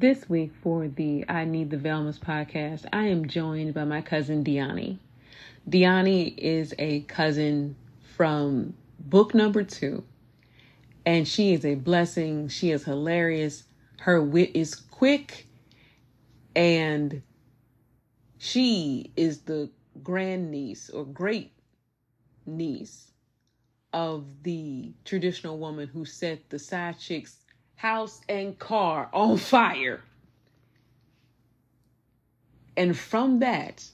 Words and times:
This 0.00 0.30
week 0.30 0.52
for 0.62 0.88
the 0.88 1.26
I 1.28 1.44
Need 1.44 1.68
the 1.68 1.76
Velmas 1.76 2.18
podcast, 2.18 2.86
I 2.90 3.08
am 3.08 3.28
joined 3.28 3.74
by 3.74 3.84
my 3.84 4.00
cousin 4.00 4.42
Diony. 4.42 4.98
Diony 5.68 6.28
is 6.38 6.72
a 6.78 7.00
cousin 7.00 7.76
from 8.16 8.72
book 8.98 9.34
number 9.34 9.62
two, 9.62 10.02
and 11.04 11.28
she 11.28 11.52
is 11.52 11.66
a 11.66 11.74
blessing. 11.74 12.48
She 12.48 12.70
is 12.70 12.84
hilarious. 12.84 13.64
Her 13.98 14.22
wit 14.22 14.52
is 14.54 14.74
quick, 14.74 15.46
and 16.56 17.20
she 18.38 19.12
is 19.16 19.40
the 19.40 19.68
grandniece 20.02 20.88
or 20.88 21.04
great 21.04 21.52
niece 22.46 23.12
of 23.92 24.44
the 24.44 24.94
traditional 25.04 25.58
woman 25.58 25.88
who 25.88 26.06
set 26.06 26.48
the 26.48 26.58
side 26.58 26.98
chick's 26.98 27.39
house 27.80 28.20
and 28.28 28.58
car 28.58 29.08
on 29.12 29.38
fire. 29.52 30.02
And 32.76 32.96
from 32.96 33.40
that, 33.40 33.84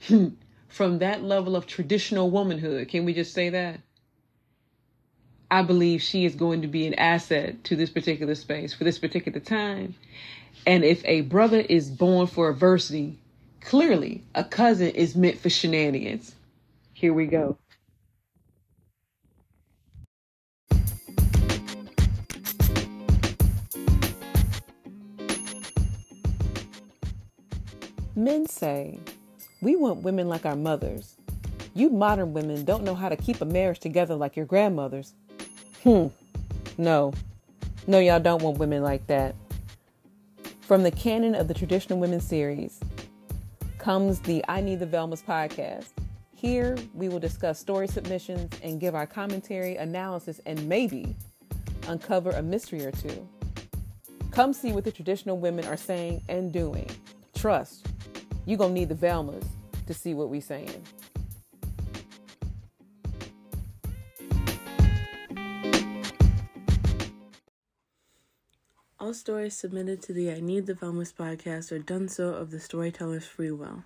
from 0.68 0.98
that 0.98 1.22
level 1.22 1.54
of 1.54 1.66
traditional 1.66 2.30
womanhood, 2.30 2.88
can 2.88 3.04
we 3.04 3.12
just 3.12 3.34
say 3.34 3.50
that? 3.50 3.80
I 5.50 5.62
believe 5.62 6.00
she 6.00 6.24
is 6.24 6.34
going 6.34 6.62
to 6.62 6.68
be 6.68 6.86
an 6.86 6.94
asset 6.94 7.62
to 7.64 7.76
this 7.76 7.90
particular 7.90 8.34
space 8.34 8.72
for 8.72 8.84
this 8.84 8.98
particular 8.98 9.38
time. 9.38 9.94
And 10.66 10.84
if 10.84 11.02
a 11.04 11.20
brother 11.20 11.60
is 11.60 11.90
born 11.90 12.26
for 12.26 12.48
adversity, 12.48 13.18
clearly 13.60 14.24
a 14.34 14.44
cousin 14.44 14.88
is 14.88 15.14
meant 15.14 15.38
for 15.38 15.50
shenanigans. 15.50 16.34
Here 16.94 17.12
we 17.12 17.26
go. 17.26 17.58
Men 28.14 28.46
say, 28.46 28.98
We 29.62 29.76
want 29.76 30.02
women 30.02 30.28
like 30.28 30.44
our 30.44 30.56
mothers. 30.56 31.16
You 31.72 31.88
modern 31.88 32.34
women 32.34 32.64
don't 32.64 32.84
know 32.84 32.94
how 32.94 33.08
to 33.08 33.16
keep 33.16 33.40
a 33.40 33.46
marriage 33.46 33.80
together 33.80 34.14
like 34.14 34.36
your 34.36 34.44
grandmothers. 34.44 35.14
Hmm. 35.82 36.08
No. 36.76 37.14
No, 37.86 37.98
y'all 37.98 38.20
don't 38.20 38.42
want 38.42 38.58
women 38.58 38.82
like 38.82 39.06
that. 39.06 39.34
From 40.60 40.82
the 40.82 40.90
canon 40.90 41.34
of 41.34 41.48
the 41.48 41.54
Traditional 41.54 41.98
Women 41.98 42.20
series 42.20 42.80
comes 43.78 44.20
the 44.20 44.44
I 44.46 44.60
Need 44.60 44.80
the 44.80 44.86
Velmas 44.86 45.24
podcast. 45.24 45.88
Here, 46.34 46.76
we 46.92 47.08
will 47.08 47.18
discuss 47.18 47.58
story 47.58 47.88
submissions 47.88 48.52
and 48.62 48.78
give 48.78 48.94
our 48.94 49.06
commentary, 49.06 49.76
analysis, 49.76 50.40
and 50.44 50.68
maybe 50.68 51.16
uncover 51.88 52.30
a 52.30 52.42
mystery 52.42 52.84
or 52.84 52.92
two. 52.92 53.26
Come 54.30 54.52
see 54.52 54.72
what 54.72 54.84
the 54.84 54.92
traditional 54.92 55.38
women 55.38 55.64
are 55.66 55.76
saying 55.76 56.22
and 56.28 56.52
doing. 56.52 56.88
Trust, 57.42 57.88
you're 58.46 58.56
going 58.56 58.72
to 58.72 58.78
need 58.78 58.88
the 58.88 58.94
Velmas 58.94 59.44
to 59.88 59.92
see 59.92 60.14
what 60.14 60.28
we're 60.28 60.40
saying. 60.40 60.80
All 69.00 69.12
stories 69.12 69.56
submitted 69.56 70.00
to 70.02 70.12
the 70.12 70.30
I 70.30 70.38
Need 70.38 70.66
the 70.66 70.74
Velmas 70.74 71.12
podcast 71.12 71.72
are 71.72 71.80
done 71.80 72.06
so 72.06 72.28
of 72.28 72.52
the 72.52 72.60
storyteller's 72.60 73.26
free 73.26 73.50
will. 73.50 73.82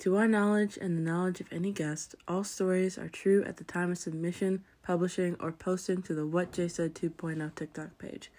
To 0.00 0.18
our 0.18 0.28
knowledge 0.28 0.76
and 0.78 0.98
the 0.98 1.10
knowledge 1.10 1.40
of 1.40 1.50
any 1.50 1.72
guest, 1.72 2.14
all 2.28 2.44
stories 2.44 2.98
are 2.98 3.08
true 3.08 3.42
at 3.44 3.56
the 3.56 3.64
time 3.64 3.90
of 3.90 3.96
submission, 3.96 4.64
publishing, 4.82 5.34
or 5.40 5.50
posting 5.50 6.02
to 6.02 6.14
the 6.14 6.26
What 6.26 6.52
Jay 6.52 6.68
Said 6.68 6.94
2.0 6.94 7.54
TikTok 7.54 7.96
page. 7.96 8.30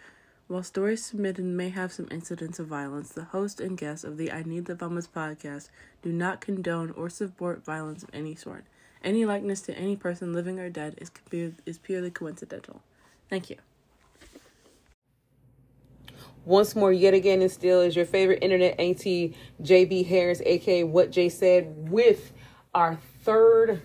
While 0.50 0.64
stories 0.64 1.06
submitted 1.06 1.46
may 1.46 1.70
have 1.70 1.94
some 1.94 2.08
incidents 2.10 2.58
of 2.58 2.66
violence, 2.66 3.12
the 3.12 3.26
host 3.26 3.62
and 3.62 3.78
guests 3.78 4.04
of 4.04 4.18
the 4.18 4.32
I 4.32 4.42
Need 4.42 4.66
the 4.66 4.74
Velmas 4.74 5.08
podcast 5.08 5.70
do 6.02 6.12
not 6.12 6.42
condone 6.42 6.90
or 6.98 7.08
support 7.08 7.64
violence 7.64 8.02
of 8.02 8.10
any 8.14 8.34
sort. 8.34 8.66
Any 9.04 9.26
likeness 9.26 9.62
to 9.62 9.78
any 9.78 9.96
person 9.96 10.34
living 10.34 10.60
or 10.60 10.72
dead 10.72 10.96
is, 10.98 11.12
is 11.68 11.78
purely 11.78 12.10
coincidental. 12.10 12.82
Thank 13.30 13.52
you. 13.52 13.58
Once 16.46 16.76
more, 16.76 16.92
yet 16.92 17.14
again, 17.14 17.44
and 17.44 17.52
still 17.52 17.82
is 17.82 17.96
your 17.96 18.06
favorite 18.08 18.40
internet 18.42 18.80
auntie, 18.80 19.38
JB 19.62 20.08
Harris, 20.08 20.42
aka 20.44 20.84
What 20.84 21.12
Jay 21.12 21.30
Said, 21.30 21.92
with 21.92 22.32
our 22.74 22.98
third 23.24 23.84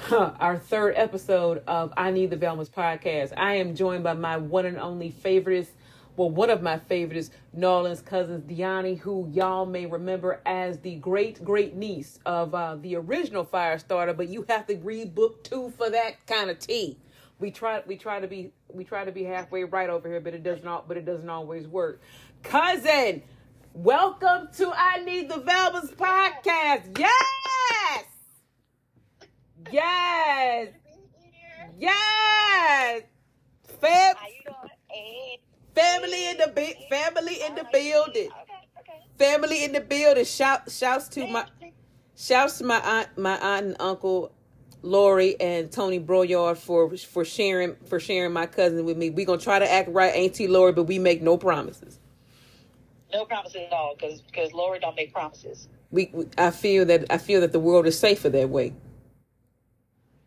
our 0.10 0.58
third 0.58 0.94
episode 0.96 1.62
of 1.66 1.92
I 1.96 2.10
Need 2.10 2.30
the 2.30 2.36
Velmas 2.36 2.68
podcast. 2.70 3.32
I 3.36 3.54
am 3.54 3.74
joined 3.74 4.04
by 4.04 4.14
my 4.14 4.36
one 4.36 4.66
and 4.66 4.78
only 4.78 5.10
favorites, 5.10 5.70
well, 6.16 6.30
one 6.30 6.50
of 6.50 6.62
my 6.62 6.78
favorites, 6.78 7.30
Nolan's 7.52 8.00
cousins, 8.00 8.44
Diony, 8.44 8.96
who 8.96 9.28
y'all 9.32 9.66
may 9.66 9.86
remember 9.86 10.40
as 10.46 10.78
the 10.78 10.96
great 10.96 11.44
great 11.44 11.74
niece 11.74 12.18
of 12.26 12.54
uh, 12.54 12.76
the 12.76 12.96
original 12.96 13.44
Firestarter, 13.44 14.16
but 14.16 14.28
you 14.28 14.44
have 14.48 14.66
to 14.66 14.76
read 14.76 15.14
book 15.14 15.42
two 15.44 15.72
for 15.76 15.90
that 15.90 16.26
kind 16.26 16.50
of 16.50 16.58
tea 16.58 16.98
we 17.38 17.50
try 17.50 17.82
we 17.86 17.96
try 17.96 18.20
to 18.20 18.28
be 18.28 18.52
we 18.72 18.84
try 18.84 19.04
to 19.04 19.12
be 19.12 19.24
halfway 19.24 19.64
right 19.64 19.90
over 19.90 20.08
here, 20.08 20.20
but 20.20 20.34
it 20.34 20.42
does 20.42 20.62
not 20.62 20.88
but 20.88 20.96
it 20.96 21.04
doesn't 21.04 21.28
always 21.28 21.66
work. 21.66 22.00
Cousin, 22.42 23.22
welcome 23.72 24.48
to 24.56 24.72
I 24.74 25.02
Need 25.04 25.28
the 25.28 25.40
Velmas 25.40 25.94
podcast. 25.94 26.98
Yes! 26.98 27.33
Yes! 29.74 30.68
Yes! 31.80 33.02
Fam- 33.80 34.14
family 35.74 36.30
in 36.30 36.36
the 36.36 36.74
family 36.88 37.42
in 37.42 37.56
the 37.56 37.66
building. 37.72 38.28
Family 39.18 39.64
in 39.64 39.72
the 39.72 39.80
building. 39.80 40.24
Shout 40.24 40.70
shouts 40.70 41.08
to 41.08 41.26
my 41.26 41.46
shouts 42.16 42.58
to 42.58 42.64
my 42.64 42.78
aunt 42.78 43.18
my 43.18 43.36
aunt 43.38 43.66
and 43.66 43.76
uncle 43.80 44.30
Lori 44.82 45.40
and 45.40 45.72
Tony 45.72 45.98
Broyard 45.98 46.56
for 46.56 46.96
for 46.96 47.24
sharing 47.24 47.74
for 47.86 47.98
sharing 47.98 48.32
my 48.32 48.46
cousin 48.46 48.84
with 48.84 48.96
me. 48.96 49.10
We're 49.10 49.26
gonna 49.26 49.40
try 49.40 49.58
to 49.58 49.68
act 49.68 49.88
right, 49.88 50.14
Auntie 50.14 50.46
Lori, 50.46 50.72
but 50.72 50.84
we 50.84 51.00
make 51.00 51.20
no 51.20 51.36
promises. 51.36 51.98
No 53.12 53.24
promises 53.24 53.62
at 53.66 53.72
all, 53.72 53.96
because 53.98 54.22
because 54.22 54.52
Lori 54.52 54.78
don't 54.78 54.94
make 54.94 55.12
promises. 55.12 55.68
We, 55.90 56.10
we, 56.12 56.26
I 56.38 56.52
feel 56.52 56.84
that 56.84 57.06
I 57.10 57.18
feel 57.18 57.40
that 57.40 57.50
the 57.50 57.58
world 57.58 57.86
is 57.88 57.98
safer 57.98 58.28
that 58.28 58.50
way. 58.50 58.72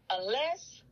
Unless, 0.10 0.84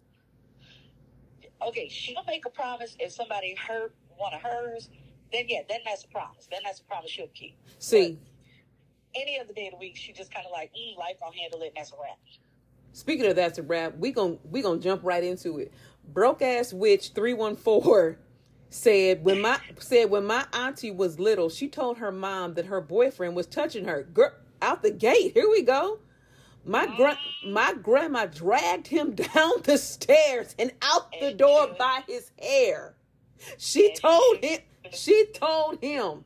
okay, 1.61 1.87
she'll 1.89 2.23
make 2.27 2.45
a 2.45 2.49
promise 2.49 2.95
if 2.99 3.11
somebody 3.11 3.55
hurt 3.55 3.93
one 4.17 4.33
of 4.33 4.41
hers. 4.41 4.89
Then 5.31 5.45
yeah, 5.47 5.61
then 5.67 5.79
that's 5.85 6.03
a 6.03 6.07
promise. 6.07 6.47
Then 6.49 6.61
that's 6.63 6.79
a 6.79 6.83
promise 6.83 7.11
she'll 7.11 7.27
keep. 7.27 7.57
See. 7.79 8.19
But 9.13 9.21
any 9.21 9.39
other 9.39 9.53
day 9.53 9.67
of 9.67 9.71
the 9.71 9.77
week, 9.77 9.95
she 9.95 10.11
just 10.13 10.33
kind 10.33 10.45
of 10.45 10.51
like, 10.51 10.71
mm, 10.73 10.97
life 10.97 11.15
gonna 11.19 11.35
handle 11.35 11.61
it, 11.61 11.67
and 11.67 11.77
that's 11.77 11.91
a 11.91 11.95
wrap. 11.95 12.17
Speaking 12.91 13.25
of 13.25 13.35
that's 13.35 13.57
a 13.57 13.63
wrap, 13.63 13.97
we 13.97 14.11
gon' 14.11 14.39
we 14.49 14.61
gonna 14.61 14.79
jump 14.79 15.01
right 15.03 15.23
into 15.23 15.57
it. 15.59 15.73
Broke 16.13 16.41
ass 16.41 16.71
witch 16.71 17.09
three 17.09 17.33
one 17.33 17.55
four 17.55 18.17
said 18.69 19.23
when 19.23 19.41
my 19.41 19.59
said 19.79 20.09
when 20.09 20.25
my 20.25 20.45
auntie 20.53 20.91
was 20.91 21.19
little, 21.19 21.49
she 21.49 21.67
told 21.67 21.97
her 21.97 22.11
mom 22.11 22.53
that 22.53 22.65
her 22.67 22.81
boyfriend 22.81 23.35
was 23.35 23.47
touching 23.47 23.85
her. 23.85 24.03
Girl, 24.03 24.31
out 24.61 24.81
the 24.81 24.91
gate. 24.91 25.33
Here 25.33 25.49
we 25.49 25.61
go. 25.61 25.99
My 26.65 26.87
gra- 26.97 27.19
my 27.45 27.73
grandma 27.81 28.25
dragged 28.25 28.87
him 28.87 29.11
down 29.33 29.51
the 29.63 29.77
stairs 29.77 30.55
and 30.57 30.71
out 30.81 31.13
the 31.19 31.33
door 31.33 31.75
by 31.77 32.01
his 32.07 32.31
hair. 32.41 32.95
She 33.57 33.93
told 33.93 34.43
him 34.43 34.59
she 34.91 35.27
told 35.33 35.81
him 35.81 36.25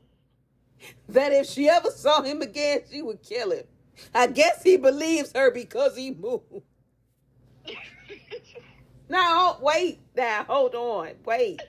that 1.10 1.34
if 1.34 1.46
she 1.48 1.68
ever 1.68 1.92
saw 1.92 2.22
him 2.22 2.42
again, 2.42 2.82
she 2.90 3.02
would 3.02 3.22
kill 3.22 3.52
him. 3.52 3.66
I 4.16 4.28
guess 4.28 4.64
he 4.64 4.78
believes 4.78 5.34
her 5.34 5.52
because 5.52 5.98
he 5.98 6.12
moved. 6.12 6.64
now, 9.10 9.58
wait. 9.62 10.00
Now, 10.16 10.46
hold 10.48 10.74
on. 10.76 11.12
Wait. 11.26 11.62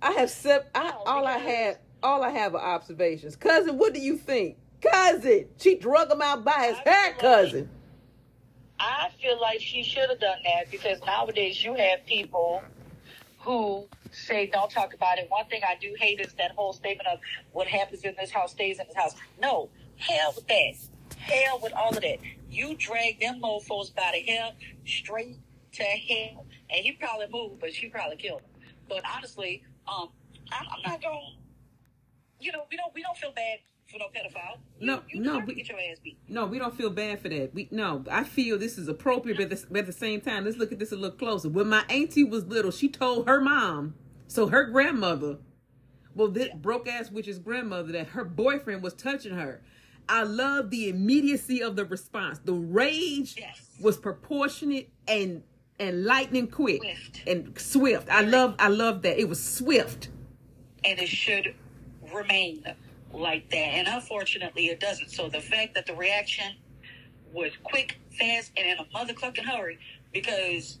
I 0.00 0.12
have 0.12 0.30
sep- 0.30 0.70
I, 0.74 0.94
all 1.04 1.26
I 1.26 1.36
have 1.36 1.78
all 2.02 2.22
I 2.22 2.30
have 2.30 2.54
are 2.54 2.74
observations. 2.74 3.36
Cousin, 3.36 3.76
what 3.76 3.92
do 3.92 4.00
you 4.00 4.16
think? 4.16 4.56
Cousin, 4.80 5.46
she 5.58 5.76
drug 5.76 6.10
him 6.10 6.22
out 6.22 6.44
by 6.44 6.68
his 6.68 6.78
I 6.86 6.88
hair, 6.88 7.12
cousin. 7.14 7.68
I 8.78 9.10
feel 9.20 9.38
like 9.40 9.60
she 9.60 9.82
should 9.82 10.08
have 10.08 10.20
done 10.20 10.38
that 10.44 10.70
because 10.70 10.98
nowadays 11.04 11.62
you 11.62 11.74
have 11.74 12.04
people 12.06 12.62
who 13.40 13.86
say 14.10 14.46
don't 14.46 14.70
talk 14.70 14.94
about 14.94 15.18
it. 15.18 15.26
One 15.28 15.44
thing 15.46 15.60
I 15.68 15.76
do 15.80 15.94
hate 15.98 16.20
is 16.20 16.32
that 16.34 16.52
whole 16.52 16.72
statement 16.72 17.08
of 17.08 17.18
what 17.52 17.66
happens 17.66 18.02
in 18.04 18.14
this 18.18 18.30
house 18.30 18.52
stays 18.52 18.78
in 18.78 18.86
this 18.86 18.96
house. 18.96 19.14
No, 19.40 19.68
Hell 20.00 20.32
with 20.34 20.46
that. 20.48 20.74
Hell 21.18 21.60
with 21.62 21.74
all 21.74 21.90
of 21.90 22.00
that. 22.00 22.18
You 22.50 22.74
drag 22.76 23.20
them 23.20 23.40
mofos 23.42 23.94
by 23.94 24.12
the 24.14 24.20
hair 24.20 24.52
straight 24.86 25.36
to 25.72 25.82
hell. 25.82 26.46
And 26.70 26.84
he 26.84 26.92
probably 26.92 27.26
moved, 27.30 27.60
but 27.60 27.74
she 27.74 27.88
probably 27.88 28.16
killed 28.16 28.40
him. 28.40 28.62
But 28.88 29.02
honestly, 29.14 29.62
um, 29.86 30.08
I'm, 30.50 30.66
I'm 30.72 30.90
not 30.90 31.02
going 31.02 31.36
you 32.40 32.52
know, 32.52 32.64
we 32.70 32.76
don't, 32.76 32.92
we 32.94 33.02
don't 33.02 33.16
feel 33.16 33.32
bad 33.32 33.58
for 33.90 33.98
no 33.98 34.06
pedophile. 34.06 34.58
You, 34.78 34.86
no, 34.86 35.02
you 35.08 35.20
no, 35.20 35.38
we, 35.40 35.54
get 35.54 35.68
your 35.68 35.78
ass 35.78 35.98
beat. 36.02 36.18
No, 36.28 36.46
we 36.46 36.58
don't 36.58 36.74
feel 36.74 36.90
bad 36.90 37.20
for 37.20 37.28
that. 37.28 37.52
We 37.54 37.68
no, 37.70 38.04
I 38.10 38.24
feel 38.24 38.58
this 38.58 38.78
is 38.78 38.88
appropriate, 38.88 39.36
but 39.36 39.50
at 39.52 39.68
the, 39.70 39.78
at 39.78 39.86
the 39.86 39.92
same 39.92 40.20
time, 40.20 40.44
let's 40.44 40.56
look 40.56 40.72
at 40.72 40.78
this 40.78 40.92
a 40.92 40.96
little 40.96 41.16
closer. 41.16 41.48
When 41.48 41.68
my 41.68 41.84
auntie 41.90 42.24
was 42.24 42.46
little, 42.46 42.70
she 42.70 42.88
told 42.88 43.26
her 43.26 43.40
mom 43.40 43.94
So 44.28 44.46
her 44.48 44.64
grandmother, 44.64 45.38
well, 46.14 46.28
this 46.28 46.48
broke 46.54 46.88
ass 46.88 47.10
witch's 47.10 47.38
grandmother, 47.38 47.92
that 47.92 48.08
her 48.08 48.24
boyfriend 48.24 48.82
was 48.82 48.94
touching 48.94 49.34
her. 49.34 49.62
I 50.08 50.22
love 50.24 50.70
the 50.70 50.88
immediacy 50.88 51.62
of 51.62 51.76
the 51.76 51.84
response. 51.84 52.40
The 52.44 52.52
rage 52.52 53.36
Yes. 53.38 53.76
was 53.80 53.96
proportionate 53.96 54.90
and 55.08 55.42
and 55.78 56.04
lightning 56.04 56.46
quick 56.46 56.82
Swift. 56.82 57.22
and 57.26 57.58
swift. 57.58 58.08
I 58.10 58.20
love 58.22 58.54
I 58.58 58.68
love 58.68 59.02
that. 59.02 59.18
It 59.18 59.28
was 59.28 59.42
swift. 59.42 60.08
and 60.84 60.98
it 60.98 61.08
should 61.08 61.54
remain 62.12 62.64
like 63.12 63.50
that. 63.50 63.56
And 63.56 63.88
unfortunately, 63.88 64.66
it 64.66 64.80
doesn't. 64.80 65.10
So 65.10 65.28
the 65.28 65.40
fact 65.40 65.74
that 65.74 65.86
the 65.86 65.94
reaction 65.94 66.56
was 67.32 67.52
quick, 67.62 67.98
fast, 68.18 68.52
and 68.56 68.66
in 68.68 68.78
a 68.78 68.84
motherfucking 68.96 69.44
hurry, 69.44 69.78
because 70.12 70.78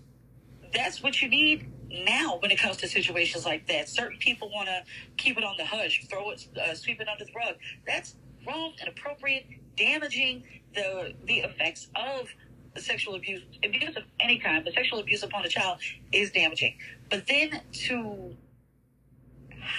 that's 0.72 1.02
what 1.02 1.20
you 1.20 1.28
need 1.28 1.70
now 1.90 2.38
when 2.40 2.50
it 2.50 2.58
comes 2.58 2.76
to 2.78 2.88
situations 2.88 3.44
like 3.44 3.66
that. 3.68 3.88
Certain 3.88 4.18
people 4.18 4.50
want 4.50 4.68
to 4.68 4.82
keep 5.16 5.36
it 5.38 5.44
on 5.44 5.56
the 5.56 5.64
hush, 5.64 6.04
throw 6.08 6.30
it, 6.30 6.46
uh, 6.60 6.74
sweep 6.74 7.00
it 7.00 7.08
under 7.08 7.24
the 7.24 7.32
rug. 7.32 7.56
That's 7.86 8.16
wrong, 8.46 8.72
and 8.80 8.88
inappropriate, 8.88 9.46
damaging 9.76 10.44
the 10.74 11.14
the 11.26 11.40
effects 11.40 11.88
of 11.96 12.28
sexual 12.76 13.16
abuse, 13.16 13.42
abuse 13.64 13.96
of 13.96 14.04
any 14.20 14.38
kind, 14.38 14.64
but 14.64 14.74
sexual 14.74 15.00
abuse 15.00 15.22
upon 15.22 15.44
a 15.44 15.48
child 15.48 15.78
is 16.12 16.30
damaging. 16.30 16.76
But 17.10 17.26
then 17.26 17.60
to 17.72 18.36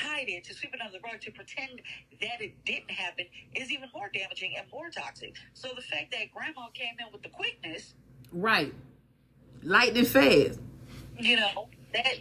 hide 0.01 0.27
it, 0.29 0.43
to 0.45 0.53
sweep 0.53 0.73
it 0.73 0.81
under 0.81 0.97
the 0.97 1.01
rug, 1.03 1.21
to 1.21 1.31
pretend 1.31 1.81
that 2.21 2.41
it 2.41 2.53
didn't 2.65 2.91
happen 2.91 3.25
is 3.55 3.71
even 3.71 3.89
more 3.93 4.09
damaging 4.13 4.53
and 4.57 4.65
more 4.71 4.89
toxic. 4.89 5.35
So 5.53 5.69
the 5.75 5.81
fact 5.81 6.11
that 6.11 6.31
grandma 6.33 6.67
came 6.73 6.95
in 6.99 7.11
with 7.11 7.23
the 7.23 7.29
quickness, 7.29 7.93
Right. 8.33 8.73
Lightning 9.63 10.05
fast. 10.05 10.59
you 11.19 11.35
know, 11.35 11.67
that 11.93 12.15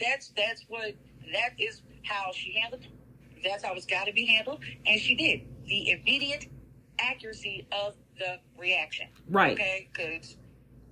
that's 0.00 0.28
that's 0.36 0.64
what 0.68 0.94
that 1.32 1.50
is 1.58 1.82
how 2.04 2.30
she 2.32 2.52
handled 2.52 2.82
it. 2.82 3.42
That's 3.44 3.64
how 3.64 3.74
it's 3.74 3.86
got 3.86 4.06
to 4.06 4.12
be 4.12 4.24
handled, 4.26 4.60
and 4.86 5.00
she 5.00 5.14
did 5.14 5.42
the 5.66 5.90
immediate 5.90 6.46
accuracy 6.98 7.66
of 7.72 7.94
the 8.18 8.38
reaction. 8.58 9.08
Right. 9.28 9.52
Okay, 9.52 9.88
because 9.92 10.36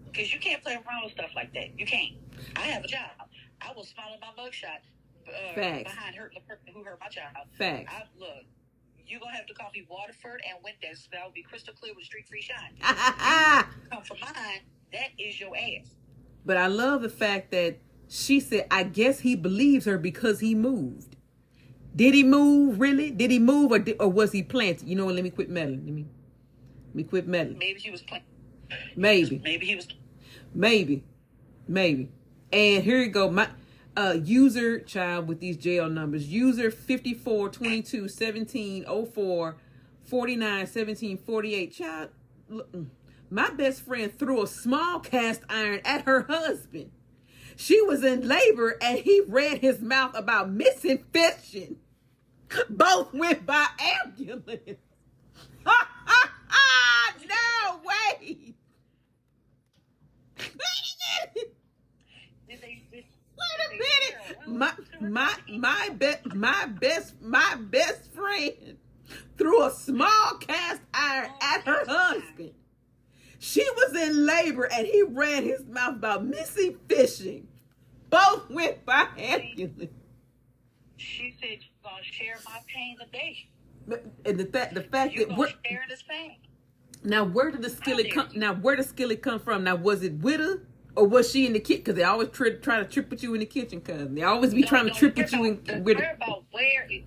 because 0.07 0.33
you 0.33 0.41
can't 0.41 0.63
play 0.63 0.75
around 0.75 1.05
with 1.05 1.13
stuff 1.13 1.31
like 1.37 1.53
that. 1.55 1.79
You 1.79 1.87
can't. 1.87 2.15
I 2.57 2.61
have 2.63 2.85
a 2.85 2.89
job. 2.89 3.11
I 3.61 3.73
will 3.75 3.85
smile 3.85 4.09
at 4.15 4.21
my 4.21 4.43
mugshot 4.43 4.81
uh, 5.29 5.55
Facts. 5.55 5.93
behind 5.95 6.17
hurting 6.17 6.39
the 6.43 6.55
person 6.55 6.73
who 6.75 6.83
hurt 6.85 6.99
my 7.01 7.09
child. 7.09 7.47
Facts. 7.57 7.93
I, 7.95 8.03
look, 8.19 8.45
you're 9.07 9.21
gonna 9.21 9.37
have 9.37 9.47
to 9.47 9.55
call 9.55 9.71
me 9.75 9.87
Waterford 9.89 10.43
and 10.49 10.59
Windex. 10.65 11.09
That 11.11 11.25
will 11.25 11.33
be 11.33 11.43
crystal 11.43 11.75
clear 11.75 11.93
with 11.95 12.05
street 12.05 12.27
free 12.29 12.43
shine. 12.43 12.75
Come 13.91 14.03
from 14.03 14.19
mine, 14.21 14.61
that 14.93 15.09
is 15.19 15.41
your 15.41 15.57
ass. 15.57 15.95
But 16.45 16.57
I 16.57 16.67
love 16.67 17.03
the 17.03 17.09
fact 17.09 17.51
that 17.53 17.79
she 18.09 18.41
said, 18.41 18.67
I 18.71 18.85
guess 18.85 19.21
he 19.21 19.37
believes 19.37 19.85
her 19.85 19.99
because 19.99 20.41
he 20.41 20.55
moved. 20.55 21.17
Did 21.95 22.15
he 22.15 22.23
move 22.23 22.81
really? 22.81 23.11
Did 23.11 23.31
he 23.31 23.39
move 23.39 23.73
or, 23.73 23.79
did, 23.79 23.97
or 24.01 24.09
was 24.09 24.33
he 24.33 24.43
planted? 24.43 24.89
You 24.89 24.97
know 24.97 25.05
what? 25.07 25.15
Let 25.15 25.25
me 25.25 25.31
quit 25.31 25.51
meddling. 25.51 25.85
Let 25.85 25.95
me, 25.95 26.07
let 26.89 26.95
me 26.95 27.03
quit 27.05 27.27
meddling. 27.27 27.59
Maybe 27.59 27.81
he 27.81 27.91
was 27.91 28.03
playing. 28.03 28.25
Maybe, 28.97 29.41
Maybe 29.43 29.67
he 29.67 29.77
was. 29.77 29.89
maybe, 30.55 31.03
maybe. 31.67 32.11
And 32.53 32.85
here 32.85 32.99
you 33.01 33.09
go. 33.09 33.31
My 33.31 33.49
uh, 33.99 34.13
user 34.13 34.79
child 34.79 35.27
with 35.27 35.41
these 35.41 35.57
jail 35.57 35.89
numbers. 35.89 36.29
User 36.29 36.71
54 36.71 37.49
22 37.49 38.07
17 38.09 38.85
04 39.13 39.57
49 40.05 40.67
17 40.67 41.19
48. 41.19 41.75
Child, 41.75 42.09
look, 42.49 42.73
mm. 42.73 42.87
my 43.29 43.51
best 43.51 43.83
friend 43.83 44.17
threw 44.17 44.43
a 44.43 44.47
small 44.47 45.01
cast 45.01 45.43
iron 45.49 45.81
at 45.85 46.03
her 46.03 46.23
husband. 46.23 46.93
She 47.57 47.83
was 47.83 48.05
in 48.05 48.29
labor 48.29 48.79
and 48.81 49.01
he 49.01 49.23
read 49.27 49.59
his 49.59 49.81
mouth 49.81 50.15
about 50.15 50.49
missing 50.49 51.05
fishing. 51.13 51.79
Both 52.71 53.13
went 53.13 53.45
by 53.45 53.67
ambulance. 54.05 54.79
no 55.67 55.73
way. 57.85 58.17
Wait 58.23 58.55
a 60.39 60.43
minute. 60.45 61.57
Did 62.49 62.61
they? 62.63 62.83
Did, 62.93 63.05
Wait 63.39 63.67
a 63.67 64.51
minute. 64.51 64.88
My 65.01 65.35
my 65.49 65.91
best 65.95 66.35
my 66.35 66.67
best 66.67 67.21
my 67.23 67.57
best 67.61 68.13
friend 68.13 68.77
threw 69.37 69.65
a 69.65 69.71
small 69.71 70.35
cast 70.41 70.81
iron 70.93 71.31
at 71.41 71.63
her 71.63 71.85
husband. 71.87 72.53
She 73.39 73.65
was 73.77 73.95
in 73.95 74.27
labor 74.27 74.65
and 74.73 74.87
he 74.87 75.03
ran 75.03 75.45
his 75.45 75.65
mouth 75.65 75.97
about 75.97 76.25
Missy 76.25 76.77
fishing. 76.89 77.47
Both 78.11 78.51
went 78.51 78.85
by 78.85 79.07
ambulance. 79.17 79.93
she 80.97 81.37
said 81.41 81.51
you're 81.51 81.83
gonna 81.85 82.03
share 82.03 82.37
my 82.45 82.59
pain 82.67 82.97
today. 82.99 83.49
And 84.25 84.39
the 84.39 84.47
fact 84.47 84.75
the 84.75 84.83
fact 84.83 85.15
You're 85.15 85.27
that 85.29 85.37
we're, 85.39 85.49
share 85.67 85.85
this 85.89 86.03
pain. 86.03 86.37
now 87.05 87.25
where 87.25 87.51
did 87.51 87.63
the 87.63 87.71
skillet 87.71 88.13
come 88.13 88.29
now 88.35 88.55
where 88.55 88.77
did 88.77 88.85
the 88.85 88.89
skillet 88.89 89.23
come 89.23 89.39
from? 89.39 89.65
Now 89.65 89.77
was 89.77 90.03
it 90.03 90.15
with 90.15 90.41
her 90.41 90.63
or 90.99 91.07
was 91.07 91.31
she 91.31 91.47
in 91.47 91.53
the 91.53 91.61
kitchen? 91.61 91.83
Because 91.83 91.95
they 91.95 92.03
always 92.03 92.29
try, 92.31 92.51
try 92.51 92.79
to 92.79 92.85
trip 92.85 93.09
with 93.09 93.23
you 93.23 93.33
in 93.35 93.41
the 93.41 93.47
kitchen, 93.47 93.81
cuz 93.81 94.09
they 94.09 94.23
always 94.23 94.53
be 94.53 94.63
trying 94.65 94.87
to 94.87 94.91
trip 94.91 95.17
with 95.17 95.33
you 95.33 95.45
in, 95.45 95.63
Don't 95.63 95.85
with 95.85 95.99
worry 95.99 96.15
about 96.15 96.45
where 96.51 96.87
it. 96.91 97.05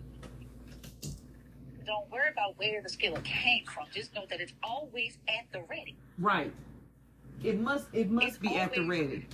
Don't 1.86 2.10
worry 2.10 2.30
about 2.32 2.58
where 2.58 2.82
the 2.82 2.88
skillet 2.88 3.24
came 3.26 3.66
from. 3.66 3.86
Just 3.94 4.16
know 4.16 4.26
that 4.30 4.40
it's 4.40 4.54
always 4.64 5.18
at 5.28 5.52
the 5.52 5.64
ready. 5.64 5.98
Right. 6.18 6.54
It 7.44 7.60
must 7.60 7.88
it 7.92 8.10
must 8.10 8.28
It's 8.28 8.38
be 8.38 8.56
at 8.56 8.74
the 8.74 8.88
ready. 8.88 9.28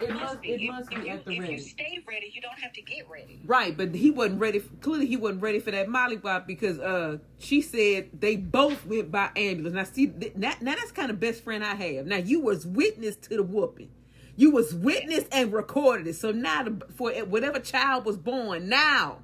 It 0.00 0.10
must 0.14 0.40
be. 0.40 0.48
it 0.52 0.62
If- 0.62 0.68
must 0.70 0.92
if 0.92 0.98
be 1.00 1.06
you, 1.06 1.12
at 1.12 1.24
the 1.24 1.32
if 1.32 1.50
you 1.50 1.58
stay 1.58 1.98
ready, 2.08 2.30
you 2.34 2.40
don't 2.40 2.58
have 2.58 2.72
to 2.72 2.82
get 2.82 3.08
ready. 3.10 3.40
Right, 3.44 3.76
but 3.76 3.94
he 3.94 4.10
wasn't 4.10 4.40
ready. 4.40 4.58
For, 4.58 4.74
clearly, 4.76 5.06
he 5.06 5.16
wasn't 5.16 5.42
ready 5.42 5.60
for 5.60 5.70
that 5.70 5.88
Molly 5.88 6.16
Bop 6.16 6.46
because 6.46 6.78
uh 6.78 7.18
she 7.38 7.60
said 7.60 8.08
they 8.18 8.36
both 8.36 8.84
went 8.86 9.10
by 9.12 9.30
ambulance. 9.36 9.74
Now 9.74 9.84
see, 9.84 10.06
th- 10.08 10.34
now, 10.36 10.54
now 10.60 10.74
that's 10.74 10.92
kind 10.92 11.10
of 11.10 11.20
best 11.20 11.44
friend 11.44 11.62
I 11.64 11.74
have. 11.74 12.06
Now 12.06 12.16
you 12.16 12.40
was 12.40 12.66
witness 12.66 13.16
to 13.16 13.36
the 13.36 13.42
whooping. 13.42 13.90
You 14.34 14.50
was 14.50 14.74
witness 14.74 15.24
and 15.30 15.52
recorded 15.52 16.06
it. 16.06 16.14
So 16.14 16.30
now 16.32 16.62
the, 16.64 16.80
for 16.94 17.12
whatever 17.26 17.58
child 17.60 18.06
was 18.06 18.16
born, 18.16 18.68
now 18.68 19.18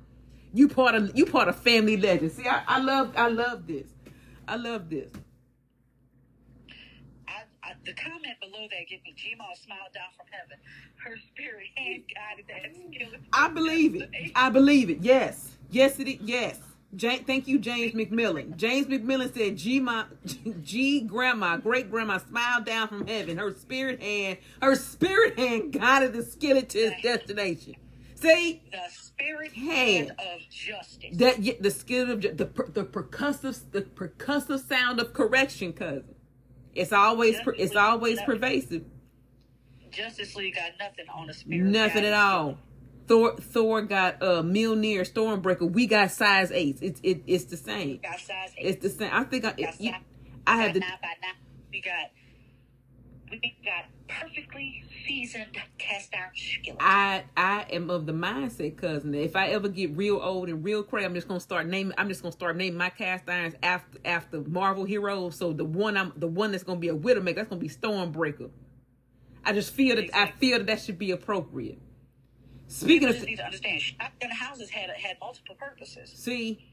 you 0.52 0.68
part 0.68 0.94
of 0.94 1.10
you 1.16 1.24
part 1.26 1.48
of 1.48 1.56
family 1.56 1.96
legend. 1.96 2.32
See, 2.32 2.46
I, 2.46 2.62
I 2.66 2.80
love 2.80 3.14
I 3.16 3.28
love 3.28 3.66
this. 3.66 3.86
I 4.46 4.56
love 4.56 4.90
this. 4.90 5.10
The 7.88 7.94
comment 7.94 8.38
below 8.38 8.66
that 8.70 8.86
gave 8.86 9.02
me 9.02 9.14
Gma 9.16 9.56
smiled 9.64 9.94
down 9.94 10.10
from 10.14 10.26
heaven. 10.30 10.58
Her 10.96 11.16
spirit 11.16 11.68
hand 11.74 12.02
guided 12.14 12.44
that 12.48 12.76
skillet. 12.76 13.20
I 13.32 13.48
believe 13.48 13.94
it. 13.94 14.10
I 14.34 14.50
believe 14.50 14.90
it. 14.90 14.98
Yes. 15.00 15.56
Yes, 15.70 15.98
it 15.98 16.06
is. 16.06 16.18
Yes. 16.20 16.58
Ja- 16.98 17.16
thank 17.26 17.48
you, 17.48 17.58
James 17.58 17.94
McMillan. 17.94 18.56
James 18.58 18.88
McMillan 18.88 19.32
said, 19.34 19.56
G, 19.56 19.80
my, 19.80 20.04
G 20.62 21.00
grandma, 21.00 21.56
great 21.56 21.90
grandma 21.90 22.18
smiled 22.18 22.66
down 22.66 22.88
from 22.88 23.06
heaven. 23.06 23.38
Her 23.38 23.54
spirit 23.54 24.02
hand, 24.02 24.36
her 24.60 24.74
spirit 24.74 25.38
hand 25.38 25.72
guided 25.72 26.12
the 26.12 26.22
skillet 26.24 26.68
to 26.70 26.78
its 26.78 27.02
destination. 27.02 27.76
See? 28.16 28.62
the 28.70 28.80
spirit 28.90 29.52
Hand. 29.52 30.08
hand 30.08 30.10
of 30.10 30.40
justice. 30.50 31.16
That 31.16 31.40
yeah, 31.40 31.54
the 31.58 31.70
skillet 31.70 32.10
of 32.10 32.36
the 32.36 32.44
the 32.72 32.84
percussive 32.84 33.58
the 33.70 33.82
percussive 33.82 34.66
sound 34.68 35.00
of 35.00 35.14
correction, 35.14 35.72
cousin. 35.72 36.16
It's 36.78 36.92
always 36.92 37.40
per- 37.40 37.54
it's 37.58 37.74
always 37.76 38.20
pervasive. 38.22 38.84
Justice 39.90 40.36
League 40.36 40.54
got 40.54 40.72
nothing 40.78 41.06
on 41.12 41.26
the 41.26 41.34
spirit. 41.34 41.64
Nothing 41.64 42.04
at 42.04 42.12
all. 42.12 42.58
Thor 43.06 43.36
Thor 43.38 43.82
got 43.82 44.22
uh 44.22 44.42
Mjolnir 44.42 45.00
Stormbreaker. 45.10 45.70
We 45.70 45.86
got 45.86 46.10
size 46.12 46.52
eight. 46.52 46.78
It's 46.82 47.00
it, 47.02 47.22
it's 47.26 47.44
the 47.44 47.56
same. 47.56 47.98
Got 48.02 48.20
size 48.20 48.50
eight. 48.58 48.66
It's 48.66 48.82
the 48.82 48.90
same. 48.90 49.10
I 49.12 49.24
think 49.24 49.44
I 49.44 49.52
got 49.52 49.80
you- 49.80 49.92
I 50.46 50.56
have 50.62 50.74
the 50.74 50.80
nine 50.80 50.90
by 51.02 51.08
nine. 51.22 51.34
We 51.72 51.80
got 51.80 52.10
we 53.30 53.56
got 53.64 53.84
perfectly 54.08 54.84
seasoned 55.08 55.58
cast 55.78 56.14
iron 56.14 56.30
skillet. 56.34 56.78
I 56.80 57.24
I 57.36 57.66
am 57.70 57.90
of 57.90 58.06
the 58.06 58.12
mindset, 58.12 58.76
cousin. 58.76 59.12
That 59.12 59.22
if 59.22 59.36
I 59.36 59.48
ever 59.48 59.68
get 59.68 59.96
real 59.96 60.20
old 60.22 60.48
and 60.48 60.62
real 60.62 60.82
crazy, 60.82 61.06
I'm 61.06 61.14
just 61.14 61.28
gonna 61.28 61.40
start 61.40 61.66
naming. 61.66 61.94
I'm 61.98 62.08
just 62.08 62.22
gonna 62.22 62.32
start 62.32 62.56
naming 62.56 62.76
my 62.76 62.90
cast 62.90 63.28
irons 63.28 63.54
after 63.62 63.98
after 64.04 64.40
Marvel 64.42 64.84
heroes. 64.84 65.36
So 65.36 65.52
the 65.52 65.64
one 65.64 65.96
I'm 65.96 66.12
the 66.16 66.28
one 66.28 66.52
that's 66.52 66.64
gonna 66.64 66.80
be 66.80 66.88
a 66.88 66.96
Widowmaker. 66.96 67.36
That's 67.36 67.48
gonna 67.48 67.60
be 67.60 67.68
Stormbreaker. 67.68 68.50
I 69.44 69.52
just 69.52 69.72
feel 69.72 69.96
that 69.96 70.14
I 70.14 70.30
feel 70.32 70.58
that 70.58 70.66
that 70.66 70.80
should 70.80 70.98
be 70.98 71.10
appropriate. 71.10 71.80
Speaking 72.66 73.08
of 73.08 73.22
need 73.22 73.36
to 73.36 73.44
understand, 73.44 73.80
shotgun 73.80 74.30
houses 74.30 74.68
had 74.68 74.90
had 74.90 75.16
multiple 75.20 75.54
purposes. 75.58 76.12
See, 76.14 76.66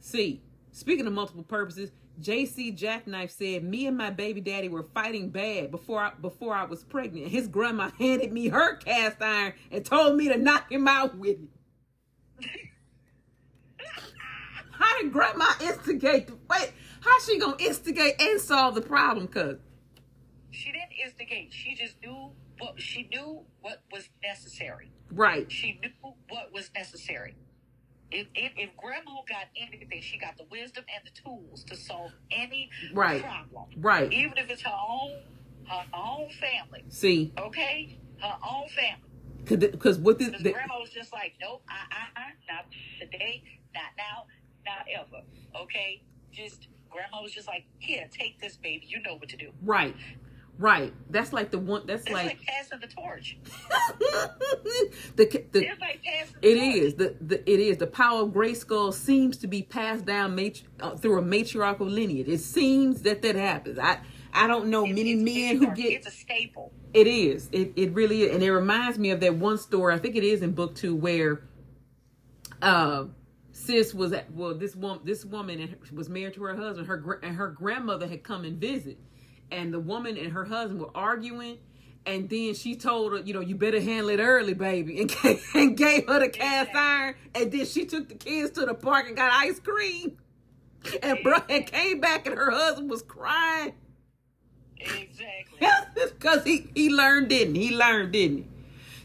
see. 0.00 0.42
Speaking 0.72 1.06
of 1.06 1.12
multiple 1.12 1.44
purposes, 1.44 1.92
J.C. 2.20 2.70
Jackknife 2.70 3.30
said, 3.30 3.64
"Me 3.64 3.86
and 3.86 3.96
my 3.96 4.10
baby 4.10 4.40
daddy 4.40 4.68
were 4.68 4.84
fighting 4.94 5.30
bad 5.30 5.70
before 5.70 6.00
I, 6.00 6.12
before 6.20 6.54
I 6.54 6.64
was 6.64 6.84
pregnant. 6.84 7.28
His 7.28 7.48
grandma 7.48 7.90
handed 7.98 8.32
me 8.32 8.48
her 8.48 8.76
cast 8.76 9.20
iron 9.20 9.54
and 9.70 9.84
told 9.84 10.16
me 10.16 10.28
to 10.28 10.36
knock 10.36 10.70
him 10.70 10.86
out 10.88 11.16
with 11.18 11.38
it." 11.38 11.48
how 14.72 15.00
did 15.00 15.12
grandma 15.12 15.46
instigate? 15.60 16.28
The, 16.28 16.36
wait, 16.48 16.72
how 17.00 17.18
she 17.20 17.38
gonna 17.38 17.56
instigate 17.58 18.20
and 18.20 18.40
solve 18.40 18.74
the 18.74 18.82
problem? 18.82 19.28
Cause 19.28 19.56
She 20.50 20.72
didn't 20.72 20.92
instigate. 21.04 21.52
She 21.52 21.74
just 21.74 22.00
knew 22.00 22.30
what 22.58 22.80
she 22.80 23.08
knew 23.10 23.40
what 23.60 23.82
was 23.92 24.08
necessary. 24.22 24.90
Right. 25.10 25.50
She 25.50 25.78
knew 25.82 26.14
what 26.28 26.52
was 26.52 26.70
necessary. 26.74 27.34
If, 28.10 28.28
if, 28.34 28.52
if 28.56 28.76
grandma 28.76 29.22
got 29.28 29.46
anything, 29.56 30.00
she 30.00 30.18
got 30.18 30.36
the 30.36 30.44
wisdom 30.50 30.84
and 30.94 31.04
the 31.04 31.20
tools 31.20 31.64
to 31.64 31.76
solve 31.76 32.12
any 32.30 32.70
Right. 32.92 33.22
problem. 33.22 33.64
Right. 33.76 34.12
Even 34.12 34.38
if 34.38 34.50
it's 34.50 34.62
her 34.62 34.72
own 34.88 35.12
her 35.68 35.84
own 35.94 36.28
family. 36.40 36.84
See, 36.90 37.32
Okay? 37.38 37.98
Her 38.20 38.36
own 38.46 38.68
family. 38.68 39.68
because 39.70 39.98
what 39.98 40.18
this, 40.18 40.30
the, 40.42 40.52
grandma 40.52 40.78
was 40.78 40.90
just 40.90 41.12
like, 41.12 41.34
nope, 41.40 41.62
uh, 41.68 41.72
uh, 41.72 42.20
uh, 42.20 42.54
not 42.54 42.66
today, 43.00 43.42
not 43.74 43.90
now, 43.96 44.26
not 44.66 44.86
ever. 44.94 45.22
Okay? 45.62 46.02
Just, 46.32 46.68
grandma 46.90 47.22
was 47.22 47.32
just 47.32 47.48
like, 47.48 47.64
here, 47.78 48.06
take 48.10 48.40
this, 48.40 48.56
baby. 48.56 48.86
You 48.86 49.00
know 49.02 49.14
what 49.16 49.28
to 49.30 49.36
do. 49.36 49.52
right, 49.62 49.94
right. 50.58 50.92
That's 51.10 51.32
like 51.32 51.50
the 51.50 51.58
one. 51.58 51.86
That's 51.86 52.08
like, 52.08 52.26
like, 52.26 52.42
passing 52.46 52.80
the 52.80 52.86
torch. 52.88 53.38
the 55.16 55.46
the 55.52 55.68
like 55.80 56.02
passing 56.04 56.36
the 56.40 56.48
It 56.48 56.54
torch. 56.56 56.74
is 56.76 56.94
the, 56.94 57.16
the 57.20 57.50
it 57.50 57.60
is 57.60 57.76
the 57.78 57.86
power 57.86 58.22
of 58.22 58.28
Grayskull 58.30 58.92
seems 58.92 59.36
to 59.38 59.46
be 59.46 59.62
passed 59.62 60.04
down 60.04 60.34
matri- 60.34 60.66
uh, 60.80 60.96
through 60.96 61.18
a 61.18 61.22
matriarchal 61.22 61.86
lineage. 61.86 62.28
It 62.28 62.38
seems 62.40 63.02
that 63.02 63.22
that 63.22 63.36
happens. 63.36 63.78
I 63.78 64.00
I 64.32 64.46
don't 64.46 64.68
know 64.68 64.82
It's- 64.84 64.96
many 64.96 65.12
it's- 65.12 65.24
men 65.24 65.56
it's 65.56 65.64
who 65.64 65.74
get 65.82 65.92
It's 65.92 66.06
a 66.06 66.10
staple. 66.10 66.72
it 66.92 67.06
is 67.06 67.48
it 67.52 67.72
it 67.76 67.92
really 67.92 68.22
is, 68.22 68.34
and 68.34 68.42
it 68.42 68.52
reminds 68.52 68.98
me 68.98 69.10
of 69.10 69.20
that 69.20 69.36
one 69.36 69.58
story. 69.58 69.94
I 69.94 69.98
think 69.98 70.16
it 70.16 70.24
is 70.24 70.42
in 70.42 70.52
book 70.52 70.74
two 70.74 70.94
where 70.94 71.42
uh 72.62 73.04
sis 73.52 73.94
was 73.94 74.12
at 74.12 74.32
well 74.32 74.54
this 74.54 74.74
woman 74.74 75.00
this 75.04 75.24
woman 75.24 75.60
and 75.60 75.76
was 75.92 76.08
married 76.08 76.34
to 76.34 76.42
her 76.42 76.56
husband 76.56 76.86
her 76.88 77.20
and 77.22 77.36
her 77.36 77.48
grandmother 77.48 78.06
had 78.08 78.22
come 78.24 78.44
and 78.44 78.58
visit 78.60 78.98
and 79.50 79.72
the 79.72 79.80
woman 79.80 80.16
and 80.16 80.32
her 80.32 80.44
husband 80.44 80.80
were 80.80 80.90
arguing 80.94 81.58
and 82.06 82.28
then 82.28 82.54
she 82.54 82.74
told 82.76 83.12
her 83.12 83.18
you 83.20 83.32
know 83.34 83.40
you 83.40 83.54
better 83.54 83.80
handle 83.80 84.08
it 84.10 84.20
early 84.20 84.54
baby 84.54 85.00
and 85.02 85.08
gave, 85.22 85.44
and 85.54 85.76
gave 85.76 86.06
her 86.06 86.20
the 86.20 86.28
cast 86.28 86.74
iron 86.74 87.14
and 87.34 87.50
then 87.52 87.64
she 87.66 87.84
took 87.86 88.08
the 88.08 88.14
kids 88.14 88.50
to 88.52 88.66
the 88.66 88.74
park 88.74 89.06
and 89.06 89.16
got 89.16 89.30
ice 89.32 89.58
cream 89.60 90.16
and 91.02 91.18
bro 91.22 91.38
and 91.48 91.66
came 91.66 92.00
back 92.00 92.26
and 92.26 92.36
her 92.36 92.50
husband 92.50 92.90
was 92.90 93.02
crying 93.02 93.72
Exactly. 94.78 95.66
because 95.94 96.44
he 96.44 96.68
he 96.74 96.90
learned 96.90 97.28
didn't 97.28 97.54
he? 97.54 97.68
he 97.68 97.76
learned 97.76 98.12
didn't 98.12 98.38
he 98.38 98.44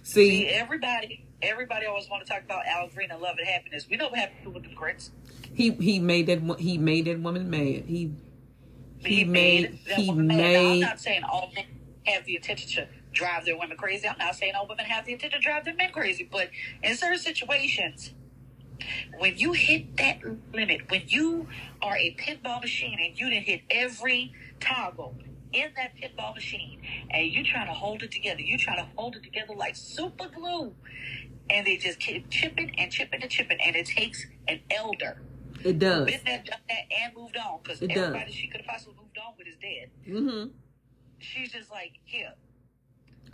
See, 0.03 0.29
see 0.29 0.47
everybody, 0.47 1.23
everybody 1.41 1.85
always 1.85 2.09
want 2.09 2.25
to 2.25 2.31
talk 2.31 2.43
about 2.43 2.65
Al 2.65 2.87
Green, 2.89 3.09
love 3.09 3.35
and 3.37 3.47
happiness. 3.47 3.87
We 3.89 3.95
know 3.95 4.09
what 4.09 4.17
happened 4.17 4.53
with 4.55 4.63
the 4.63 4.73
grits. 4.73 5.11
he 5.53 5.69
he 5.71 5.99
made 5.99 6.25
that 6.27 6.59
he 6.59 6.77
made 6.79 7.05
that 7.05 7.19
woman 7.19 7.49
mad 7.49 7.83
he 7.85 8.11
he 8.99 9.23
made 9.23 9.79
that 9.87 9.99
he 9.99 10.09
woman 10.09 10.27
mad. 10.27 10.37
Now, 10.37 10.71
I'm 10.71 10.79
not 10.79 10.99
saying 10.99 11.23
all 11.23 11.51
men 11.55 11.65
have 12.05 12.25
the 12.25 12.35
intention 12.35 12.69
to 12.85 12.87
drive 13.13 13.45
their 13.45 13.57
women 13.57 13.77
crazy. 13.77 14.07
I'm 14.07 14.17
not 14.17 14.35
saying 14.35 14.53
all 14.55 14.67
women 14.67 14.85
have 14.85 15.05
the 15.05 15.13
intention 15.13 15.39
to 15.39 15.43
drive 15.43 15.65
their 15.65 15.75
men 15.75 15.91
crazy. 15.91 16.27
But 16.29 16.49
in 16.83 16.95
certain 16.95 17.19
situations, 17.19 18.13
when 19.17 19.37
you 19.37 19.53
hit 19.53 19.97
that 19.97 20.19
limit, 20.53 20.89
when 20.89 21.03
you 21.07 21.47
are 21.81 21.97
a 21.97 22.15
pinball 22.15 22.61
machine 22.61 22.99
and 23.01 23.17
you 23.19 23.29
didn't 23.29 23.45
hit 23.45 23.61
every 23.69 24.33
toggle 24.59 25.15
in 25.51 25.69
that 25.75 25.95
pinball 25.97 26.35
machine 26.35 26.81
and 27.11 27.27
you 27.27 27.43
trying 27.43 27.67
to 27.67 27.73
hold 27.73 28.03
it 28.03 28.11
together, 28.11 28.41
you 28.41 28.57
trying 28.57 28.77
to 28.77 28.89
hold 28.95 29.15
it 29.15 29.23
together 29.23 29.53
like 29.55 29.75
super 29.75 30.27
glue. 30.27 30.73
And 31.49 31.65
they 31.65 31.77
just 31.77 31.99
keep 31.99 32.29
chipping 32.29 32.79
and 32.79 32.91
chipping 32.91 33.21
and 33.23 33.31
chipping, 33.31 33.59
and 33.65 33.75
it 33.75 33.87
takes 33.87 34.27
an 34.47 34.61
elder 34.69 35.21
it 35.63 35.79
does 35.79 36.05
been 36.05 36.19
there, 36.25 36.43
done 36.45 36.59
that, 36.67 36.77
and 37.03 37.13
moved 37.15 37.37
on 37.37 37.59
because 37.63 37.81
It 37.81 37.87
does. 37.89 37.97
everybody 37.97 38.31
she 38.31 38.47
could 38.47 38.61
have 38.61 38.67
possibly 38.67 38.95
moved 39.01 39.17
on 39.17 39.33
with 39.37 39.47
is 39.47 39.55
dead. 39.61 39.89
mm-hmm 40.07 40.49
She's 41.21 41.51
just 41.51 41.69
like, 41.69 41.93
here, 42.05 42.31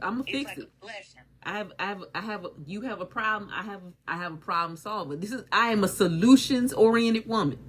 i'm 0.02 0.14
gonna 0.14 0.24
it's 0.28 0.32
fix 0.32 0.50
like 0.50 0.58
it 0.58 0.80
blessing. 0.82 1.22
I 1.44 1.58
have, 1.58 1.72
I 1.78 1.86
have, 1.86 2.04
I 2.16 2.22
have. 2.22 2.46
A, 2.46 2.50
you 2.66 2.82
have 2.82 3.00
a 3.02 3.06
problem. 3.06 3.52
I 3.54 3.62
have, 3.62 3.82
I 4.08 4.18
have 4.18 4.34
a 4.34 4.38
problem 4.38 4.76
solver. 4.78 5.16
This 5.16 5.32
is. 5.32 5.44
I 5.52 5.68
am 5.68 5.84
a 5.84 5.88
solutions 5.88 6.74
oriented 6.74 7.28
woman. 7.28 7.60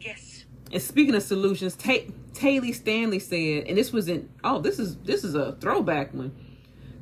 Yes. 0.00 0.46
And 0.72 0.80
speaking 0.82 1.14
of 1.14 1.22
solutions, 1.22 1.76
Ta- 1.76 2.10
Taylor 2.32 2.72
Stanley 2.72 3.18
said, 3.18 3.64
and 3.66 3.76
this 3.76 3.92
was 3.92 4.08
in. 4.08 4.30
Oh, 4.42 4.60
this 4.60 4.78
is 4.78 4.96
this 4.98 5.22
is 5.24 5.34
a 5.34 5.52
throwback 5.60 6.14
one. 6.14 6.34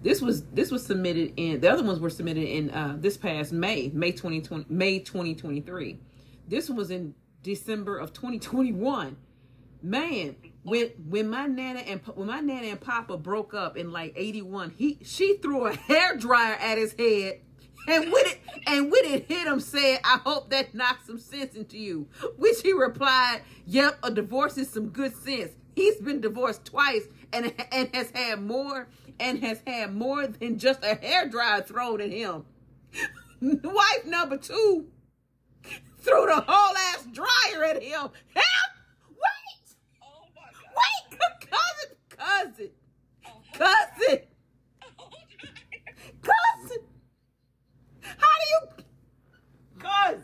This 0.02 0.20
was 0.20 0.42
this 0.46 0.72
was 0.72 0.84
submitted 0.84 1.32
in. 1.36 1.60
The 1.60 1.70
other 1.70 1.84
ones 1.84 2.00
were 2.00 2.10
submitted 2.10 2.48
in 2.48 2.70
uh, 2.70 2.96
this 2.98 3.16
past 3.16 3.52
May, 3.52 3.92
May 3.94 4.10
twenty 4.10 4.40
twenty, 4.42 4.66
May 4.68 4.98
twenty 4.98 5.36
twenty 5.36 5.60
three. 5.60 6.00
This 6.52 6.68
was 6.68 6.90
in 6.90 7.14
December 7.42 7.96
of 7.96 8.12
twenty 8.12 8.38
twenty 8.38 8.72
one. 8.72 9.16
Man, 9.80 10.36
when 10.64 10.88
when 11.08 11.30
my 11.30 11.46
nana 11.46 11.80
and 11.80 12.02
when 12.14 12.28
my 12.28 12.40
nana 12.40 12.66
and 12.66 12.78
papa 12.78 13.16
broke 13.16 13.54
up 13.54 13.78
in 13.78 13.90
like 13.90 14.12
81, 14.14 14.74
he 14.76 14.98
she 15.02 15.38
threw 15.38 15.64
a 15.64 15.72
hair 15.74 16.14
dryer 16.14 16.56
at 16.60 16.76
his 16.76 16.92
head 16.92 17.40
and 17.88 18.12
with 18.12 18.26
it 18.26 18.40
and 18.66 18.92
with 18.92 19.06
it 19.06 19.24
hit 19.28 19.46
him 19.46 19.60
said, 19.60 20.00
I 20.04 20.20
hope 20.26 20.50
that 20.50 20.74
knocks 20.74 21.06
some 21.06 21.18
sense 21.18 21.54
into 21.54 21.78
you. 21.78 22.06
Which 22.36 22.60
he 22.60 22.74
replied, 22.74 23.44
Yep, 23.64 24.00
a 24.02 24.10
divorce 24.10 24.58
is 24.58 24.68
some 24.68 24.90
good 24.90 25.16
sense. 25.16 25.52
He's 25.74 25.96
been 26.02 26.20
divorced 26.20 26.66
twice 26.66 27.08
and 27.32 27.54
and 27.72 27.88
has 27.94 28.10
had 28.10 28.42
more 28.42 28.88
and 29.18 29.42
has 29.42 29.62
had 29.66 29.94
more 29.94 30.26
than 30.26 30.58
just 30.58 30.84
a 30.84 30.96
hair 30.96 31.26
dryer 31.30 31.62
thrown 31.62 32.02
at 32.02 32.10
him. 32.10 32.44
Wife 33.40 34.04
number 34.04 34.36
two 34.36 34.88
threw 36.02 36.26
the 36.26 36.40
whole 36.46 36.76
ass 36.76 37.06
dryer 37.12 37.64
at 37.64 37.82
him. 37.82 37.92
Help! 38.34 38.72
Wait! 39.08 39.76
Oh 40.02 40.26
my 40.34 40.50
God. 40.52 40.72
Wait! 40.76 41.18
Cousin! 41.50 41.96
Cousin! 42.08 42.70
Oh, 43.26 43.40
Cousin! 43.52 44.20
Cousin! 46.22 46.82
How 48.00 48.34
do 48.40 48.46
you 48.50 48.84
Cousin! 49.78 50.22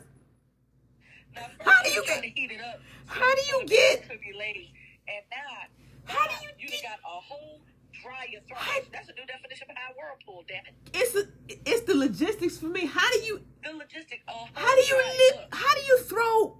Now, 1.35 1.41
first 1.63 1.69
How 1.69 1.83
do 1.83 1.89
you 1.89 1.95
you 1.95 2.03
trying 2.05 2.21
get- 2.21 2.35
to 2.35 2.41
heat 2.41 2.51
it 2.51 2.61
up? 2.61 2.79
How 3.07 3.35
do 3.35 3.41
you 3.41 3.59
so 3.61 3.65
get- 3.67 3.99
it 4.03 4.09
Could 4.09 4.21
be 4.21 4.33
late, 4.37 4.69
and 5.07 5.23
now, 5.31 6.13
How 6.13 6.27
do 6.27 6.33
now 6.35 6.41
you 6.41 6.49
you 6.59 6.69
get- 6.69 6.83
got 6.83 6.99
a 6.99 7.19
whole 7.21 7.61
dryer 8.01 8.39
thrown. 8.47 8.59
How- 8.59 8.79
That's 8.91 9.09
a 9.09 9.13
new 9.13 9.25
definition 9.25 9.67
behind 9.67 9.93
whirlpool. 9.97 10.43
Damn 10.47 10.65
it, 10.65 10.73
It's 10.93 11.15
a, 11.15 11.27
it's 11.69 11.81
the 11.85 11.95
logistics 11.95 12.57
for 12.57 12.67
me. 12.67 12.85
How 12.85 13.09
do 13.11 13.19
you 13.19 13.41
the 13.63 13.69
logistic. 13.71 14.21
Uh, 14.27 14.45
how 14.53 14.75
do 14.75 14.81
you 14.81 14.97
li- 14.97 15.39
how 15.51 15.75
do 15.75 15.81
you 15.81 15.99
throw 16.03 16.57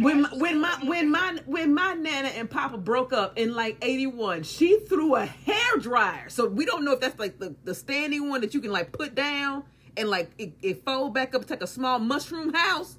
when 0.00 0.22
my, 0.22 0.28
when 0.34 0.60
my 0.60 0.78
when 0.84 1.10
my 1.10 1.38
when 1.46 1.74
my 1.74 1.94
nana 1.94 2.28
and 2.28 2.48
papa 2.50 2.76
broke 2.78 3.12
up 3.12 3.35
in 3.46 3.54
like 3.54 3.76
81 3.82 4.42
she 4.42 4.80
threw 4.80 5.14
a 5.14 5.24
hair 5.24 5.76
dryer 5.80 6.28
so 6.28 6.46
we 6.48 6.64
don't 6.66 6.84
know 6.84 6.92
if 6.92 7.00
that's 7.00 7.18
like 7.18 7.38
the 7.38 7.54
the 7.64 7.74
standing 7.74 8.28
one 8.28 8.40
that 8.40 8.54
you 8.54 8.60
can 8.60 8.70
like 8.72 8.92
put 8.92 9.14
down 9.14 9.64
and 9.96 10.08
like 10.08 10.30
it, 10.38 10.52
it 10.62 10.84
fold 10.84 11.14
back 11.14 11.34
up 11.34 11.42
it's 11.42 11.50
like 11.50 11.62
a 11.62 11.66
small 11.66 11.98
mushroom 11.98 12.52
house 12.52 12.96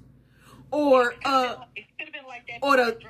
or 0.70 1.14
uh 1.24 1.56
it 1.76 1.84
could 1.98 2.06
have 2.06 2.12
been 2.12 2.26
like 2.26 2.42
or 2.62 2.76
the- 2.76 2.84
that, 2.84 3.00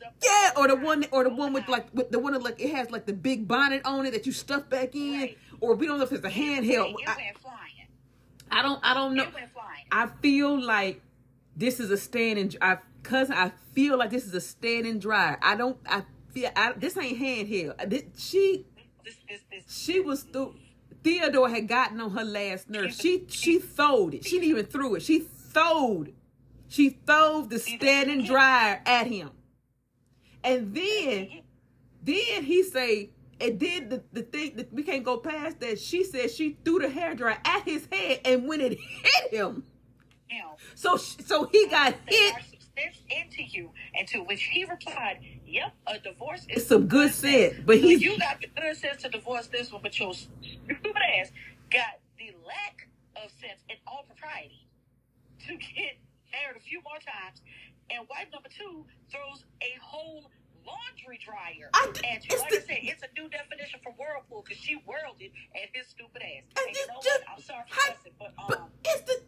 that 0.00 0.12
yeah 0.22 0.50
or 0.56 0.68
the 0.68 0.76
one 0.76 1.04
or 1.10 1.24
the 1.24 1.30
one 1.30 1.52
with 1.52 1.68
like 1.68 1.86
with 1.94 2.10
the 2.10 2.18
one 2.18 2.32
that 2.32 2.42
like 2.42 2.60
it 2.60 2.70
has 2.74 2.90
like 2.90 3.06
the 3.06 3.12
big 3.12 3.46
bonnet 3.48 3.82
on 3.84 4.06
it 4.06 4.12
that 4.12 4.26
you 4.26 4.32
stuff 4.32 4.68
back 4.68 4.94
in 4.94 5.20
Right. 5.20 5.38
or 5.60 5.74
we 5.74 5.86
don't 5.86 5.98
know 5.98 6.04
if 6.04 6.12
it's 6.12 6.24
a 6.24 6.30
handheld 6.30 6.94
It 7.00 7.08
I. 7.08 7.16
I 8.50 8.62
don't 8.62 8.80
I 8.82 8.94
don't 8.94 9.14
know 9.14 9.24
It 9.24 9.34
went 9.34 9.52
flying. 9.52 9.84
I 9.92 10.06
feel 10.22 10.60
like 10.60 11.02
this 11.56 11.80
is 11.80 11.90
a 11.90 11.96
standing. 11.96 12.54
I 12.62 12.78
cousin. 13.02 13.34
I 13.36 13.52
feel 13.72 13.98
like 13.98 14.10
this 14.10 14.24
is 14.26 14.32
a 14.34 14.40
standing 14.40 14.98
dry. 14.98 15.36
I 15.42 15.56
don't. 15.56 15.76
I 15.86 16.04
feel. 16.30 16.50
I, 16.56 16.72
this 16.72 16.96
ain't 16.96 17.18
handheld. 17.18 17.74
Uh, 17.80 17.86
this, 17.86 18.02
she 18.16 18.66
This, 19.04 19.16
this, 19.28 19.40
this. 19.50 19.64
she 19.84 20.00
was 20.00 20.22
through. 20.22 20.54
Theodore 21.04 21.48
had 21.48 21.68
gotten 21.68 22.00
on 22.00 22.10
her 22.10 22.24
last 22.24 22.68
nerve. 22.68 22.92
She 22.92 23.24
she 23.28 23.58
throwed 23.58 24.14
it. 24.14 24.24
She 24.24 24.38
didn't 24.38 24.50
even 24.50 24.66
threw 24.66 24.96
it. 24.96 25.02
She 25.02 25.20
throwed. 25.20 26.12
She 26.68 26.90
throwed 26.90 27.50
the 27.50 27.58
standing 27.58 28.24
dryer 28.24 28.82
at 28.84 29.06
him. 29.06 29.30
And 30.44 30.74
then 30.74 31.28
then 32.02 32.44
he 32.44 32.62
say, 32.62 33.10
and 33.40 33.58
then 33.60 33.88
the, 33.88 34.02
the 34.12 34.22
thing 34.22 34.56
that 34.56 34.72
we 34.72 34.82
can't 34.82 35.04
go 35.04 35.18
past 35.18 35.60
that, 35.60 35.78
she 35.78 36.04
said 36.04 36.30
she 36.30 36.58
threw 36.64 36.78
the 36.80 36.88
hair 36.88 37.14
dryer 37.14 37.38
at 37.44 37.62
his 37.64 37.86
head, 37.92 38.20
and 38.24 38.48
when 38.48 38.60
it 38.60 38.78
hit 38.78 39.32
him, 39.32 39.64
so 40.74 40.96
so 40.96 41.44
he 41.52 41.66
got 41.68 41.94
hit. 42.06 42.34
Sense 42.78 43.02
into 43.10 43.42
you. 43.42 43.70
And 43.94 44.06
to 44.08 44.18
which 44.20 44.42
he 44.44 44.64
replied, 44.64 45.18
Yep, 45.46 45.72
a 45.86 45.98
divorce 45.98 46.40
is 46.42 46.58
It's 46.58 46.66
some 46.66 46.86
good 46.86 47.12
sense, 47.12 47.54
but 47.64 47.80
you 47.80 48.18
got 48.18 48.40
the 48.40 48.48
good 48.60 48.76
sense 48.76 49.02
to 49.02 49.08
divorce 49.08 49.46
this 49.48 49.72
one, 49.72 49.82
but 49.82 49.98
your 49.98 50.14
stupid 50.14 50.96
ass 51.20 51.30
got 51.70 52.00
the 52.18 52.32
lack 52.46 52.88
of 53.16 53.30
sense 53.40 53.60
and 53.68 53.78
all 53.86 54.04
propriety 54.06 54.66
to 55.46 55.56
get 55.56 55.98
married 56.32 56.56
a 56.56 56.60
few 56.60 56.80
more 56.82 56.98
times. 56.98 57.40
And 57.90 58.06
wife 58.10 58.26
number 58.32 58.48
two 58.50 58.84
throws 59.10 59.44
a 59.62 59.78
whole 59.80 60.30
laundry 60.66 61.18
dryer 61.24 61.70
I- 61.72 61.88
at 62.04 62.24
you. 62.24 62.30
it's 62.36 62.40
Like 62.42 62.50
the- 62.50 62.56
I 62.58 62.60
said, 62.60 62.78
it's 62.82 63.02
a 63.02 63.08
new 63.18 63.28
definition 63.30 63.80
for 63.82 63.92
whirlpool 63.92 64.42
because 64.44 64.62
she 64.62 64.74
whirled 64.84 65.16
it 65.20 65.32
at 65.54 65.70
his 65.72 65.86
stupid 65.88 66.20
ass. 66.22 66.44
And 66.58 66.68
And 66.68 66.76
you 66.76 66.86
know 66.88 67.00
just- 67.02 67.20
what? 67.24 67.30
I'm 67.36 67.40
sorry 67.42 67.64
for 67.68 67.80
cussing, 67.80 68.12
but 68.18 68.34
but 68.46 68.60
um. 68.60 68.70
it's 68.84 69.00
the 69.02 69.22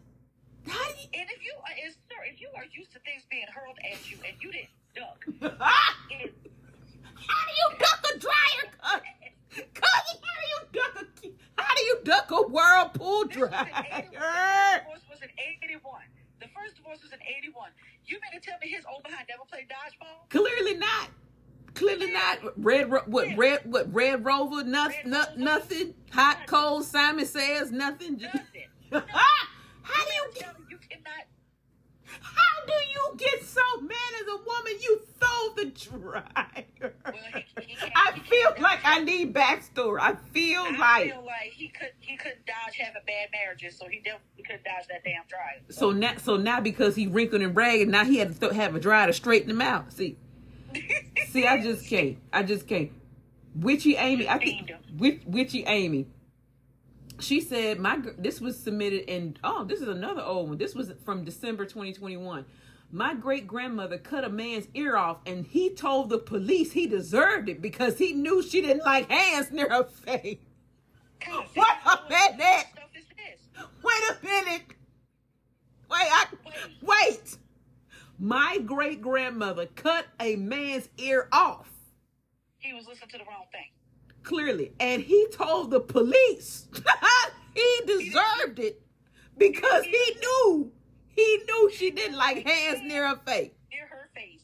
how 0.67 0.85
do 0.91 0.99
you 1.01 1.07
And 1.13 1.27
if 1.29 1.43
you 1.43 1.53
uh, 1.57 1.61
are, 1.67 1.87
is, 1.87 1.95
sir, 2.09 2.21
if 2.31 2.39
you 2.41 2.49
are 2.55 2.65
used 2.71 2.91
to 2.93 2.99
things 2.99 3.23
being 3.29 3.45
hurled 3.53 3.77
at 3.91 4.09
you 4.09 4.17
and 4.27 4.35
you 4.41 4.51
didn't 4.51 4.69
duck, 4.95 5.19
how 5.59 7.41
do 7.47 7.53
you 7.61 7.69
duck 7.79 8.01
a 8.15 8.19
dryer, 8.19 8.65
cousin. 9.73 10.17
How 10.21 10.37
do 10.39 10.47
you 10.47 10.59
duck 10.73 10.95
a 11.01 11.61
how 11.61 11.75
do 11.75 11.81
you 11.83 11.97
duck 12.03 12.31
a 12.31 12.41
whirlpool 12.47 13.25
This 13.25 13.37
was 13.37 13.51
in 13.51 13.53
81. 13.53 14.11
dryer? 14.11 14.81
The 14.83 14.87
first 14.87 14.87
divorce 14.87 15.01
was 15.09 15.21
in 15.21 15.29
81. 15.63 16.01
The 16.39 16.47
first 16.55 16.75
divorce 16.77 17.01
was 17.03 17.11
in 17.11 17.19
81. 17.21 17.69
You 18.05 18.17
mean 18.21 18.41
to 18.41 18.45
tell 18.45 18.57
me 18.61 18.67
his 18.69 18.83
old 18.91 19.03
behind 19.03 19.25
never 19.29 19.43
played 19.49 19.67
dodgeball? 19.69 20.29
Clearly 20.29 20.75
not. 20.77 21.09
Clearly 21.75 22.11
not. 22.11 22.39
Red, 22.57 22.89
what? 23.07 23.29
Yeah. 23.29 23.35
Red, 23.37 23.59
what? 23.65 23.93
Red 23.93 24.25
Rover? 24.25 24.63
Nothing. 24.63 25.11
Red 25.11 25.37
No, 25.37 25.53
nothing. 25.53 25.93
Hot, 26.11 26.39
cold. 26.47 26.83
Simon 26.85 27.25
says 27.25 27.71
nothing. 27.71 28.17
Just- 28.19 28.33
Nothing. 28.35 28.67
how 29.93 30.05
do 30.05 30.11
you? 30.11 30.23
I'm 30.47 30.65
you, 30.69 30.77
cannot. 30.89 31.25
How 32.21 32.65
do 32.65 32.73
you 32.73 33.15
get 33.17 33.43
so 33.45 33.61
mad 33.81 34.13
as 34.21 34.27
a 34.27 34.37
woman? 34.37 34.73
You 34.81 35.01
throw 35.19 35.55
the 35.55 35.65
dryer. 35.71 36.93
Well, 37.05 37.13
he, 37.33 37.45
he 37.61 37.75
can't, 37.75 37.91
I 37.95 38.19
feel 38.19 38.53
like 38.61 38.79
I 38.83 38.99
need 38.99 39.33
backstory. 39.33 39.99
I 40.01 40.15
feel 40.33 40.61
I 40.61 40.77
like 40.77 41.11
feel 41.11 41.23
like 41.25 41.51
he 41.53 41.67
could 41.69 41.91
he 41.99 42.17
couldn't 42.17 42.45
dodge 42.45 42.75
having 42.77 43.01
bad 43.07 43.29
marriages, 43.31 43.77
so 43.77 43.87
he 43.87 43.97
definitely 43.99 44.43
couldn't 44.45 44.63
dodge 44.63 44.87
that 44.89 45.03
damn 45.03 45.23
dryer. 45.27 45.61
so 45.69 45.91
now. 45.91 46.13
So 46.17 46.37
now 46.37 46.59
because 46.59 46.95
he 46.95 47.07
wrinkled 47.07 47.41
and 47.41 47.55
ragged, 47.55 47.87
now 47.89 48.03
he 48.05 48.17
had 48.17 48.33
to 48.33 48.39
th- 48.39 48.53
have 48.53 48.75
a 48.75 48.79
dryer 48.79 49.07
to 49.07 49.13
straighten 49.13 49.49
him 49.49 49.61
out. 49.61 49.93
See, 49.93 50.17
see, 51.29 51.47
I 51.47 51.61
just 51.61 51.85
can't. 51.87 52.17
I 52.33 52.43
just 52.43 52.67
can't. 52.67 52.91
Witchy 53.55 53.95
Amy, 53.95 54.27
I 54.29 54.37
think. 54.37 54.71
Witchy 54.97 55.63
Amy. 55.65 56.07
She 57.21 57.39
said 57.39 57.79
my 57.79 57.99
this 58.17 58.41
was 58.41 58.59
submitted 58.59 59.11
in 59.11 59.37
oh 59.43 59.63
this 59.63 59.81
is 59.81 59.87
another 59.87 60.21
old 60.21 60.49
one. 60.49 60.57
This 60.57 60.75
was 60.75 60.91
from 61.05 61.23
December 61.23 61.65
2021. 61.65 62.45
My 62.91 63.13
great 63.13 63.47
grandmother 63.47 63.97
cut 63.97 64.25
a 64.25 64.29
man's 64.29 64.67
ear 64.73 64.97
off 64.97 65.19
and 65.25 65.45
he 65.45 65.69
told 65.73 66.09
the 66.09 66.17
police 66.17 66.73
he 66.73 66.87
deserved 66.87 67.47
it 67.47 67.61
because 67.61 67.97
he 67.97 68.11
knew 68.13 68.43
she 68.43 68.61
didn't 68.61 68.83
like 68.83 69.09
hands 69.09 69.51
near 69.51 69.69
her 69.69 69.85
face. 69.85 70.39
God, 71.25 71.45
What 71.53 71.77
a 71.85 72.09
minute. 72.09 72.65
Stuff 72.73 72.89
is 72.95 73.05
this. 73.15 73.65
Wait 73.83 74.03
a 74.09 74.25
minute. 74.25 74.63
Wait, 75.89 76.07
I, 76.09 76.25
wait. 76.81 77.37
My 78.17 78.59
great 78.59 79.01
grandmother 79.01 79.67
cut 79.75 80.05
a 80.19 80.35
man's 80.35 80.89
ear 80.97 81.27
off. 81.31 81.69
He 82.59 82.73
was 82.73 82.87
listening 82.87 83.09
to 83.09 83.17
the 83.19 83.25
wrong 83.25 83.45
thing. 83.51 83.69
Clearly, 84.23 84.73
and 84.79 85.01
he 85.01 85.27
told 85.31 85.71
the 85.71 85.79
police 85.79 86.67
he 87.55 87.81
deserved 87.85 88.59
it 88.59 88.81
because 89.37 89.83
he 89.83 90.15
knew 90.21 90.71
he 91.09 91.39
knew 91.47 91.69
she 91.71 91.91
didn't 91.91 92.17
like 92.17 92.45
hands 92.47 92.81
near 92.83 93.07
her 93.07 93.19
face. 93.25 93.51
Near 93.71 93.87
her 93.87 94.09
face. 94.15 94.41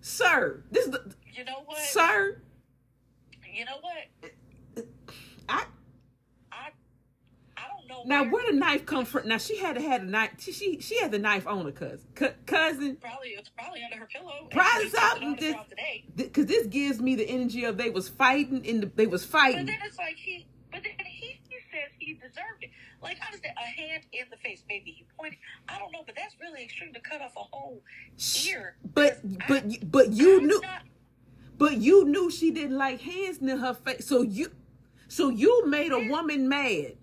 Sir, 0.00 0.62
this 0.70 0.86
is 0.86 0.90
the 0.92 1.14
You 1.32 1.44
know 1.44 1.62
what? 1.64 1.78
sir. 1.78 2.40
You 3.52 3.64
know 3.64 3.78
what? 3.80 4.34
I 5.48 5.64
I 6.52 6.68
I 7.56 7.62
don't 7.76 7.88
know. 7.88 7.89
Now 8.06 8.24
where- 8.24 8.46
the 8.50 8.56
knife 8.56 8.86
come 8.86 9.04
from? 9.04 9.28
Now 9.28 9.38
she 9.38 9.56
had 9.58 9.76
to 9.76 9.80
had 9.82 10.02
a 10.02 10.04
knife. 10.06 10.30
She 10.38 10.52
she, 10.52 10.80
she 10.80 10.98
had 11.00 11.10
the 11.12 11.18
knife 11.18 11.46
on 11.46 11.64
her 11.64 11.72
cousin. 11.72 12.00
C- 12.18 12.26
cousin, 12.46 12.96
Probably 12.96 13.28
it's 13.30 13.48
probably 13.50 13.82
under 13.84 13.96
her 13.98 14.06
pillow. 14.06 14.48
Probably 14.50 14.82
And 14.82 14.82
she 14.82 14.90
took 14.90 14.94
it 14.94 15.00
something 15.00 15.36
this- 16.16 16.26
because 16.26 16.46
this 16.46 16.66
gives 16.66 17.00
me 17.00 17.14
the 17.16 17.28
energy 17.28 17.64
of 17.64 17.76
they 17.76 17.90
was 17.90 18.08
fighting 18.08 18.64
in 18.64 18.80
the 18.80 18.86
they 18.86 19.06
was 19.06 19.24
fighting. 19.24 19.66
But 19.66 19.72
then 19.72 19.78
it's 19.84 19.98
like 19.98 20.16
he, 20.16 20.46
but 20.72 20.82
then 20.82 20.92
he, 21.06 21.40
he 21.48 21.56
says 21.70 21.90
he 21.98 22.14
deserved 22.14 22.62
it. 22.62 22.70
Like 23.02 23.18
I 23.22 23.26
understand 23.26 23.54
a 23.58 23.80
hand 23.80 24.02
in 24.12 24.24
the 24.30 24.36
face, 24.36 24.62
maybe 24.68 24.90
he 24.90 25.06
pointed. 25.18 25.38
I 25.68 25.78
don't 25.78 25.92
know, 25.92 26.02
but 26.04 26.14
that's 26.16 26.36
really 26.40 26.62
extreme 26.64 26.92
to 26.94 27.00
cut 27.00 27.20
off 27.22 27.32
a 27.36 27.40
whole 27.52 27.82
ear. 28.46 28.76
But 28.94 29.20
but 29.48 29.64
I- 29.64 29.78
but 29.84 30.12
you 30.12 30.38
I'm 30.40 30.46
knew 30.46 30.60
not- 30.60 30.82
but 31.58 31.76
you 31.78 32.04
knew 32.06 32.30
she 32.30 32.50
didn't 32.50 32.76
like 32.78 33.00
hands 33.02 33.40
near 33.40 33.58
her 33.58 33.74
face. 33.74 34.06
So 34.06 34.22
you 34.22 34.50
so 35.08 35.28
you 35.28 35.66
made 35.66 35.92
a 35.92 36.08
woman 36.08 36.48
mad 36.48 36.96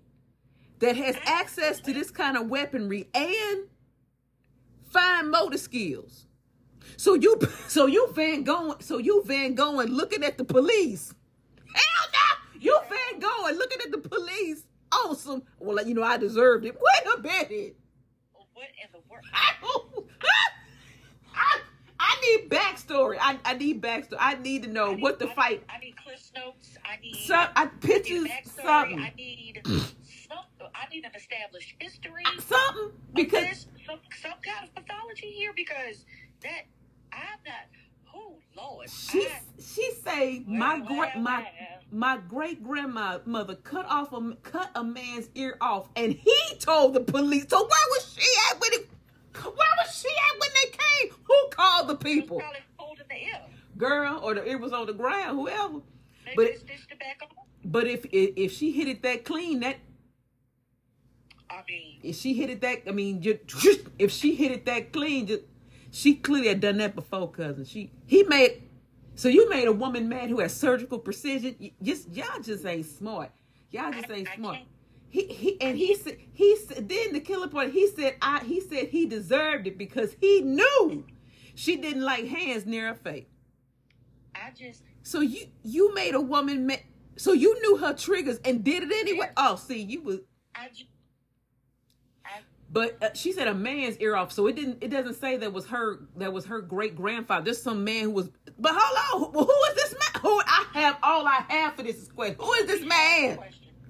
that 0.80 0.96
has 0.96 1.16
access 1.24 1.80
to 1.80 1.92
this 1.92 2.10
kind 2.10 2.36
of 2.36 2.48
weaponry 2.48 3.08
and 3.14 3.64
fine 4.86 5.30
motor 5.30 5.58
skills. 5.58 6.26
So 6.96 7.14
you 7.14 7.38
so 7.68 7.86
you 7.86 8.10
Van 8.12 8.42
going 8.44 8.80
so 8.80 8.98
you 8.98 9.22
Van 9.26 9.54
going 9.54 9.88
looking 9.88 10.24
at 10.24 10.38
the 10.38 10.44
police. 10.44 11.14
Hell 11.74 12.06
no! 12.12 12.60
You 12.60 12.78
Van 12.88 13.20
going 13.20 13.56
looking 13.56 13.78
at 13.84 13.92
the 13.92 13.98
police. 14.08 14.64
Awesome. 14.90 15.42
Well, 15.58 15.86
you 15.86 15.94
know 15.94 16.02
I 16.02 16.16
deserved 16.16 16.64
it. 16.64 16.74
Wait 16.74 17.14
a 17.14 17.20
minute. 17.20 17.76
what 18.54 18.66
in 18.82 18.90
the 18.92 19.00
world? 19.08 19.24
I, 21.34 21.60
I 22.00 22.20
need 22.22 22.48
backstory. 22.50 23.18
I, 23.20 23.38
I 23.44 23.54
need 23.54 23.82
backstory. 23.82 24.16
I 24.18 24.34
need 24.34 24.62
to 24.64 24.70
know 24.70 24.92
need- 24.94 25.02
what 25.02 25.18
the 25.18 25.28
I 25.30 25.34
fight. 25.34 25.60
Need, 25.60 25.66
I 25.68 25.78
need 25.78 25.96
Cliff 25.98 26.30
Notes. 26.34 26.78
I 26.84 27.00
need 27.02 27.16
Some 27.16 27.48
I, 27.54 27.62
I 27.62 27.64
need 27.66 27.80
pictures, 27.80 28.24
a 28.24 28.28
backstory. 28.28 28.62
something, 28.64 28.98
I 29.00 29.12
need 29.16 29.62
I 30.30 30.88
need 30.92 31.04
an 31.04 31.10
established 31.14 31.74
history. 31.78 32.24
something. 32.40 32.90
Because 33.14 33.44
There's 33.44 33.66
some 33.86 33.98
some 34.22 34.32
kind 34.42 34.68
of 34.68 34.74
pathology 34.74 35.28
here 35.30 35.52
because 35.54 36.04
that 36.42 36.62
I'm 37.12 37.38
not. 37.46 38.14
Oh 38.14 38.36
Lord, 38.56 38.90
she 38.90 39.26
I, 39.26 39.40
she 39.60 39.92
say 40.04 40.42
my 40.46 40.80
great 40.80 41.16
my 41.16 41.46
my 41.92 42.18
great 42.28 42.62
grandmother 42.64 43.54
cut 43.56 43.86
off 43.86 44.12
a 44.12 44.34
cut 44.42 44.70
a 44.74 44.82
man's 44.84 45.28
ear 45.34 45.56
off, 45.60 45.88
and 45.96 46.12
he 46.12 46.38
told 46.58 46.94
the 46.94 47.00
police. 47.00 47.46
So 47.48 47.58
where 47.58 47.68
was 47.68 48.16
she 48.16 48.26
at 48.50 48.60
when 48.60 48.72
it? 48.72 48.88
Where 49.42 49.52
was 49.54 49.94
she 49.96 50.08
at 50.08 50.40
when 50.40 50.50
they 50.54 50.70
came? 50.70 51.14
Who 51.24 51.48
called 51.50 51.88
the 51.88 51.96
people? 51.96 52.38
probably 52.40 52.60
the 53.08 53.14
ear. 53.24 53.40
Girl, 53.76 54.20
or 54.22 54.34
the 54.34 54.44
ear 54.48 54.58
was 54.58 54.72
on 54.72 54.86
the 54.86 54.92
ground, 54.92 55.38
whoever. 55.38 55.80
Maybe 56.24 56.36
But- 56.36 56.46
it 56.46 56.98
back 56.98 57.20
on. 57.22 57.28
But 57.64 57.86
if 57.86 58.04
if, 58.06 58.30
if 58.36 58.52
she 58.52 58.72
hit 58.72 58.88
it 58.88 59.02
that 59.02 59.24
clean, 59.24 59.60
that 59.60 59.76
I 61.50 61.62
mean, 61.68 61.98
if 62.02 62.16
she 62.16 62.34
hit 62.34 62.50
it 62.50 62.60
that, 62.60 62.82
I 62.86 62.92
mean, 62.92 63.22
ju- 63.22 63.38
if 63.98 64.10
she 64.12 64.34
hit 64.34 64.52
it 64.52 64.66
that 64.66 64.92
clean, 64.92 65.26
just, 65.26 65.42
she 65.90 66.14
clearly 66.14 66.48
had 66.48 66.60
done 66.60 66.78
that 66.78 66.94
before, 66.94 67.30
cousin. 67.30 67.64
She 67.64 67.90
he 68.06 68.22
made, 68.24 68.62
so 69.14 69.28
you 69.28 69.48
made 69.48 69.66
a 69.66 69.72
woman 69.72 70.08
mad 70.08 70.28
who 70.28 70.40
has 70.40 70.54
surgical 70.54 70.98
precision. 70.98 71.56
Y- 71.60 71.72
Just 71.82 72.12
y'all 72.14 72.40
just 72.42 72.64
ain't 72.66 72.86
smart. 72.86 73.30
Y'all 73.70 73.92
just 73.92 74.10
ain't 74.10 74.28
I 74.28 74.36
smart. 74.36 74.56
can't- 74.56 74.68
He 75.10 75.26
he 75.26 75.60
and 75.62 75.76
he 75.78 75.94
said 75.94 76.18
he 76.32 76.56
said 76.56 76.88
then 76.88 77.12
the 77.14 77.20
killer 77.20 77.48
part. 77.48 77.70
He 77.70 77.88
said 77.88 78.16
I 78.20 78.44
he 78.44 78.60
said 78.60 78.88
he 78.88 79.06
deserved 79.06 79.66
it 79.66 79.78
because 79.78 80.14
he 80.20 80.42
knew 80.42 81.06
she 81.54 81.76
didn't 81.76 82.02
like 82.04 82.26
hands 82.26 82.66
near 82.66 82.88
her 82.88 82.94
face. 82.94 83.26
I 84.34 84.50
just 84.50 84.82
So 85.02 85.20
you 85.20 85.46
you 85.64 85.94
made 85.94 86.14
a 86.14 86.20
woman 86.20 86.66
mad. 86.66 86.82
So 87.16 87.32
you 87.32 87.58
knew 87.62 87.78
her 87.78 87.94
triggers 87.94 88.38
and 88.44 88.62
did 88.62 88.82
it 88.84 88.92
anyway. 88.92 89.30
Oh, 89.36 89.56
see, 89.56 89.80
you 89.82 90.02
was 90.02 90.18
I 90.54 90.68
just. 90.68 90.84
I, 90.84 90.88
But 92.70 93.02
uh, 93.02 93.08
she 93.14 93.32
said 93.32 93.48
a 93.48 93.54
man's 93.54 93.96
ear 93.98 94.14
off, 94.14 94.30
so 94.32 94.46
it 94.46 94.56
didn't. 94.56 94.82
It 94.82 94.88
doesn't 94.88 95.14
say 95.14 95.36
that 95.38 95.52
was 95.52 95.66
her. 95.66 96.00
That 96.16 96.32
was 96.32 96.44
her 96.46 96.60
great 96.60 96.94
grandfather. 96.96 97.44
There's 97.46 97.62
some 97.62 97.82
man 97.84 98.04
who 98.04 98.10
was. 98.10 98.30
But 98.58 98.72
hold 98.76 99.24
on, 99.24 99.32
who, 99.32 99.44
who 99.44 99.62
is 99.70 99.74
this 99.74 99.92
man? 99.92 100.22
Who 100.22 100.40
I 100.46 100.66
have 100.74 100.98
all 101.02 101.26
I 101.26 101.44
have 101.48 101.74
for 101.76 101.82
this 101.82 102.08
question. 102.08 102.36
Who 102.40 102.52
is 102.54 102.66
this 102.66 102.84
man? 102.84 103.38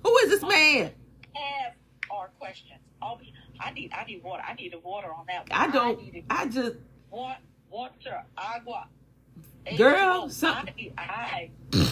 Who 0.04 0.16
is 0.18 0.30
this 0.30 0.42
man? 0.42 0.92
Have 1.34 1.72
our 2.10 2.28
questions. 2.38 2.78
I 3.60 3.72
need. 3.72 3.92
I 3.92 4.04
need 4.04 4.22
water. 4.22 4.42
I 4.46 4.54
need 4.54 4.72
the 4.72 4.78
water 4.78 5.12
on 5.12 5.24
that. 5.26 5.50
One. 5.50 5.60
I 5.60 5.70
don't. 5.72 6.00
need 6.12 6.24
I 6.30 6.46
just. 6.46 6.76
want 7.10 7.38
water. 7.70 8.22
Agua. 8.36 8.86
Girl, 9.76 10.28
H2O. 10.28 10.44
I, 10.54 10.72
need- 10.76 10.92
I. 10.96 11.50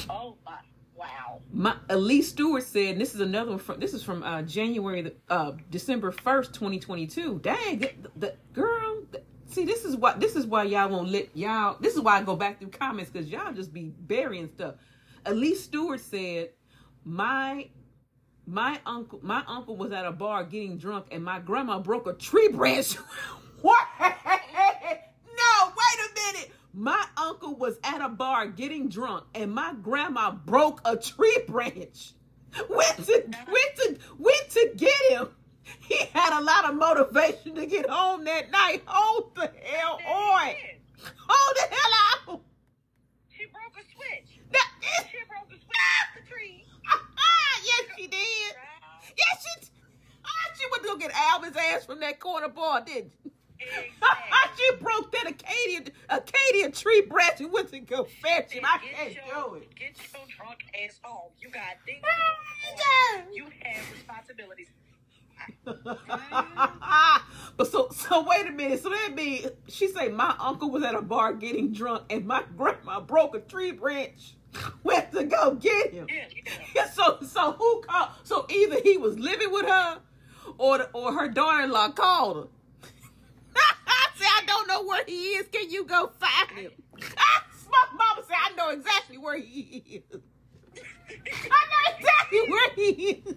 Oh 0.09 0.37
my! 0.47 0.59
Wow. 0.97 1.43
My 1.53 1.77
Elise 1.91 2.31
Stewart 2.31 2.63
said, 2.63 2.99
this 2.99 3.15
is 3.15 3.21
another 3.21 3.51
one 3.51 3.59
from. 3.59 3.81
This 3.81 3.93
is 3.93 4.03
from 4.03 4.23
uh, 4.23 4.43
January, 4.43 5.03
the 5.03 5.15
uh, 5.29 5.53
December 5.71 6.11
first, 6.11 6.55
twenty 6.55 6.79
twenty 6.79 7.07
two. 7.07 7.39
Dang, 7.43 7.81
the, 7.81 7.93
the 8.17 8.35
girl. 8.55 9.03
The, 9.11 9.23
see, 9.47 9.65
this 9.65 9.85
is 9.85 9.97
why. 9.97 10.15
This 10.15 10.37
is 10.37 10.47
why 10.47 10.65
y'all 10.65 10.89
won't 10.89 11.11
let 11.11 11.37
y'all. 11.37 11.77
This 11.81 11.95
is 11.95 12.01
why 12.01 12.19
I 12.19 12.23
go 12.23 12.35
back 12.35 12.59
through 12.59 12.71
comments 12.71 13.11
because 13.11 13.29
y'all 13.29 13.53
just 13.53 13.73
be 13.75 13.93
burying 14.01 14.49
stuff. 14.49 14.77
Elise 15.27 15.65
Stewart 15.65 16.01
said, 16.01 16.51
my 17.05 17.69
my 18.47 18.81
uncle 18.87 19.21
my 19.23 19.43
uncle 19.47 19.77
was 19.77 19.93
at 19.93 20.07
a 20.07 20.13
bar 20.13 20.45
getting 20.45 20.79
drunk 20.79 21.07
and 21.11 21.23
my 21.23 21.41
grandma 21.41 21.79
broke 21.79 22.07
a 22.07 22.15
tree 22.15 22.49
branch. 22.49 22.95
what? 23.61 23.87
No, 24.01 25.69
wait 25.69 25.99
a 26.01 26.15
minute. 26.15 26.53
My 26.79 27.03
uncle 27.17 27.55
was 27.55 27.79
at 27.83 28.03
a 28.03 28.09
bar 28.11 28.49
getting 28.49 28.91
drunk 28.91 29.25
and 29.35 29.51
my 29.51 29.73
grandma 29.83 30.31
broke 30.31 30.83
a 30.85 30.95
tree 30.95 31.39
branch. 31.49 32.13
Went 32.69 32.97
to 33.07 33.25
went 33.49 33.77
to 33.77 33.99
went 34.19 34.51
to 34.51 34.73
get 34.77 35.11
him. 35.11 35.29
He 35.81 35.97
had 36.13 36.39
a 36.39 36.43
lot 36.45 36.67
of 36.69 36.75
motivation 36.77 37.55
to 37.55 37.65
get 37.67 37.89
home 37.89 38.25
that 38.25 38.51
night. 38.51 38.83
Hold 38.85 39.35
the 39.35 39.51
hell 39.65 39.99
on. 40.07 40.55
Hold 41.29 41.57
the 41.57 41.75
hell 41.75 42.35
out. 42.35 42.41
She 43.31 43.47
broke 43.47 43.75
a 43.79 43.85
switch. 43.95 44.41
That- 44.53 44.71
She 45.11 45.19
broke 45.29 45.49
a 45.49 45.57
switch 45.57 45.65
off 45.65 46.15
the 46.15 46.31
tree. 46.31 46.65
yes, 47.65 47.83
she 47.97 48.07
did. 48.07 48.55
Yes, 49.17 49.45
she. 49.63 49.71
Ah, 50.25 50.53
she 50.59 50.65
went 50.71 50.83
to 50.83 50.89
go 50.91 50.97
get 50.99 51.11
Alvin's 51.15 51.57
ass 51.57 51.87
from 51.87 52.01
that 52.01 52.21
corner 52.21 52.49
bar, 52.49 52.83
didn't 52.85 53.13
she? 53.23 53.31
Exactly. 53.61 53.93
she 54.57 54.77
broke 54.83 55.13
that 55.13 55.27
acacia 55.29 55.91
acacia 56.09 56.71
tree 56.71 57.03
branch 57.03 57.41
and 57.41 57.53
went 57.53 57.71
to 57.71 57.81
go 57.81 58.05
fetch 58.05 58.53
him. 58.53 58.65
I 58.65 58.79
can't 58.79 59.15
your- 59.15 59.25
do 59.49 59.55
it. 59.57 59.75
Get 59.75 59.97
your 60.13 60.23
drunk 60.37 60.59
ass 60.85 60.99
home. 61.03 61.31
You 61.41 61.51
got 61.51 61.63
things. 61.85 62.03
You 63.33 63.45
have 63.63 63.93
responsibilities. 63.93 64.69
but 67.57 67.67
so 67.71 67.89
so 67.91 68.25
wait 68.27 68.47
a 68.47 68.51
minute. 68.51 68.83
So 68.83 68.89
that 68.91 69.15
means 69.15 69.47
she 69.69 69.89
say 69.89 70.09
my 70.09 70.35
uncle 70.39 70.71
was 70.71 70.83
at 70.83 70.95
a 70.95 71.03
bar 71.03 71.35
getting 71.35 71.73
drunk 71.73 72.05
and 72.11 72.27
my 72.27 72.43
grandma 72.57 73.01
broke 73.01 73.35
a 73.35 73.41
tree 73.41 73.73
branch. 73.73 74.35
Went 74.83 75.13
to 75.13 75.25
go 75.25 75.55
get 75.55 75.93
him. 75.93 76.07
Yeah, 76.09 76.25
yeah. 76.75 76.89
So 76.91 77.19
so 77.23 77.53
who 77.53 77.83
called? 77.83 78.11
So 78.25 78.47
either 78.49 78.81
he 78.83 78.97
was 78.97 79.19
living 79.19 79.53
with 79.53 79.67
her, 79.67 80.01
or 80.59 80.79
the, 80.79 80.91
or 80.93 81.13
her 81.13 81.29
daughter-in-law 81.29 81.91
called 81.91 82.37
her. 82.37 82.49
I 84.27 84.41
say 84.41 84.43
I 84.43 84.47
don't 84.47 84.69
know 84.69 84.83
where 84.85 85.05
he 85.07 85.13
is. 85.37 85.47
Can 85.53 85.71
you 85.71 85.85
go 85.85 86.11
find 86.19 86.59
him? 86.59 86.73
Ah, 87.19 87.45
My 87.71 87.87
mama 87.97 88.23
said 88.27 88.37
I 88.45 88.55
know 88.57 88.71
exactly 88.71 89.19
where 89.19 89.39
he 89.39 90.03
is. 90.11 90.21
I 90.81 91.63
know 91.71 91.97
exactly 91.99 92.41
where 92.49 92.71
he 92.75 92.91
is. 93.11 93.35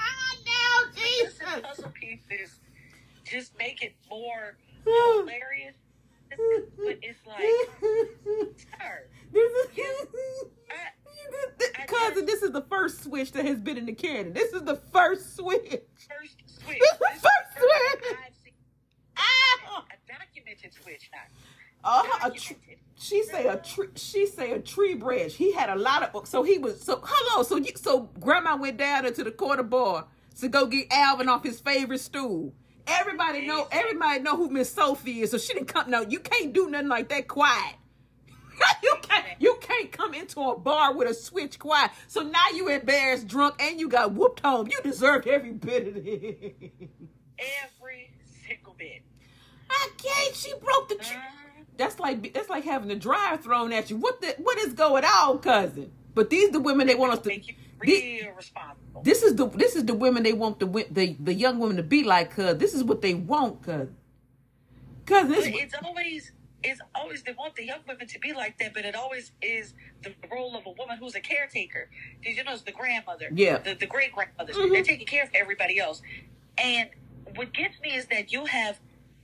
I 0.00 0.36
know 0.46 0.92
Jesus. 0.94 1.38
puzzle 1.62 1.90
pieces 1.94 2.60
just 3.24 3.56
make 3.58 3.82
it 3.82 3.94
more 4.10 4.56
hilarious. 4.84 5.74
But 6.30 6.98
it's 7.02 7.24
like, 7.26 7.38
sir, 8.56 9.06
This 9.32 9.52
is 9.52 9.68
I, 11.78 11.84
cousin. 11.86 12.26
This 12.26 12.42
is 12.42 12.50
the 12.50 12.62
first 12.62 13.04
switch 13.04 13.30
that 13.32 13.44
has 13.44 13.60
been 13.60 13.76
in 13.78 13.86
the 13.86 13.92
canon. 13.92 14.32
This 14.32 14.52
is 14.52 14.62
the 14.62 14.74
first 14.92 15.36
switch. 15.36 15.60
first 16.08 16.36
switch. 16.64 16.78
This 16.80 16.92
is 16.92 16.98
This 16.98 17.20
first 17.20 17.22
the 17.22 17.60
first 17.60 18.04
switch. 18.04 18.33
I've 20.54 20.60
seen 20.60 20.70
a 20.70 20.72
documented 20.72 20.74
switch 20.82 21.10
now. 21.12 21.20
Uh, 21.84 22.02
a 22.24 22.30
tr- 22.30 22.54
she 22.96 23.22
say 23.24 23.46
a 23.46 23.56
tree. 23.56 23.88
She 23.94 24.26
say 24.26 24.52
a 24.52 24.60
tree 24.60 24.94
branch. 24.94 25.34
He 25.34 25.52
had 25.52 25.68
a 25.68 25.76
lot 25.76 26.02
of. 26.02 26.26
So 26.26 26.42
he 26.42 26.58
was. 26.58 26.80
So 26.80 27.02
hello. 27.04 27.42
So 27.42 27.56
you. 27.56 27.72
So 27.76 28.10
grandma 28.20 28.56
went 28.56 28.76
down 28.76 29.06
into 29.06 29.24
the 29.24 29.30
corner 29.30 29.62
bar 29.62 30.06
to 30.40 30.48
go 30.48 30.66
get 30.66 30.86
Alvin 30.90 31.28
off 31.28 31.42
his 31.42 31.60
favorite 31.60 32.00
stool. 32.00 32.54
Everybody 32.86 33.46
know. 33.46 33.66
Everybody 33.70 34.20
know 34.20 34.36
who 34.36 34.48
Miss 34.50 34.72
Sophie 34.72 35.20
is. 35.20 35.30
So 35.32 35.38
she 35.38 35.54
didn't 35.54 35.68
come. 35.68 35.90
No, 35.90 36.02
you 36.02 36.20
can't 36.20 36.52
do 36.52 36.70
nothing 36.70 36.88
like 36.88 37.08
that 37.10 37.28
quiet. 37.28 37.76
you 38.82 38.94
can't. 39.02 39.26
You 39.40 39.58
can't 39.60 39.90
come 39.92 40.14
into 40.14 40.40
a 40.40 40.58
bar 40.58 40.94
with 40.94 41.08
a 41.08 41.14
switch 41.14 41.58
quiet. 41.58 41.90
So 42.06 42.22
now 42.22 42.44
you 42.54 42.68
embarrassed, 42.68 43.26
drunk, 43.26 43.56
and 43.60 43.78
you 43.80 43.88
got 43.88 44.12
whooped 44.12 44.40
home. 44.40 44.68
You 44.70 44.80
deserved 44.82 45.26
every 45.26 45.52
bit 45.52 45.88
of 45.88 45.96
it. 45.96 46.54
Every. 47.38 47.73
I 49.70 49.90
can't. 49.98 50.34
She 50.34 50.52
broke 50.62 50.88
the. 50.88 50.96
Tr- 50.96 51.14
that's 51.76 51.98
like 51.98 52.32
that's 52.32 52.48
like 52.48 52.64
having 52.64 52.88
the 52.88 52.94
dryer 52.96 53.36
thrown 53.36 53.72
at 53.72 53.90
you. 53.90 53.96
What 53.96 54.20
the 54.20 54.34
what 54.38 54.58
is 54.58 54.72
going 54.74 55.04
on, 55.04 55.38
cousin? 55.38 55.90
But 56.14 56.30
these 56.30 56.50
the 56.50 56.60
women 56.60 56.86
they 56.86 56.94
want 56.94 57.12
us 57.12 57.18
to. 57.20 57.28
Make 57.28 57.48
you 57.48 57.54
the- 57.82 58.20
real 58.22 58.32
responsible. 58.34 59.02
this 59.02 59.22
is 59.22 59.34
the 59.34 59.46
this 59.48 59.74
is 59.76 59.84
the 59.84 59.94
women 59.94 60.22
they 60.22 60.32
want 60.32 60.60
the 60.60 60.66
the 60.90 61.16
the 61.18 61.34
young 61.34 61.58
women 61.58 61.76
to 61.76 61.82
be 61.82 62.04
like. 62.04 62.34
Cause 62.36 62.58
this 62.58 62.74
is 62.74 62.84
what 62.84 63.02
they 63.02 63.14
want. 63.14 63.62
Cause 63.62 63.88
cause 65.06 65.28
this 65.28 65.46
it's 65.48 65.74
always 65.82 66.32
it's 66.62 66.80
always 66.94 67.22
they 67.24 67.32
want 67.32 67.54
the 67.56 67.64
young 67.64 67.80
women 67.86 68.06
to 68.06 68.18
be 68.20 68.32
like 68.32 68.56
that, 68.58 68.72
but 68.72 68.84
it 68.84 68.94
always 68.94 69.32
is 69.42 69.74
the 70.02 70.14
role 70.32 70.56
of 70.56 70.64
a 70.66 70.70
woman 70.70 70.96
who's 70.98 71.14
a 71.14 71.20
caretaker. 71.20 71.90
Did 72.22 72.36
you 72.36 72.44
know 72.44 72.52
it's 72.52 72.62
the 72.62 72.72
grandmother? 72.72 73.28
Yeah. 73.34 73.58
The, 73.58 73.74
the 73.74 73.86
great 73.86 74.12
grandmothers. 74.12 74.56
Mhm. 74.56 74.70
They're 74.72 74.82
taking 74.82 75.06
care 75.06 75.24
of 75.24 75.30
everybody 75.34 75.78
else. 75.78 76.00
And 76.56 76.88
what 77.34 77.52
gets 77.52 77.78
me 77.80 77.94
is 77.94 78.06
that 78.06 78.32
you 78.32 78.46
have 78.46 78.78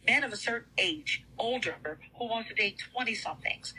men 0.07 0.25
of 0.25 0.33
a 0.33 0.37
certain 0.37 0.69
age, 0.79 1.25
older, 1.39 1.77
who 2.19 2.27
wants 2.29 2.49
to 2.49 2.55
date 2.55 2.83
twenty 2.93 3.15
somethings. 3.15 3.75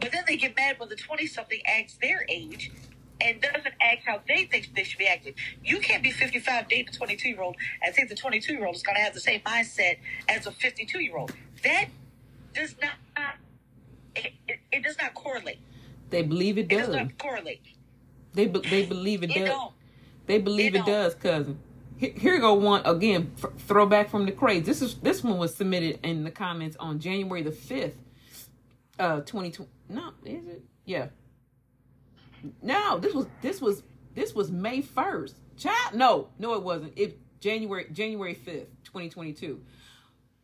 But 0.00 0.12
then 0.12 0.24
they 0.28 0.36
get 0.36 0.56
mad 0.56 0.78
when 0.78 0.88
the 0.88 0.96
twenty 0.96 1.26
something 1.26 1.60
acts 1.66 1.96
their 2.00 2.24
age 2.28 2.72
and 3.20 3.40
doesn't 3.40 3.74
act 3.80 4.02
how 4.06 4.20
they 4.28 4.44
think 4.46 4.74
they 4.76 4.84
should 4.84 4.98
be 4.98 5.06
acting. 5.06 5.34
You 5.64 5.78
can't 5.80 6.02
be 6.02 6.10
55 6.10 6.68
dating 6.68 6.88
a 6.88 6.92
22 6.96 7.28
year 7.30 7.40
old 7.40 7.56
and 7.82 7.94
think 7.94 8.10
the 8.10 8.14
22 8.14 8.52
year 8.52 8.66
old 8.66 8.76
is 8.76 8.82
going 8.82 8.96
to 8.96 9.00
have 9.02 9.14
the 9.14 9.20
same 9.20 9.40
mindset 9.40 9.96
as 10.28 10.46
a 10.46 10.52
52 10.52 11.00
year 11.00 11.16
old. 11.16 11.32
That 11.64 11.86
does 12.54 12.74
not, 12.82 12.92
it, 14.14 14.34
it, 14.46 14.58
it 14.72 14.82
does 14.84 14.96
not 15.00 15.14
correlate. 15.14 15.58
they 16.10 16.22
believe 16.22 16.58
it 16.58 16.70
It 16.70 16.76
does 16.76 16.86
does. 16.88 16.96
not 16.96 17.18
correlate. 17.18 17.62
They 18.34 18.46
be- 18.46 18.60
they 18.60 18.86
believe 18.86 19.22
it 19.22 19.30
It 19.30 19.40
does. 19.40 19.48
don't. 19.48 19.72
They 20.26 20.38
believe 20.38 20.74
It 20.74 20.80
it, 20.80 20.86
does, 20.86 21.14
cousin. 21.14 21.58
Here, 21.98 22.38
go 22.40 22.54
one 22.54 22.82
again. 22.84 23.32
Throwback 23.60 24.10
from 24.10 24.26
the 24.26 24.32
craze 24.32 24.66
This 24.66 24.82
is 24.82 24.96
this 24.96 25.24
one 25.24 25.38
was 25.38 25.54
submitted 25.54 26.00
in 26.04 26.24
the 26.24 26.30
comments 26.30 26.76
on 26.78 26.98
January 27.00 27.42
the 27.42 27.52
fifth, 27.52 27.96
uh, 28.98 29.20
twenty 29.20 29.50
twenty. 29.50 29.70
No, 29.88 30.12
is 30.24 30.46
it? 30.46 30.64
Yeah. 30.84 31.08
No, 32.62 32.98
this 32.98 33.14
was 33.14 33.26
this 33.42 33.60
was 33.60 33.82
this 34.14 34.34
was 34.34 34.50
May 34.50 34.82
first. 34.82 35.36
Child, 35.56 35.94
no, 35.94 36.28
no, 36.38 36.54
it 36.54 36.62
wasn't. 36.62 36.92
It 36.96 37.18
January 37.40 37.86
January 37.92 38.34
fifth, 38.34 38.68
twenty 38.84 39.08
twenty 39.08 39.32
two. 39.32 39.62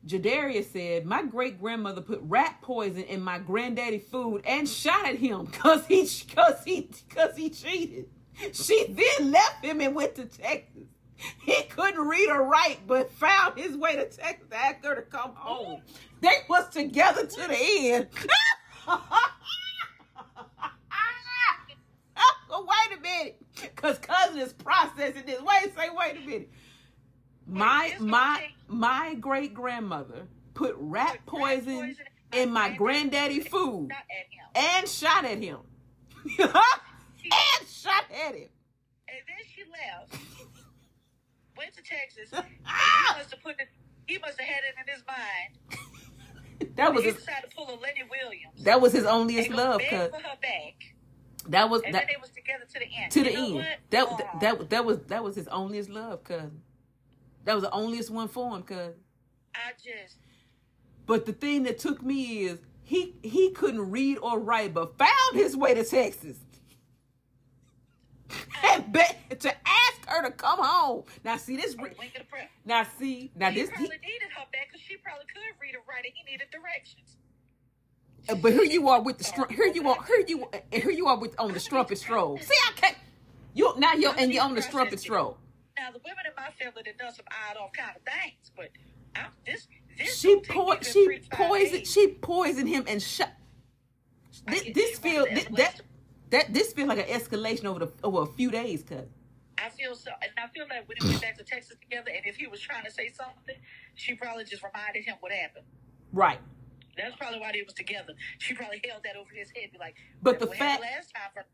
Jadaria 0.07 0.65
said, 0.65 1.07
My 1.07 1.23
great 1.23 1.61
grandmother 1.61 2.01
put 2.01 2.21
rat 2.25 2.57
poison 2.63 3.05
in 3.05 3.23
my 3.23 3.39
granddaddy 3.39 4.01
food 4.01 4.43
and 4.45 4.69
shot 4.69 5.07
at 5.07 5.17
him 5.17 5.45
because 5.45 5.87
he 5.87 6.09
cause 6.35 6.65
he 6.65 6.91
cause 7.11 7.37
he 7.37 7.51
cheated. 7.51 8.07
She 8.53 8.87
then 8.89 9.31
left 9.31 9.65
him 9.65 9.81
and 9.81 9.95
went 9.95 10.17
to 10.17 10.25
Texas. 10.25 10.89
He 11.43 11.63
couldn't 11.65 12.07
read 12.07 12.29
or 12.31 12.45
write, 12.45 12.81
but 12.87 13.11
found 13.13 13.59
his 13.59 13.77
way 13.77 13.95
to 13.97 14.07
Texas 14.09 14.49
to 14.51 14.57
ask 14.57 14.85
her 14.85 14.95
to 14.95 15.03
come 15.03 15.33
home. 15.35 15.83
They 16.21 16.31
was 16.49 16.69
together 16.69 17.27
to 17.27 17.49
the 17.49 17.93
end. 17.93 18.09
wait 22.63 22.99
a 22.99 23.01
minute. 23.01 23.77
Cause 23.77 23.99
cousin 23.99 24.39
is 24.39 24.53
processing 24.53 25.25
this. 25.27 25.41
Wait, 25.41 25.75
say, 25.77 25.89
wait 25.95 26.17
a 26.17 26.27
minute. 26.27 26.51
My 27.47 27.95
my 27.99 28.49
my 28.69 29.15
great 29.15 29.53
grandmother 29.53 30.29
put 30.55 30.75
rat 30.79 31.19
poison 31.27 31.81
poison 31.81 31.97
in 32.33 32.51
my 32.51 32.71
granddaddy 32.71 33.41
food 33.41 33.89
Not 33.89 33.99
at 34.11 34.63
him. 34.63 34.79
and 34.79 34.89
shot 34.89 35.25
at 35.25 35.39
him. 35.39 35.59
and 36.39 37.69
shot 37.69 38.05
at 38.27 38.35
him. 38.35 38.49
And 39.09 39.19
then 39.27 39.45
she 39.47 39.63
left, 39.65 40.23
went 41.57 41.75
to 41.75 41.83
Texas, 41.83 42.31
he 42.33 43.15
must 43.19 43.31
have 43.31 43.43
put 43.43 43.57
it, 43.61 43.69
he 44.07 44.19
must 44.19 44.39
have 44.41 44.49
had 44.49 44.63
it 44.65 44.75
in 44.87 44.93
his 44.95 45.03
mind. 45.07 45.79
That 46.77 46.95
was 46.95 47.03
he 47.03 47.09
his 47.11 47.19
decided 47.19 47.51
to 47.51 47.57
pull 47.57 47.67
a 47.69 47.77
Lenny 47.81 48.03
Williams. 48.09 48.63
that 48.63 48.81
was 48.81 48.93
his 48.93 49.05
onlyest 49.05 49.51
love, 49.51 49.81
cuz 49.81 49.91
for 50.11 50.17
her 50.17 50.37
back. 50.41 50.95
that 51.49 51.69
was 51.69 51.83
And 51.83 51.93
that 51.95 52.07
then 52.07 52.07
they 52.15 52.21
was 52.21 52.31
together 52.31 52.65
to 52.73 52.79
the 52.79 52.87
end. 52.97 53.11
to 53.13 53.19
You 53.19 53.25
the 53.25 53.37
end. 53.37 53.55
what? 53.55 53.67
That, 53.91 54.19
that 54.19 54.41
that 54.59 54.71
that 54.71 54.85
was 54.85 54.99
that 55.09 55.25
was 55.25 55.35
his 55.35 55.47
onlyest 55.47 55.89
love, 55.91 56.23
cuz. 56.23 56.53
That 57.45 57.55
was 57.55 57.65
the 57.65 57.71
onlyest 57.71 58.11
one 58.11 58.29
for 58.29 58.55
him, 58.57 58.63
cuz. 58.63 58.95
I 59.57 59.73
just 59.83 60.19
But 61.05 61.27
the 61.27 61.33
thing 61.33 61.65
that 61.65 61.79
took 61.79 62.01
me 62.03 62.45
is 62.45 62.61
he 62.85 63.17
he 63.25 63.51
couldn't 63.51 63.91
read 63.91 64.19
or 64.19 64.39
write, 64.39 64.73
but 64.73 64.97
found 64.97 65.35
his 65.35 65.57
way 65.57 65.75
to 65.75 65.85
Texas. 65.85 66.39
And 68.65 68.93
be- 68.93 69.35
to 69.41 69.51
ask 69.69 69.92
her 70.13 70.23
to 70.23 70.31
come 70.33 70.59
home. 70.63 71.05
Now 71.25 71.37
see 71.37 71.57
this. 71.57 71.75
a 71.75 71.77
wink 71.79 71.97
of 71.99 72.13
the 72.19 72.25
prayer. 72.25 72.49
Now 72.65 72.85
see 72.99 73.31
now 73.37 73.51
He 73.51 73.61
this. 73.63 73.71
probably 73.71 73.89
needed 73.89 74.31
her 74.37 74.45
back 74.53 74.69
because 74.69 74.81
she 74.87 74.97
probably 74.99 75.27
could 75.27 75.43
read 75.61 75.75
and 75.75 75.83
write, 75.89 76.05
and 76.05 76.13
he 76.15 76.31
needed 76.31 76.49
directions. 76.51 77.17
Uh, 78.29 78.35
But 78.37 78.53
here 78.53 78.63
you 78.65 78.89
are 78.89 79.01
with 79.03 79.19
the 79.19 79.25
str- 79.25 79.51
here 79.53 79.67
you 79.67 79.89
are 79.89 80.03
here 80.07 80.25
you 80.27 80.49
and 80.73 80.83
here 80.83 80.93
you 80.93 81.07
are 81.07 81.19
with 81.19 81.35
on 81.39 81.53
the 81.53 81.61
strumpet 81.61 81.99
stroll. 81.99 82.39
See, 82.39 82.55
I 82.69 82.73
can't. 82.81 82.97
You 83.55 83.75
now 83.79 83.95
you're 83.95 84.15
and 84.17 84.33
you're 84.33 84.45
on 84.45 84.55
the 84.55 84.63
strumpet 84.63 85.01
stroll. 85.01 85.39
Now 85.79 85.91
the 85.91 86.01
women 86.05 86.25
in 86.27 86.33
my 86.37 86.51
family 86.53 86.83
that 86.85 86.99
done 86.99 87.13
some 87.15 87.27
odd 87.51 87.57
off 87.57 87.73
kind 87.73 87.97
of 87.97 88.03
things, 88.03 88.51
but 88.57 88.69
I'm, 89.17 89.31
this 89.47 89.67
this 89.99 90.19
She 90.19 90.41
po- 90.41 90.79
she 90.81 91.21
poisoned 91.31 91.87
she 91.87 92.09
poisoned 92.09 92.69
him 92.69 92.85
and 92.87 93.03
shot. 93.03 93.33
This, 94.47 94.65
this 94.75 94.99
feel 94.99 95.27
that, 95.27 95.49
that 95.57 95.81
that 96.31 96.55
this 96.55 96.73
feels 96.73 96.89
like 96.89 96.99
an 96.99 97.21
escalation 97.21 97.65
over 97.67 97.81
the 97.87 97.93
over 98.05 98.23
a 98.23 98.27
few 98.27 98.51
days, 98.51 98.83
cuz. 98.83 98.99
I 99.59 99.69
feel 99.69 99.95
so, 99.95 100.11
and 100.23 100.31
I 100.39 100.49
feel 100.53 100.65
like 100.69 100.89
when 100.89 100.97
they 101.01 101.09
went 101.09 101.23
back 101.23 101.39
to 101.39 101.45
Texas 101.45 101.77
together, 101.81 102.11
and 102.15 102.25
if 102.27 102.37
he 102.37 102.47
was 102.47 102.61
trying 102.61 102.85
to 102.85 102.91
say 102.91 103.09
something, 103.09 103.55
she 103.95 104.15
probably 104.15 104.45
just 104.45 104.63
reminded 104.63 105.05
him 105.05 105.17
what 105.21 105.33
happened. 105.33 105.65
Right. 106.13 106.41
That's 106.97 107.17
probably 107.17 107.41
why 107.41 107.53
they 107.53 107.63
was 107.63 107.75
together. 107.75 108.15
She 108.39 108.55
probably 108.55 108.81
held 108.89 109.03
that 109.05 109.17
over 109.17 109.31
his 109.35 109.51
head, 109.51 109.71
be 109.73 109.79
like, 109.79 109.95
But 110.21 110.39
the 110.41 110.47
fact- 110.49 110.83
last 110.83 111.13
time, 111.15 111.31
for- 111.35 111.45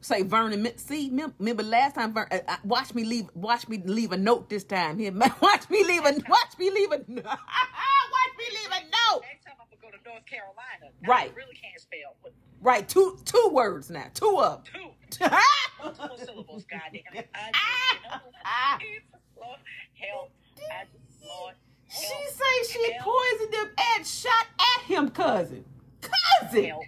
Say 0.00 0.22
Vernon. 0.22 0.68
See, 0.76 1.08
mem- 1.08 1.34
remember 1.38 1.62
last 1.62 1.94
time? 1.94 2.12
Vernon, 2.12 2.28
uh, 2.30 2.40
uh, 2.46 2.56
watch 2.62 2.94
me 2.94 3.04
leave. 3.04 3.30
Watch 3.34 3.66
me 3.68 3.78
leave 3.82 4.12
a 4.12 4.18
note 4.18 4.50
this 4.50 4.62
time. 4.62 4.98
Here, 4.98 5.10
watch 5.40 5.70
me 5.70 5.82
leave 5.82 6.04
a. 6.04 6.12
Watch 6.28 6.58
me 6.58 6.70
leave 6.70 6.92
a. 6.92 6.96
watch 7.08 8.34
me 8.38 8.44
leave 8.50 8.70
North 10.04 10.26
Carolina. 10.26 10.92
Right. 11.06 11.30
I 11.32 11.36
really 11.36 11.54
can't 11.54 11.80
spell. 11.80 12.16
But... 12.22 12.32
Right. 12.60 12.88
Two 12.88 13.18
two 13.24 13.50
words 13.52 13.90
now. 13.90 14.06
Two 14.14 14.38
of 14.40 14.64
them. 14.64 14.92
Two. 15.10 15.24
Multiple 15.82 16.18
syllables. 16.18 16.64
Goddamn 16.64 17.02
you 17.14 17.20
know, 17.20 17.26
ah. 18.44 18.78
help. 19.98 20.30
I 20.64 20.84
just, 20.84 21.24
Lord. 21.24 21.54
Help. 21.88 22.02
She 22.02 22.32
say 22.32 22.72
she 22.72 22.92
help. 22.92 23.14
poisoned 23.14 23.54
him 23.54 23.70
and 23.96 24.06
shot 24.06 24.46
at 24.58 24.82
him, 24.84 25.08
cousin. 25.10 25.64
Cousin. 26.00 26.64
Help. 26.64 26.84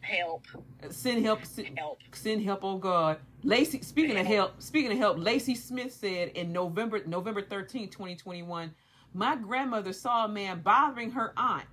Help. 0.00 0.46
Send 0.90 1.24
help. 1.24 1.44
Send 1.44 1.78
help. 1.78 1.98
Send 2.12 2.42
help. 2.42 2.60
Oh 2.64 2.78
God. 2.78 3.18
Lacey. 3.42 3.80
Speaking 3.82 4.16
help. 4.16 4.26
of 4.26 4.32
help. 4.32 4.62
Speaking 4.62 4.92
of 4.92 4.98
help. 4.98 5.18
Lacey 5.18 5.54
Smith 5.54 5.92
said 5.92 6.28
in 6.30 6.52
November 6.52 7.00
November 7.06 7.42
13, 7.42 7.88
2021, 7.88 8.74
my 9.14 9.36
grandmother 9.36 9.92
saw 9.92 10.24
a 10.24 10.28
man 10.28 10.60
bothering 10.60 11.10
her 11.12 11.32
aunt 11.36 11.66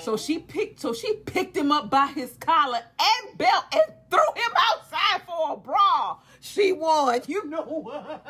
so 0.00 0.16
she 0.16 0.38
picked 0.40 0.80
so 0.80 0.92
she 0.92 1.14
picked 1.24 1.56
him 1.56 1.70
up 1.70 1.88
by 1.90 2.08
his 2.08 2.32
collar 2.40 2.80
and 3.00 3.38
belt 3.38 3.64
and 3.72 3.82
threw 4.10 4.18
him 4.34 4.50
outside 4.72 5.22
for 5.26 5.52
a 5.52 5.56
brawl. 5.56 6.22
She 6.40 6.72
won. 6.72 7.20
You 7.26 7.44
know 7.48 7.62
what? 7.62 8.26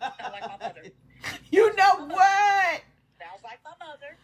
Sound 0.00 0.32
like 0.32 0.42
my 0.48 0.58
mother. 0.68 0.82
You 1.52 1.72
know 1.76 2.06
what? 2.06 2.80
Sounds 3.16 3.42
like 3.44 3.60
my 3.64 3.86
mother. 3.86 4.16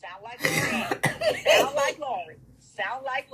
Sound 0.00 0.22
like 0.22 0.40
Lori. 0.40 1.26
Sound 1.52 1.74
like 1.76 1.98
Lori. 1.98 2.36
Sound 2.58 3.04
like. 3.04 3.28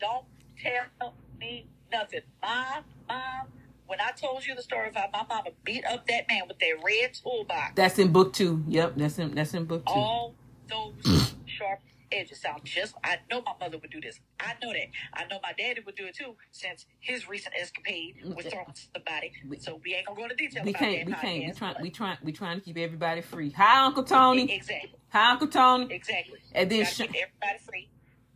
Don't 0.00 0.24
tell 0.62 1.14
me 1.40 1.66
nothing. 1.90 2.20
My 2.42 2.80
mom, 3.08 3.46
when 3.86 4.00
I 4.00 4.10
told 4.12 4.46
you 4.46 4.54
the 4.54 4.62
story 4.62 4.88
about 4.88 5.12
my 5.12 5.24
mama 5.28 5.50
beat 5.64 5.84
up 5.84 6.06
that 6.06 6.28
man 6.28 6.42
with 6.46 6.58
that 6.58 6.74
red 6.84 7.14
toolbox, 7.14 7.72
That's 7.74 7.98
in 7.98 8.12
book 8.12 8.32
two. 8.32 8.62
Yep, 8.68 8.92
that's 8.96 9.18
in 9.18 9.34
that's 9.34 9.54
in 9.54 9.64
book 9.64 9.84
two. 9.86 9.92
all 9.92 10.34
those 10.68 11.34
sharp 11.46 11.80
edges 12.12 12.40
sound 12.40 12.64
just. 12.64 12.94
I 13.04 13.18
know 13.30 13.42
my 13.42 13.52
mother 13.60 13.78
would 13.78 13.90
do 13.90 14.00
this. 14.00 14.20
I 14.40 14.54
know 14.62 14.72
that. 14.72 14.86
I 15.12 15.24
know 15.30 15.38
my 15.42 15.52
daddy 15.56 15.80
would 15.84 15.96
do 15.96 16.06
it 16.06 16.14
too, 16.14 16.34
since 16.50 16.86
his 17.00 17.28
recent 17.28 17.54
escapade 17.60 18.16
was 18.24 18.46
throwing 18.46 18.66
somebody. 18.94 19.32
So 19.60 19.80
we 19.84 19.94
ain't 19.94 20.06
gonna 20.06 20.16
go 20.16 20.24
into 20.24 20.36
detail 20.36 20.64
we 20.64 20.72
can't 20.72 21.06
we 21.06 21.12
can't 21.12 21.46
we 21.46 21.52
trying 21.52 21.76
we 21.82 21.90
trying 21.90 22.18
we 22.22 22.32
trying 22.32 22.58
to 22.58 22.64
keep 22.64 22.78
everybody 22.78 23.20
free. 23.20 23.50
Hi 23.50 23.84
Uncle 23.84 24.04
Tony. 24.04 24.52
Exactly. 24.52 24.94
Hi 25.10 25.32
Uncle 25.32 25.48
Tony. 25.48 25.94
Exactly. 25.94 26.38
And 26.52 26.70
then 26.70 26.84
sh- 26.84 26.98
keep 26.98 27.08
everybody 27.08 27.58
free. 27.66 27.88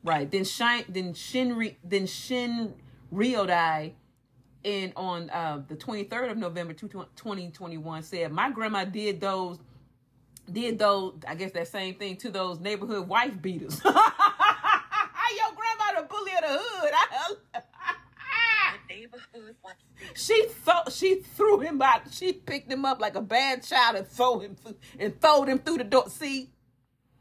Right. 0.04 0.30
Then 0.30 0.44
Shine 0.44 0.84
then 0.88 1.14
Shin 1.14 1.56
Re, 1.56 1.76
then 1.84 2.06
Shin 2.06 2.74
Ryodai 3.12 3.92
in 4.64 4.92
on 4.96 5.28
uh, 5.30 5.62
the 5.66 5.74
23rd 5.74 6.32
of 6.32 6.36
November 6.36 6.72
2 6.72 6.88
2021 6.88 8.02
said 8.02 8.32
my 8.32 8.50
grandma 8.50 8.84
did 8.84 9.20
those 9.20 9.58
did 10.50 10.78
those 10.78 11.14
I 11.26 11.34
guess 11.34 11.52
that 11.52 11.68
same 11.68 11.94
thing 11.94 12.16
to 12.18 12.30
those 12.30 12.60
neighborhood 12.60 13.08
wife 13.08 13.40
beaters. 13.40 13.80
Your 13.84 13.92
grandma 15.54 16.00
the 16.00 16.06
bully 16.08 16.32
of 16.32 16.42
the 16.42 16.58
hood. 16.60 16.92
Neighborhood 18.88 19.56
she 20.14 20.46
thought 20.46 20.92
she 20.92 21.16
threw 21.16 21.60
him 21.60 21.80
out. 21.80 22.02
She 22.12 22.32
picked 22.32 22.70
him 22.70 22.84
up 22.84 23.00
like 23.00 23.14
a 23.14 23.20
bad 23.20 23.62
child 23.62 23.96
and 23.96 24.06
threw 24.06 24.40
him 24.40 24.56
th- 24.62 24.76
and 24.98 25.20
throwed 25.20 25.48
him 25.48 25.58
through 25.58 25.78
the 25.78 25.84
door. 25.84 26.08
See, 26.08 26.50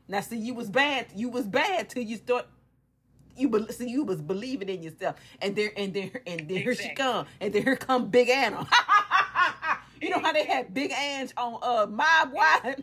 now 0.07 0.21
see 0.21 0.37
you 0.37 0.53
was 0.53 0.69
bad. 0.69 1.07
You 1.15 1.29
was 1.29 1.45
bad 1.47 1.89
till 1.89 2.03
you 2.03 2.17
start. 2.17 2.47
You 3.37 3.49
be, 3.49 3.71
see 3.71 3.89
you 3.89 4.03
was 4.03 4.21
believing 4.21 4.69
in 4.69 4.83
yourself, 4.83 5.15
and 5.41 5.55
there 5.55 5.71
and 5.77 5.93
there 5.93 6.21
and 6.27 6.49
there 6.49 6.59
here 6.59 6.75
she 6.75 6.89
come, 6.89 7.25
and 7.39 7.53
then 7.53 7.63
here 7.63 7.77
come 7.77 8.09
Big 8.09 8.29
Anna. 8.29 8.67
you 10.01 10.09
know 10.09 10.19
how 10.19 10.33
they 10.33 10.45
had 10.45 10.73
Big 10.73 10.91
Ang 10.91 11.31
on 11.37 11.59
uh 11.61 11.87
Mob 11.87 12.33
Wives. 12.33 12.81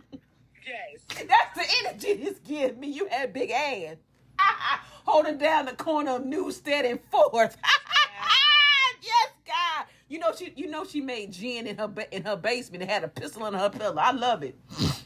Yes. 0.69 1.27
That's 1.29 1.55
the 1.57 1.89
energy 1.89 2.15
this 2.25 2.39
gives 2.41 2.77
me. 2.79 2.89
You 2.89 3.07
had 3.09 3.33
Big 3.33 3.51
Ann 3.51 3.97
holding 5.07 5.39
down 5.39 5.65
the 5.67 5.73
corner 5.73 6.13
of 6.17 6.27
Newstead 6.27 6.85
and 6.85 7.01
Fourth. 7.11 7.57
yes, 9.03 9.29
God. 9.47 9.87
You 10.09 10.19
know 10.19 10.33
she. 10.37 10.53
You 10.57 10.69
know 10.69 10.85
she 10.85 11.01
made 11.01 11.33
gin 11.33 11.67
in 11.67 11.79
her 11.79 11.91
in 12.11 12.25
her 12.25 12.37
basement 12.37 12.83
and 12.83 12.91
had 12.91 13.05
a 13.05 13.09
pistol 13.09 13.47
in 13.47 13.55
her 13.55 13.71
pillow. 13.71 13.97
I 13.99 14.13
love 14.13 14.43
it. 14.43 14.59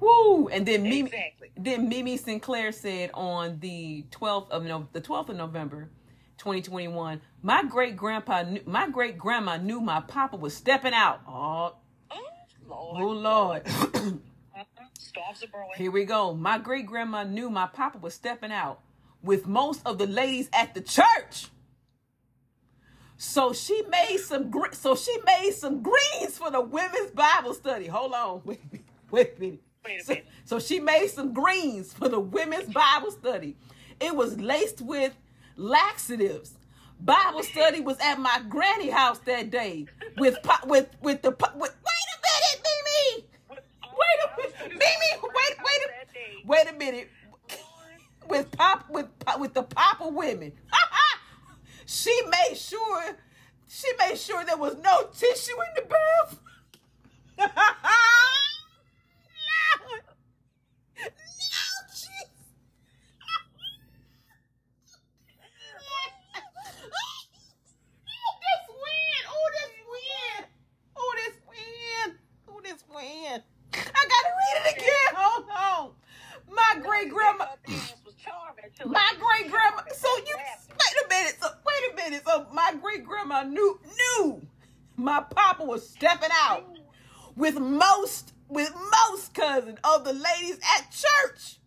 Woo! 0.00 0.48
And 0.48 0.66
then 0.66 0.82
Mimi, 0.82 1.08
Exactly. 1.08 1.50
then 1.56 1.88
Mimi 1.88 2.16
Sinclair 2.18 2.70
said 2.72 3.10
on 3.14 3.58
the 3.60 4.04
twelfth 4.10 4.50
of 4.50 4.64
no, 4.64 4.88
the 4.92 5.00
twelfth 5.00 5.30
of 5.30 5.36
November, 5.36 5.88
twenty 6.36 6.60
twenty 6.62 6.88
one. 6.88 7.22
My 7.42 7.62
great 7.64 7.96
grandpa, 7.96 8.44
my 8.66 8.88
great 8.90 9.16
grandma 9.16 9.56
knew 9.56 9.80
my 9.80 10.00
papa 10.00 10.36
was 10.36 10.54
stepping 10.54 10.92
out. 10.92 11.20
Oh, 11.26 11.76
Oh, 12.90 13.10
Lord. 13.12 13.64
Lord. 13.66 13.66
Storms 14.98 15.42
are 15.44 15.48
brewing. 15.48 15.70
Here 15.76 15.90
we 15.90 16.04
go. 16.04 16.34
My 16.34 16.58
great 16.58 16.86
grandma 16.86 17.24
knew 17.24 17.50
my 17.50 17.66
papa 17.66 17.98
was 17.98 18.14
stepping 18.14 18.52
out 18.52 18.80
with 19.22 19.46
most 19.46 19.82
of 19.86 19.98
the 19.98 20.06
ladies 20.06 20.48
at 20.52 20.74
the 20.74 20.80
church. 20.80 21.48
So 23.18 23.52
she 23.52 23.82
made 23.90 24.18
some 24.18 24.52
so 24.72 24.94
she 24.96 25.16
made 25.26 25.52
some 25.52 25.82
greens 25.82 26.38
for 26.38 26.50
the 26.50 26.60
women's 26.60 27.10
Bible 27.12 27.54
study. 27.54 27.86
Hold 27.86 28.12
on. 28.12 28.42
Wait, 28.46 28.60
a 28.62 28.72
minute. 28.72 28.86
wait 29.10 29.34
a 29.36 29.40
minute. 29.40 29.60
Wait 29.86 30.00
a 30.00 30.04
So, 30.04 30.16
so 30.44 30.58
she 30.60 30.80
made 30.80 31.08
some 31.08 31.32
greens 31.32 31.92
for 31.94 32.08
the 32.08 32.20
women's 32.20 32.72
Bible 32.72 33.10
study. 33.10 33.56
It 34.00 34.14
was 34.14 34.38
laced 34.40 34.82
with 34.82 35.16
laxatives. 35.56 36.54
Bible 37.00 37.42
study 37.42 37.80
was 37.80 37.98
at 38.00 38.18
my 38.18 38.42
granny 38.48 38.90
house 38.90 39.18
that 39.20 39.50
day 39.50 39.86
with 40.18 40.38
with 40.66 40.88
with 41.02 41.22
the 41.22 41.30
with, 41.30 41.76
wait 41.86 42.08
a 42.14 42.18
minute, 42.26 42.66
Mimi. 42.66 43.26
Wait 43.50 43.58
a 44.24 44.36
minute, 44.38 44.55
Mimi. 44.68 45.10
Wait, 45.22 45.56
wait 45.58 45.80
a 45.84 46.46
wait 46.46 46.68
a 46.68 46.72
minute. 46.72 47.10
With 48.28 48.50
pop 48.52 48.88
with 48.90 49.06
with 49.38 49.54
the 49.54 49.62
papa 49.62 50.08
women, 50.08 50.52
she 51.86 52.20
made 52.28 52.56
sure 52.56 53.16
she 53.68 53.88
made 53.98 54.16
sure 54.16 54.44
there 54.44 54.56
was 54.56 54.76
no 54.82 55.08
tissue 55.16 55.52
in 55.52 55.74
the 55.76 55.82
bath. 55.82 56.38
no, 57.38 57.46
no, 60.98 61.08
jeez. 61.92 62.30
Oh, 68.08 68.34
this 68.42 68.64
wind! 68.82 69.24
Oh, 69.28 69.48
this 69.52 69.74
wind! 69.92 70.46
Oh, 70.96 71.12
this 71.16 71.36
wind! 71.48 72.18
Oh, 72.48 72.60
this 72.62 72.84
wind! 72.88 73.42
I 73.74 74.08
gotta 74.08 74.32
read 74.40 74.56
it 74.64 74.76
again. 74.76 75.14
Hold 75.14 75.46
on. 75.50 75.90
My 76.48 76.80
great 77.04 77.12
grandma. 77.12 77.46
was 78.04 78.14
charming 78.14 78.64
until 78.64 78.88
My 78.88 79.12
great 79.18 79.50
grandma. 79.50 79.82
So 79.92 80.08
you 80.26 80.36
wait 80.36 81.04
a 81.04 81.08
minute. 81.08 81.36
So 81.40 81.48
wait 81.66 81.92
a 81.92 81.96
minute. 81.96 82.22
So 82.26 82.46
my 82.52 82.74
great 82.80 83.04
grandma 83.04 83.42
knew 83.42 83.78
knew 83.96 84.42
my 84.96 85.20
papa 85.20 85.64
was 85.64 85.88
stepping 85.88 86.30
out 86.32 86.64
with 87.36 87.58
most 87.58 88.32
with 88.48 88.72
most 88.74 89.34
cousins 89.34 89.78
of 89.84 90.04
the 90.04 90.12
ladies 90.12 90.58
at 90.76 90.90
church. 90.90 91.58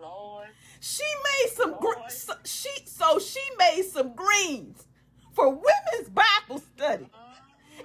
Lord. 0.00 0.48
She 0.80 1.04
made 1.24 1.52
some 1.54 1.78
gr- 1.78 2.08
so 2.08 2.34
she 2.44 2.70
so 2.86 3.18
she 3.18 3.40
made 3.58 3.84
some 3.84 4.14
greens 4.14 4.86
for 5.32 5.48
women's 5.48 6.08
Bible 6.10 6.62
study. 6.74 7.08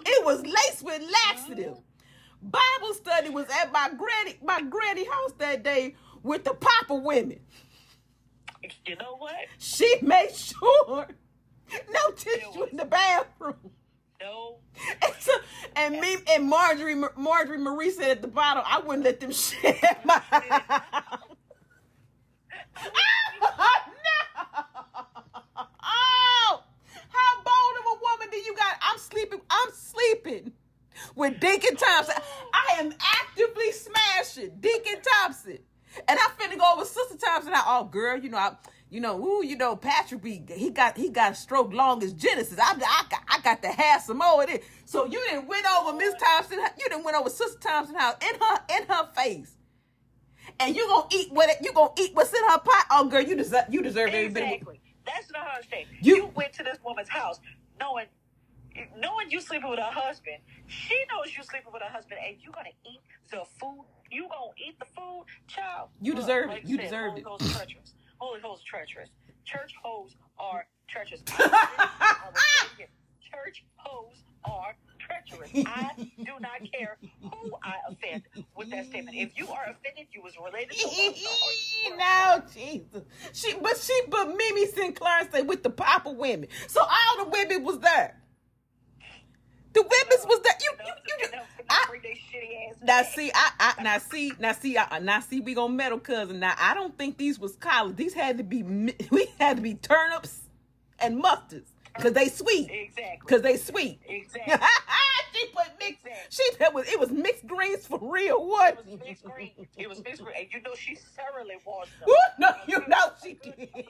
It 0.05 0.25
was 0.25 0.41
laced 0.43 0.83
with 0.83 1.01
laxative. 1.25 1.77
Bible 2.41 2.93
study 2.93 3.29
was 3.29 3.47
at 3.61 3.71
my 3.71 3.89
granny 3.97 4.37
my 4.43 4.61
granny 4.61 5.05
house 5.05 5.33
that 5.39 5.63
day 5.63 5.95
with 6.27 6.43
the 6.43 6.53
papa 6.53 6.95
women. 6.95 7.39
You 8.85 8.95
know 8.97 9.15
what? 9.17 9.33
She 9.57 9.95
made 10.01 10.35
sure 10.35 11.07
no 11.89 12.11
tissue 12.15 12.63
in 12.63 12.77
the 12.77 12.85
bathroom. 12.85 13.55
No. 14.19 14.57
And, 15.03 15.13
so, 15.19 15.31
and 15.75 15.99
me 15.99 16.17
and 16.31 16.49
Marjorie 16.49 16.95
Marjorie 17.15 17.59
Marie 17.59 17.91
said 17.91 18.11
at 18.11 18.21
the 18.21 18.27
bottom, 18.27 18.63
I 18.65 18.79
wouldn't 18.79 19.05
let 19.05 19.19
them 19.19 19.31
share 19.31 19.79
my 20.05 20.19
house. 20.19 21.19
Oh, 25.89 26.63
how 27.09 27.35
bold 27.43 27.75
of 27.79 27.85
a 27.85 28.01
woman 28.01 28.27
do 28.31 28.37
you 28.37 28.55
got? 28.55 28.77
I'm 28.81 28.97
sleeping. 28.99 29.39
I'm 29.49 29.69
sleeping 29.73 30.53
with 31.15 31.39
Deacon 31.39 31.75
Thompson. 31.75 32.15
I 32.53 32.79
am 32.79 32.93
actively 33.15 33.71
smashing 33.71 34.57
Deacon 34.59 35.01
Thompson, 35.01 35.59
and 36.07 36.19
I 36.19 36.29
finna 36.39 36.57
go 36.57 36.73
over 36.75 36.85
Sister 36.85 37.17
Thompson. 37.17 37.53
I, 37.53 37.63
oh, 37.67 37.85
girl, 37.85 38.17
you 38.17 38.29
know, 38.29 38.37
I, 38.37 38.55
you 38.89 38.99
know, 39.01 39.19
ooh, 39.23 39.45
you 39.45 39.55
know, 39.57 39.75
Patrick 39.75 40.21
B. 40.21 40.43
He 40.49 40.69
got 40.69 40.95
he 40.97 41.09
got 41.09 41.33
a 41.33 41.35
stroke 41.35 41.73
long 41.73 42.01
as 42.03 42.13
Genesis. 42.13 42.57
I, 42.59 42.71
I 42.73 43.03
got 43.09 43.21
I 43.27 43.39
got 43.41 43.61
to 43.63 43.69
have 43.69 44.01
some 44.01 44.17
more 44.19 44.43
of 44.43 44.49
it. 44.49 44.63
So 44.85 45.05
you 45.05 45.19
didn't 45.29 45.47
win 45.47 45.63
over 45.65 45.97
Miss 45.97 46.13
Thompson. 46.21 46.59
You 46.77 46.87
didn't 46.89 47.03
win 47.03 47.15
over 47.15 47.29
Sister 47.29 47.59
Thompson 47.59 47.95
house 47.95 48.15
in 48.21 48.39
her 48.39 48.77
in 48.79 48.87
her 48.87 49.07
face. 49.15 49.53
And 50.59 50.75
you 50.75 50.87
gonna 50.87 51.07
eat 51.11 51.31
what 51.31 51.49
it, 51.49 51.57
you 51.61 51.73
gonna 51.73 51.91
eat 51.99 52.11
what's 52.13 52.33
in 52.33 52.43
her 52.49 52.59
pot? 52.59 52.85
Oh, 52.91 53.07
girl, 53.09 53.21
you 53.21 53.35
deserve 53.35 53.65
you 53.69 53.81
deserve 53.81 54.09
every 54.09 54.29
bit. 54.29 54.43
Exactly. 54.43 54.79
That's 55.05 55.31
not 55.31 55.43
her 55.51 55.61
thing. 55.63 55.85
You- 56.01 56.15
You, 56.17 56.31
went 56.35 56.53
to 56.53 56.63
this 56.63 56.77
woman's 56.83 57.09
house 57.09 57.39
knowing 57.79 58.05
knowing 58.97 59.29
you 59.31 59.41
sleeping 59.41 59.69
with 59.69 59.79
her 59.79 59.91
husband. 59.91 60.37
She 60.67 60.95
knows 61.11 61.35
you 61.35 61.43
sleeping 61.43 61.71
with 61.73 61.81
her 61.81 61.89
husband, 61.89 62.19
and 62.25 62.37
you 62.41 62.51
gonna 62.51 62.69
eat 62.85 63.01
the 63.31 63.43
food. 63.59 63.85
You 64.11 64.27
gonna 64.29 64.51
eat 64.57 64.79
the 64.79 64.85
food, 64.85 65.25
child. 65.47 65.89
You 66.01 66.13
Look, 66.13 66.21
deserved 66.21 66.49
like 66.49 66.63
it. 66.63 66.69
You 66.69 66.77
said, 66.77 66.83
deserved 66.85 67.21
Holy 67.25 67.45
it. 67.45 67.53
Treacherous. 67.53 67.93
Holy 68.19 68.41
Ghost 68.41 68.65
treacherous. 68.65 69.09
Church 69.45 69.73
hoes 69.81 70.15
are 70.39 70.65
treacherous. 70.87 71.21
I 71.37 72.15
will 72.25 72.33
say 72.35 72.83
it. 72.83 72.89
Church 73.31 73.63
hoes 73.75 74.15
are 74.43 74.75
treacherous. 74.99 75.51
I 75.67 75.91
do 75.97 76.33
not 76.39 76.59
care 76.71 76.97
who 77.21 77.51
I 77.63 77.75
offend 77.89 78.23
with 78.55 78.69
that 78.71 78.87
statement. 78.87 79.17
If 79.17 79.37
you 79.37 79.47
are 79.49 79.63
offended, 79.63 80.07
you 80.11 80.21
was 80.21 80.33
related 80.43 80.71
to 80.71 80.87
one 80.87 81.97
no, 81.97 82.41
Jesus. 82.53 83.03
She, 83.33 83.53
but 83.61 83.77
she, 83.77 84.01
but 84.09 84.35
Mimi 84.35 84.65
Sinclair 84.67 85.27
said 85.31 85.47
with 85.47 85.63
the 85.63 85.69
Papa 85.69 86.11
women. 86.11 86.47
So 86.67 86.81
all 86.81 87.25
the 87.25 87.29
women 87.29 87.63
was 87.63 87.79
there. 87.79 88.17
The 89.77 89.83
women's 89.83 90.25
was 90.25 90.39
there. 90.43 90.53
You, 90.59 90.71
you, 90.87 90.93
you, 91.19 91.39
I, 91.69 91.85
now 92.83 93.03
see, 93.03 93.31
I, 93.31 93.51
I, 93.59 93.83
now 93.83 93.99
see, 93.99 94.33
now 94.39 94.53
see, 94.53 94.75
I, 94.75 94.97
now 94.97 95.19
see, 95.19 95.39
we 95.39 95.53
gonna 95.53 95.71
metal 95.71 95.99
cousin. 95.99 96.39
Now 96.39 96.55
I 96.57 96.73
don't 96.73 96.97
think 96.97 97.19
these 97.19 97.37
was 97.37 97.55
collard. 97.57 97.95
These 97.95 98.15
had 98.15 98.39
to 98.39 98.43
be, 98.43 98.63
we 99.11 99.27
had 99.39 99.57
to 99.57 99.61
be 99.61 99.75
turnips 99.75 100.41
and 100.97 101.23
mustards. 101.23 101.67
Cause 101.99 102.13
they 102.13 102.27
sweet. 102.27 102.71
Exactly. 102.71 103.27
Cause 103.27 103.43
they 103.43 103.55
sweet. 103.57 103.99
Exactly. 104.07 104.53
she 105.33 105.45
put 105.47 105.67
mixed. 105.79 106.05
She 106.29 106.43
that 106.57 106.73
was 106.73 106.87
it 106.87 106.99
was 106.99 107.11
mixed 107.11 107.45
greens 107.45 107.85
for 107.85 107.99
real. 108.01 108.47
What? 108.47 108.79
It 108.79 108.85
was 108.85 108.99
mixed 109.05 109.25
greens 109.25 109.67
It 109.77 109.87
was 109.87 110.03
mixed 110.03 110.23
greens 110.23 110.39
and 110.39 110.47
you 110.53 110.61
know 110.61 110.73
she 110.75 110.95
thoroughly 110.95 111.57
washed 111.65 111.91
them. 111.99 112.09
no, 112.39 112.49
you 112.67 112.79
know 112.87 113.11
she 113.21 113.33
did. 113.35 113.53
a 113.53 113.85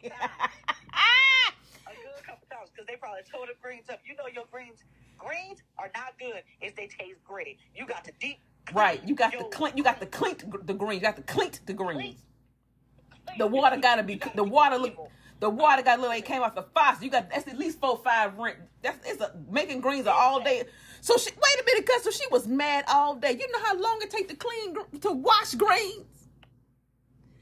good 1.95 2.23
couple 2.25 2.47
times 2.51 2.69
because 2.71 2.87
they 2.87 2.97
probably 2.97 3.21
tore 3.31 3.47
the 3.47 3.53
greens 3.61 3.89
up. 3.89 3.99
You 4.05 4.15
know 4.17 4.27
your 4.33 4.45
greens. 4.51 4.83
Greens 5.17 5.61
are 5.77 5.91
not 5.95 6.17
good 6.19 6.43
if 6.61 6.75
they 6.75 6.87
taste 6.87 7.23
gray. 7.25 7.57
You 7.75 7.85
got 7.87 8.03
to 8.05 8.11
deep. 8.19 8.39
Right. 8.73 9.01
You 9.07 9.15
got 9.15 9.31
the 9.31 9.39
your- 9.39 9.49
clink. 9.49 9.77
You 9.77 9.83
got 9.83 9.99
the 9.99 10.05
clink 10.05 10.43
the 10.65 10.73
green. 10.73 10.95
You 10.99 11.01
got 11.01 11.15
the 11.15 11.21
clink 11.23 11.59
the 11.65 11.73
greens. 11.73 12.19
The 13.37 13.47
water 13.47 13.77
gotta 13.77 14.03
be. 14.03 14.21
The 14.35 14.43
water 14.43 14.77
look. 14.77 14.95
The 15.39 15.49
water 15.49 15.83
got 15.83 15.99
little. 15.99 16.15
It 16.15 16.25
came 16.25 16.41
off 16.41 16.55
the 16.55 16.63
faucet. 16.75 17.03
You 17.03 17.09
got 17.11 17.29
that's 17.29 17.47
at 17.47 17.57
least 17.57 17.79
four 17.79 17.97
five 17.97 18.37
rent. 18.37 18.57
That's 18.81 18.97
it's 19.07 19.21
a 19.21 19.33
making 19.49 19.81
greens 19.81 20.07
all 20.07 20.41
day. 20.41 20.63
So 21.01 21.17
she 21.17 21.29
wait 21.31 21.61
a 21.61 21.65
minute, 21.65 21.85
cause 21.87 22.03
so 22.03 22.11
she 22.11 22.25
was 22.31 22.47
mad 22.47 22.85
all 22.87 23.15
day. 23.15 23.31
You 23.31 23.51
know 23.51 23.59
how 23.63 23.77
long 23.79 23.99
it 24.01 24.09
take 24.09 24.27
to 24.29 24.35
clean 24.35 24.75
to 25.01 25.11
wash 25.11 25.53
greens, 25.55 26.05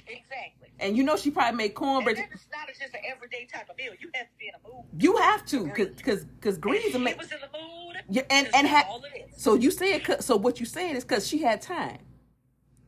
Exactly. 0.07 0.64
And 0.79 0.97
you 0.97 1.03
know 1.03 1.15
she 1.17 1.31
probably 1.31 1.57
made 1.57 1.69
cornbread. 1.69 2.17
then 2.17 2.25
it's 2.31 2.47
not 2.51 2.67
just 2.67 2.93
an 2.93 3.01
everyday 3.07 3.45
type 3.45 3.69
of 3.69 3.77
meal. 3.77 3.93
You 3.99 4.09
have 4.13 4.27
to 4.27 4.37
be 4.37 4.47
in 4.47 4.53
a 4.55 4.67
mood. 4.67 4.85
You 4.99 5.15
have 5.17 5.45
to, 5.47 5.69
cause 5.69 5.87
cause 6.03 6.25
cause 6.41 6.57
greens 6.57 6.91
she 6.91 6.97
make. 6.97 7.17
was 7.17 7.31
in 7.31 7.39
the 7.39 7.57
mood. 7.57 7.95
Yeah, 8.09 8.23
and 8.29 8.47
and 8.53 8.67
had. 8.67 8.85
all 8.87 9.03
it 9.03 9.29
is. 9.33 9.41
So 9.41 9.55
you 9.55 9.71
said 9.71 10.23
so 10.23 10.35
what 10.35 10.59
you 10.59 10.65
saying 10.65 10.95
is 10.95 11.03
because 11.03 11.27
she 11.27 11.39
had 11.41 11.61
time. 11.61 11.99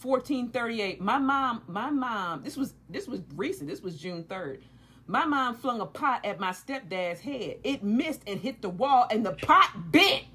1438. 0.00 1.00
My 1.00 1.18
mom 1.18 1.62
my 1.66 1.90
mom 1.90 2.44
this 2.44 2.56
was 2.56 2.74
this 2.88 3.08
was 3.08 3.22
recent. 3.34 3.68
This 3.68 3.82
was 3.82 3.98
June 3.98 4.22
3rd. 4.22 4.60
My 5.08 5.24
mom 5.24 5.56
flung 5.56 5.80
a 5.80 5.86
pot 5.86 6.24
at 6.24 6.38
my 6.38 6.52
stepdad's 6.52 7.18
head. 7.18 7.56
It 7.64 7.82
missed 7.82 8.22
and 8.28 8.38
hit 8.38 8.62
the 8.62 8.70
wall 8.70 9.08
and 9.10 9.26
the 9.26 9.32
pot 9.32 9.90
bent. 9.90 10.26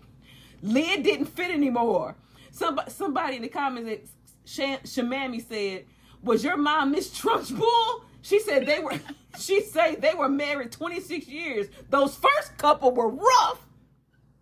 Lid 0.61 1.03
didn't 1.03 1.27
fit 1.27 1.49
anymore. 1.49 2.17
Somebody 2.51 2.91
somebody 2.91 3.37
in 3.37 3.41
the 3.41 3.47
comments 3.47 4.11
Shamami 4.45 5.47
said, 5.47 5.85
"Was 6.21 6.43
your 6.43 6.57
mom 6.57 6.91
Miss 6.91 7.17
Trump's 7.17 7.51
Trunchbull?" 7.51 8.03
She 8.21 8.39
said 8.39 8.65
they 8.65 8.79
were. 8.79 8.93
she 9.39 9.61
said 9.61 10.01
they 10.01 10.13
were 10.13 10.29
married 10.29 10.71
26 10.71 11.27
years. 11.27 11.67
Those 11.89 12.15
first 12.15 12.57
couple 12.57 12.91
were 12.91 13.09
rough. 13.09 13.65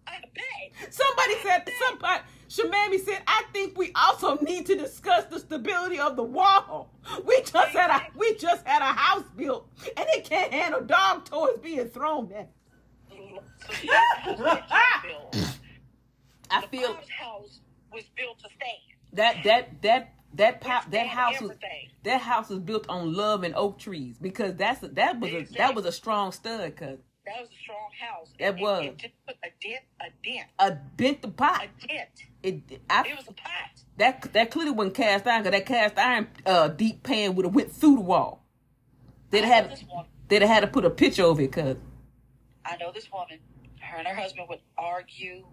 I 0.08 0.20
bet. 0.34 0.94
Somebody 0.94 1.36
said 1.44 1.70
somebody. 1.88 2.22
Shamami 2.50 3.00
said, 3.00 3.22
"I 3.28 3.44
think 3.54 3.78
we 3.78 3.92
also 3.96 4.38
need 4.38 4.66
to 4.68 4.76
discuss 4.76 5.26
the 5.26 5.40
stability 5.40 6.00
of 6.00 6.16
the 6.16 6.24
wall. 6.24 6.92
We 7.26 7.42
just 7.42 7.70
had 7.76 7.92
a 7.92 8.08
we 8.18 8.36
just 8.36 8.66
had 8.68 8.82
a 8.82 8.86
house 8.94 9.26
built, 9.36 9.70
and 9.96 10.06
it 10.10 10.26
can't 10.26 10.52
handle 10.52 10.82
dog 10.82 11.26
toys 11.26 11.58
being 11.62 11.90
thrown 11.90 12.32
at." 12.34 12.50
So 13.10 13.44
she 13.80 13.88
had 13.88 14.38
the 14.38 14.46
house 14.46 14.60
that 14.70 14.90
she 15.04 15.08
built. 15.08 15.38
I 16.50 16.62
feel 16.68 16.94
mom's 16.94 17.10
house 17.10 17.60
was 17.94 18.04
built 18.16 18.40
to 18.40 18.50
stand. 18.50 18.82
that 19.14 19.44
that 19.44 19.82
that 19.84 20.14
that 20.36 20.62
pop 20.62 20.90
that 20.92 21.08
house 21.08 21.42
was 21.42 21.52
that 22.04 22.22
house 22.22 22.50
was 22.50 22.60
built 22.60 22.86
on 22.90 23.14
love 23.14 23.44
and 23.44 23.56
oak 23.56 23.80
trees 23.80 24.18
because 24.20 24.56
that's 24.56 24.80
that 24.82 25.20
was 25.20 25.32
a 25.32 25.44
that 25.58 25.76
was 25.76 25.86
a 25.86 25.92
strong 25.92 26.32
stud 26.32 26.76
cuz 26.76 27.00
That 27.26 27.42
was 27.42 27.50
a 27.50 27.60
strong 27.62 27.90
house. 28.00 28.30
That 28.40 28.58
was. 28.60 28.86
It, 28.86 28.98
didn't 28.98 29.14
put 29.28 29.36
a 29.44 29.50
dent, 29.62 29.84
a 30.00 30.06
dent, 30.24 30.48
a 30.60 30.72
bent 30.98 31.22
the 31.22 31.28
pot 31.30 31.64
a 31.84 31.88
dent. 31.88 32.10
it 32.44 32.82
I, 32.90 33.08
It 33.08 33.18
was 33.18 33.28
a 33.28 33.34
pot. 33.34 33.72
that 33.98 34.34
that 34.34 34.52
clearly 34.52 34.72
wasn't 34.72 34.96
cast 34.96 35.28
iron 35.28 35.44
because 35.44 35.60
that 35.60 35.66
cast 35.66 35.98
iron 35.98 36.28
uh 36.46 36.68
deep 36.70 37.04
pan 37.04 37.36
would 37.36 37.46
have 37.46 37.56
went 37.56 37.72
through 37.72 37.96
the 37.96 38.02
wall 38.02 38.46
they'd 39.32 39.44
have 39.44 39.68
had 39.72 39.86
they'd 40.28 40.42
have 40.42 40.50
had 40.50 40.60
to 40.62 40.68
put 40.68 40.86
a 40.86 40.90
picture 40.90 41.24
over 41.24 41.42
it 41.42 41.52
cuz 41.52 41.78
I 42.66 42.78
know 42.78 42.92
this 42.92 43.12
woman. 43.12 43.40
Her 43.82 43.98
and 43.98 44.08
her 44.08 44.16
husband 44.16 44.48
would 44.50 44.60
argue 44.78 45.48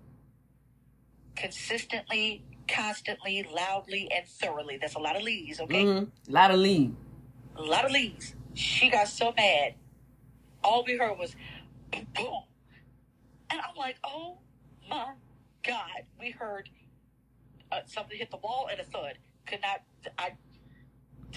consistently, 1.36 2.44
constantly, 2.68 3.46
loudly, 3.55 4.11
and 4.14 4.26
thoroughly. 4.26 4.79
That's 4.81 4.94
a 4.94 4.98
lot 5.00 5.16
of 5.16 5.22
leaves, 5.22 5.61
okay? 5.61 5.85
mm 5.85 6.09
a 6.29 6.33
lot 6.33 6.50
of 6.52 6.59
leave 6.61 6.92
A 7.57 7.62
lot 7.62 7.85
of 7.85 7.92
leaves. 7.92 8.35
She 8.54 8.90
got 8.90 9.08
so 9.08 9.33
mad. 9.37 9.75
All 10.64 10.85
we 10.87 10.96
heard 10.96 11.19
was 11.19 11.37
boom. 12.14 12.44
And 13.50 13.60
I'm 13.60 13.77
like, 13.77 13.96
oh 14.04 14.38
my 14.90 15.14
God. 15.67 16.04
We 16.21 16.31
heard 16.31 16.69
uh, 17.73 17.81
something 17.87 18.19
hit 18.19 18.31
the 18.31 18.38
wall 18.38 18.69
and 18.71 18.81
a 18.81 18.85
thud. 18.85 19.14
Could 19.46 19.60
not, 19.62 19.83
I, 20.19 20.33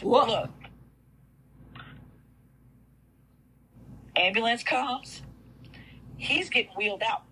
Whoa. 0.02 0.26
look. 0.26 0.50
Ambulance 4.16 4.64
comes. 4.64 5.24
He's 6.18 6.50
getting 6.50 6.72
wheeled 6.78 7.04
out. 7.04 7.24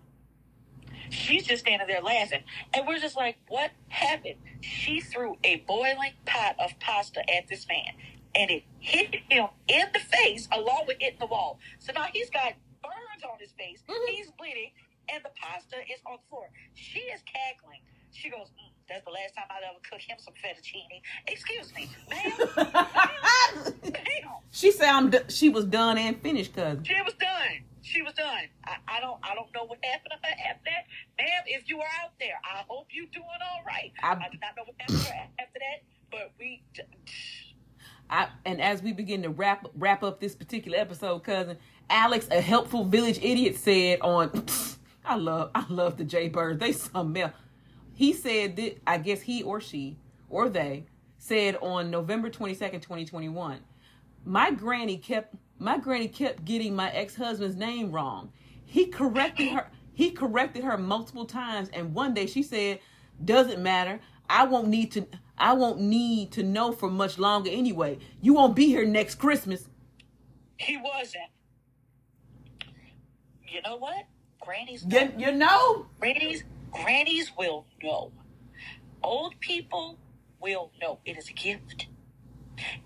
She's 1.10 1.46
just 1.46 1.62
standing 1.64 1.86
there 1.88 2.02
laughing. 2.02 2.42
And 2.74 2.86
we're 2.86 2.98
just 2.98 3.16
like, 3.16 3.36
what 3.48 3.70
happened? 3.88 4.36
She 4.60 5.00
threw 5.00 5.36
a 5.44 5.56
boiling 5.66 6.12
pot 6.26 6.56
of 6.58 6.78
pasta 6.80 7.20
at 7.34 7.48
this 7.48 7.66
man. 7.68 7.94
And 8.34 8.50
it 8.50 8.64
hit 8.78 9.14
him 9.28 9.46
in 9.68 9.86
the 9.92 10.00
face 10.00 10.48
along 10.52 10.84
with 10.86 10.98
hitting 11.00 11.18
the 11.18 11.26
wall. 11.26 11.58
So 11.78 11.92
now 11.94 12.06
he's 12.12 12.30
got 12.30 12.52
burns 12.82 13.24
on 13.24 13.38
his 13.40 13.50
face. 13.52 13.82
Mhm. 13.88 14.08
He's 14.10 14.30
bleeding. 14.38 14.70
and 15.10 15.24
the 15.24 15.30
pasta 15.40 15.76
is 15.90 16.00
on 16.04 16.18
the 16.22 16.28
floor. 16.28 16.50
She 16.74 16.98
is 17.00 17.22
cackling. 17.22 17.80
She 18.12 18.28
goes, 18.28 18.48
mm, 18.50 18.70
"That's 18.90 19.02
the 19.06 19.10
last 19.10 19.34
time 19.34 19.46
I'd 19.48 19.62
ever 19.64 19.78
cook 19.90 20.00
him 20.02 20.18
some 20.18 20.34
fettuccine." 20.34 21.00
Excuse 21.26 21.72
me, 21.74 21.88
ma'am. 22.10 22.32
Damn. 23.82 24.32
she 24.50 24.70
sound 24.70 25.24
she 25.28 25.48
was 25.48 25.64
done 25.64 25.96
and 25.96 26.20
finished, 26.20 26.54
cousin. 26.54 26.84
She 26.84 27.00
was 27.02 27.14
done. 27.14 27.64
She 27.88 28.02
was 28.02 28.12
done. 28.14 28.44
I, 28.64 28.76
I 28.86 29.00
don't 29.00 29.18
I 29.22 29.34
don't 29.34 29.48
know 29.54 29.64
what 29.64 29.78
happened 29.82 30.12
to 30.12 30.28
her 30.28 30.34
after 30.50 30.64
that. 30.66 30.84
Ma'am, 31.18 31.42
if 31.46 31.68
you 31.68 31.78
are 31.80 31.88
out 32.04 32.12
there, 32.20 32.34
I 32.44 32.62
hope 32.68 32.88
you're 32.90 33.06
doing 33.06 33.24
all 33.26 33.64
right. 33.66 33.92
I- 34.02 34.12
I, 34.12 34.28
do 34.30 34.38
not 34.40 34.56
know 34.56 34.64
what 34.66 34.74
happened 34.78 35.00
to 35.00 35.06
her 35.12 35.28
after 35.38 35.58
that, 35.58 35.82
but 36.10 36.32
we 36.38 36.62
I, 38.10 38.28
and 38.44 38.60
as 38.60 38.82
we 38.82 38.92
begin 38.92 39.22
to 39.22 39.30
wrap 39.30 39.66
wrap 39.76 40.02
up 40.02 40.20
this 40.20 40.34
particular 40.34 40.78
episode, 40.78 41.20
cousin 41.24 41.56
Alex, 41.90 42.28
a 42.30 42.40
helpful 42.40 42.84
village 42.84 43.18
idiot, 43.22 43.56
said 43.56 44.00
on, 44.00 44.44
I 45.04 45.16
love 45.16 45.50
I 45.54 45.64
love 45.68 45.96
the 45.96 46.04
J 46.04 46.28
Birds. 46.28 46.60
They 46.60 46.72
some 46.72 47.16
else. 47.16 47.32
He 47.94 48.12
said 48.12 48.56
that 48.56 48.78
I 48.86 48.98
guess 48.98 49.22
he 49.22 49.42
or 49.42 49.60
she 49.60 49.98
or 50.28 50.48
they 50.48 50.86
said 51.18 51.56
on 51.56 51.90
November 51.90 52.28
twenty 52.30 52.54
second, 52.54 52.80
twenty 52.82 53.04
twenty 53.04 53.28
one. 53.28 53.60
My 54.24 54.50
granny 54.50 54.98
kept 54.98 55.34
my 55.58 55.78
granny 55.78 56.08
kept 56.08 56.44
getting 56.44 56.74
my 56.74 56.90
ex 56.90 57.16
husband's 57.16 57.56
name 57.56 57.92
wrong. 57.92 58.32
He 58.64 58.86
corrected 58.86 59.48
her. 59.50 59.70
He 59.92 60.10
corrected 60.10 60.64
her 60.64 60.78
multiple 60.78 61.24
times, 61.24 61.68
and 61.72 61.94
one 61.94 62.14
day 62.14 62.26
she 62.26 62.42
said, 62.42 62.80
"Doesn't 63.24 63.62
matter. 63.62 64.00
I 64.30 64.44
won't 64.44 64.68
need 64.68 64.92
to. 64.92 65.06
I 65.36 65.52
won't 65.54 65.80
need 65.80 66.32
to 66.32 66.42
know 66.42 66.72
for 66.72 66.90
much 66.90 67.18
longer 67.18 67.50
anyway. 67.50 67.98
You 68.20 68.34
won't 68.34 68.54
be 68.56 68.66
here 68.66 68.86
next 68.86 69.16
Christmas." 69.16 69.68
he 70.58 70.76
wasn't. 70.76 71.30
You 73.48 73.62
know 73.62 73.76
what? 73.76 74.04
Grannies 74.40 74.84
You, 74.88 75.12
you 75.16 75.32
know. 75.32 75.86
Grannies, 76.00 76.44
grannies 76.70 77.32
will 77.36 77.66
know. 77.82 78.12
Old 79.02 79.38
people 79.40 79.98
will 80.40 80.72
know. 80.80 80.98
It 81.04 81.16
is 81.16 81.30
a 81.30 81.32
gift. 81.32 81.87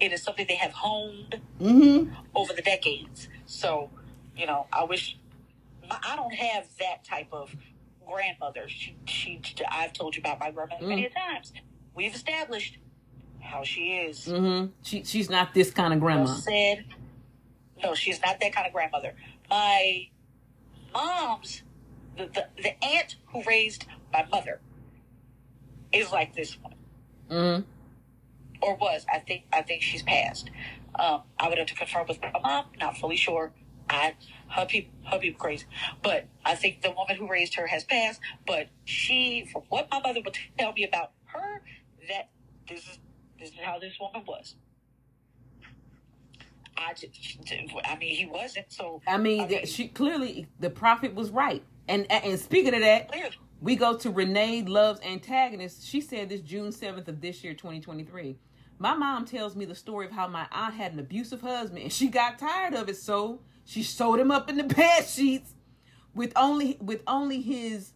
It 0.01 0.13
is 0.13 0.23
something 0.23 0.47
they 0.49 0.57
have 0.57 0.73
honed 0.73 1.41
Mm-hmm. 1.61 2.13
over 2.35 2.53
the 2.53 2.63
decades. 2.63 3.29
So, 3.47 3.91
you 4.37 4.47
know, 4.47 4.67
I 4.73 4.85
wish 4.85 5.17
my, 5.89 5.99
I 6.03 6.17
don't 6.17 6.35
have 6.35 6.67
that 6.81 7.05
type 7.05 7.29
of 7.33 7.55
grandmother. 8.07 8.65
She, 8.69 8.97
she, 9.07 9.41
I've 9.71 9.93
told 9.93 10.17
you 10.17 10.21
about 10.21 10.41
my 10.41 10.51
grandmother 10.51 10.87
many 10.87 11.09
times. 11.09 11.53
We've 11.95 12.15
established 12.15 12.79
how 13.41 13.63
she 13.65 13.97
is. 13.99 14.27
Mm-hmm. 14.27 14.69
She 14.83 15.05
she's 15.05 15.29
not 15.31 15.53
this 15.55 15.71
kind 15.71 15.93
of 15.93 16.01
Well 16.01 16.15
grandma. 16.15 16.35
said, 16.35 16.85
no, 17.83 17.95
she's 17.95 18.21
not 18.25 18.41
that 18.41 18.53
kind 18.53 18.67
of 18.67 18.73
grandmother. 18.73 19.15
My 19.51 20.09
mom's, 20.95 21.63
the, 22.17 22.27
the, 22.27 22.47
the 22.63 22.85
aunt 22.85 23.17
who 23.27 23.43
raised 23.45 23.87
my 24.13 24.27
mother 24.31 24.61
is 25.93 26.11
like 26.13 26.35
this 26.35 26.57
one. 26.61 26.75
Mm-hmm. 27.31 27.63
Or 28.63 28.77
was. 28.77 29.05
I 29.13 29.19
think 29.19 29.45
I 29.53 29.63
think 29.63 29.83
she's 29.83 30.03
passed. 30.03 30.51
Um, 30.99 31.23
I 31.39 31.49
would 31.49 31.59
have 31.59 31.67
to 31.69 31.75
confirm 31.75 32.07
with 32.09 32.21
my 32.21 32.33
mom. 32.43 32.67
Not 32.81 32.97
fully 32.99 33.17
sure. 33.17 33.53
I 33.91 34.15
her 34.51 34.67
people 34.67 34.93
her 35.11 35.19
people 35.19 35.41
crazy, 35.41 35.67
but 36.03 36.27
I 36.45 36.55
think 36.55 36.83
the 36.83 36.91
woman 36.91 37.17
who 37.17 37.29
raised 37.29 37.55
her 37.55 37.67
has 37.67 37.85
passed. 37.85 38.21
But 38.47 38.69
she, 38.85 39.49
from 39.53 39.63
what 39.69 39.89
my 39.91 40.01
mother 40.01 40.21
would 40.25 40.37
tell 40.59 40.73
me 40.73 40.85
about 40.85 41.13
her, 41.27 41.63
that 42.09 42.31
this 42.69 42.81
is 42.81 42.99
this 43.39 43.51
is 43.51 43.57
how 43.63 43.79
this 43.79 43.95
woman 44.01 44.23
was. 44.27 44.55
I 46.77 46.95
just, 46.95 47.39
I 47.85 47.97
mean, 47.97 48.17
he 48.17 48.27
wasn't. 48.27 48.67
So 48.73 49.01
I 49.07 49.19
mean, 49.19 49.49
that 49.49 49.69
she 49.69 49.89
clearly 49.89 50.49
the 50.61 50.71
prophet 50.71 51.15
was 51.15 51.31
right. 51.31 51.63
And 51.89 52.11
and 52.11 52.39
speaking 52.39 52.75
of 52.75 52.81
that, 52.81 53.11
clearly, 53.11 53.37
we 53.61 53.77
go 53.77 53.97
to 53.99 54.11
Renee 54.11 54.63
Love's 54.63 55.01
antagonist. 55.03 55.87
She 55.87 56.01
said 56.01 56.29
this 56.29 56.41
June 56.41 56.73
seventh 56.73 57.09
of 57.09 57.21
this 57.21 57.45
year, 57.45 57.55
twenty 57.55 57.81
twenty 57.81 58.05
three. 58.05 58.39
My 58.83 58.95
mom 58.95 59.27
tells 59.27 59.55
me 59.55 59.65
the 59.65 59.77
story 59.77 60.07
of 60.07 60.11
how 60.11 60.27
my 60.27 60.49
aunt 60.51 60.75
had 60.75 60.93
an 60.93 60.99
abusive 60.99 61.41
husband 61.41 61.85
and 61.85 61.93
she 61.93 62.09
got 62.09 62.37
tired 62.37 62.75
of 62.75 62.89
it, 62.89 62.97
so 62.97 63.39
she 63.65 63.85
sewed 63.85 64.19
him 64.19 64.33
up 64.33 64.51
in 64.51 64.57
the 64.57 64.65
bed 64.75 65.07
sheets 65.07 65.55
with 66.17 66.33
only 66.35 66.79
with 66.81 67.01
only 67.07 67.41
his, 67.41 67.93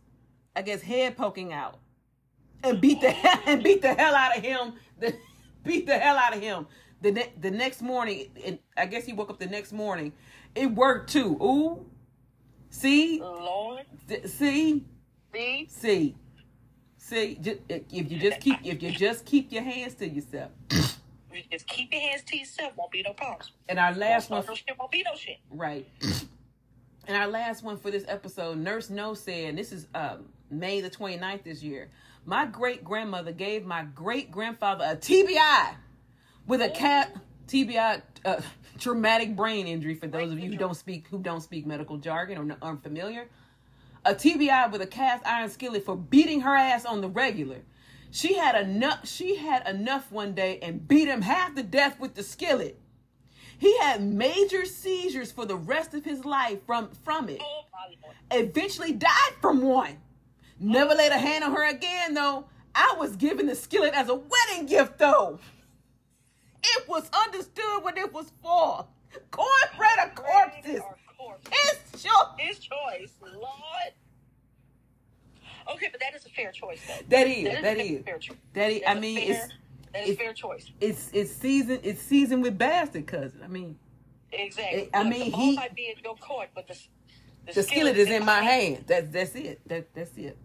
I 0.55 0.63
guess, 0.63 0.83
head 0.83 1.17
poking 1.17 1.53
out, 1.53 1.81
and 2.63 2.81
beat 2.81 3.01
the 3.01 3.09
and 3.49 3.65
beat 3.65 3.83
the 3.83 3.95
hell 3.95 4.15
out 4.15 4.39
of 4.39 4.45
him. 4.45 4.75
The, 5.01 5.17
beat 5.65 5.89
the 5.89 5.99
hell 5.99 6.17
out 6.17 6.37
of 6.37 6.41
him. 6.41 6.69
The 7.01 7.11
ne- 7.11 7.33
the 7.41 7.51
next 7.51 7.83
morning, 7.83 8.29
and 8.45 8.61
I 8.77 8.87
guess 8.87 9.05
he 9.05 9.13
woke 9.13 9.29
up 9.29 9.41
the 9.41 9.47
next 9.47 9.73
morning. 9.73 10.13
It 10.55 10.67
worked 10.67 11.11
too. 11.11 11.37
Ooh, 11.43 11.85
see, 12.71 13.19
Lord, 13.19 13.87
see, 14.25 14.85
see, 15.33 15.67
see, 15.69 16.15
see. 17.07 17.39
Just, 17.41 17.61
if 17.69 18.11
you 18.11 18.19
just 18.19 18.41
keep 18.41 18.59
if 18.65 18.83
you 18.83 18.91
just 18.93 19.25
keep 19.25 19.53
your 19.53 19.63
hands 19.63 19.95
to 19.97 20.09
yourself. 20.09 20.51
you 20.71 21.43
just 21.51 21.67
keep 21.67 21.93
your 21.93 22.01
hands 22.03 22.23
to 22.25 22.37
yourself. 22.37 22.73
Won't 22.77 22.93
be 22.93 23.03
no 23.03 23.13
problems. 23.13 23.53
And 23.69 23.79
our 23.79 23.93
last 23.93 24.31
one, 24.31 24.39
Won't 24.39 24.45
start 24.45 24.59
no 24.69 24.73
shit. 24.73 24.79
Won't 24.79 24.91
be 24.93 25.03
no 25.03 25.15
shit. 25.17 25.37
right. 25.51 25.87
And 27.09 27.17
our 27.17 27.29
last 27.29 27.63
one 27.63 27.77
for 27.77 27.93
this 27.93 28.05
episode, 28.09 28.59
Nurse 28.59 28.91
No 28.91 29.15
said, 29.15 29.51
and 29.51 29.59
this 29.59 29.71
is 29.71 29.87
um, 29.95 30.25
May 30.51 30.81
the 30.81 30.91
29th 30.91 31.45
this 31.45 31.63
year. 31.63 31.89
My 32.25 32.47
great 32.47 32.83
grandmother 32.83 33.31
gave 33.31 33.65
my 33.65 33.85
great 33.85 34.33
grandfather 34.33 34.85
a 34.85 34.97
TBI 34.97 35.75
with 36.49 36.61
a 36.61 36.69
cat 36.71 37.15
TBI 37.47 38.03
uh, 38.25 38.41
traumatic 38.81 39.37
brain 39.37 39.69
injury 39.69 39.95
for 39.95 40.09
those 40.09 40.33
of 40.33 40.41
you 40.41 40.51
who 40.51 40.57
don't 40.57 40.75
speak 40.75 41.07
who 41.09 41.21
don't 41.21 41.41
speak 41.43 41.65
medical 41.65 41.97
jargon 41.97 42.39
or 42.39 42.43
n- 42.43 42.57
aren't 42.61 42.83
familiar. 42.83 43.29
A 44.07 44.15
TBI 44.15 44.71
with 44.71 44.81
a 44.81 44.87
cast 44.87 45.27
iron 45.27 45.51
skillet 45.51 45.85
for 45.85 45.97
beating 45.97 46.43
her 46.43 46.55
ass 46.55 46.85
on 46.85 47.01
the 47.01 47.09
regular. 47.09 47.63
She 48.13 48.35
had 48.35 48.55
enough 48.55 49.09
she 49.09 49.35
had 49.35 49.67
enough 49.67 50.13
one 50.13 50.33
day 50.33 50.61
and 50.63 50.87
beat 50.87 51.09
him 51.09 51.23
half 51.23 51.57
to 51.57 51.65
death 51.65 51.99
with 51.99 52.15
the 52.15 52.23
skillet. 52.23 52.81
He 53.59 53.77
had 53.79 54.01
major 54.01 54.65
seizures 54.65 55.33
for 55.33 55.45
the 55.45 55.57
rest 55.57 55.93
of 55.93 56.05
his 56.05 56.25
life 56.25 56.61
from 56.67 56.91
from 57.03 57.29
it. 57.29 57.43
Eventually 58.31 58.93
died 58.93 59.33
from 59.41 59.61
one. 59.61 59.99
Never 60.61 60.95
laid 60.95 61.11
a 61.11 61.19
hand 61.19 61.43
on 61.43 61.53
her 61.53 61.69
again 61.69 62.15
though. 62.15 62.45
I 62.77 62.95
was 63.01 63.17
given 63.17 63.47
the 63.47 63.57
skillet 63.57 63.93
as 63.93 64.09
a 64.09 64.15
wedding 64.15 64.67
gift 64.67 64.99
though. 64.99 65.41
It 66.63 66.89
was 66.89 67.11
understood 67.27 67.83
what 67.83 67.99
it 67.99 68.15
was 68.15 68.31
for. 68.41 68.87
Cornbread 69.33 69.99
or 69.99 70.11
corpses. 70.15 70.83
Or 71.27 71.33
corpses. 71.45 71.79
It's 71.93 72.03
sure. 72.03 72.27
His 72.39 72.59
choice, 72.59 73.13
Lord. 73.23 73.93
Okay, 75.75 75.89
but 75.91 76.01
that 76.01 76.15
is 76.15 76.25
a 76.27 76.29
fair 76.31 76.53
choice, 76.53 76.81
though. 76.87 77.05
That 77.09 77.27
is, 77.27 77.45
That 77.45 77.63
that 77.63 77.79
is 77.79 78.01
a 78.01 78.03
fair 78.05 78.19
choice. 78.19 78.37
That 78.53 78.71
is, 78.71 78.83
I 78.87 78.95
That's 78.95 78.99
a 78.99 79.01
mean, 79.01 79.17
fair, 79.19 79.35
it's 79.45 79.53
that 79.93 80.09
is 80.09 80.17
fair 80.17 80.33
choice. 80.33 80.71
it's 80.81 81.11
it's 81.13 81.33
seasoned 81.33 81.81
it's 81.83 82.03
seasoned 82.03 82.43
with 82.43 82.57
bastard 82.57 83.07
cousin. 83.07 83.41
I 83.43 83.49
mean, 83.49 83.79
Exactly. 84.33 84.83
it- 84.83 84.91
I 84.95 85.03
Look, 85.03 85.09
mean, 85.13 85.31
the 85.31 85.37
he- 85.37 85.57
might 85.57 85.75
be 85.75 85.89
in 85.97 86.03
your 86.05 86.17
court, 86.17 86.51
but 86.55 86.69
the 86.69 86.79
the, 87.47 87.53
the 87.55 87.63
skillet 87.63 87.97
is 87.97 88.09
in 88.11 88.25
my 88.25 88.41
hand. 88.43 88.85
That 88.87 89.13
that's 89.13 89.35
it. 89.35 89.61
That 89.67 89.93
that's 89.95 90.17
it. 90.17 90.37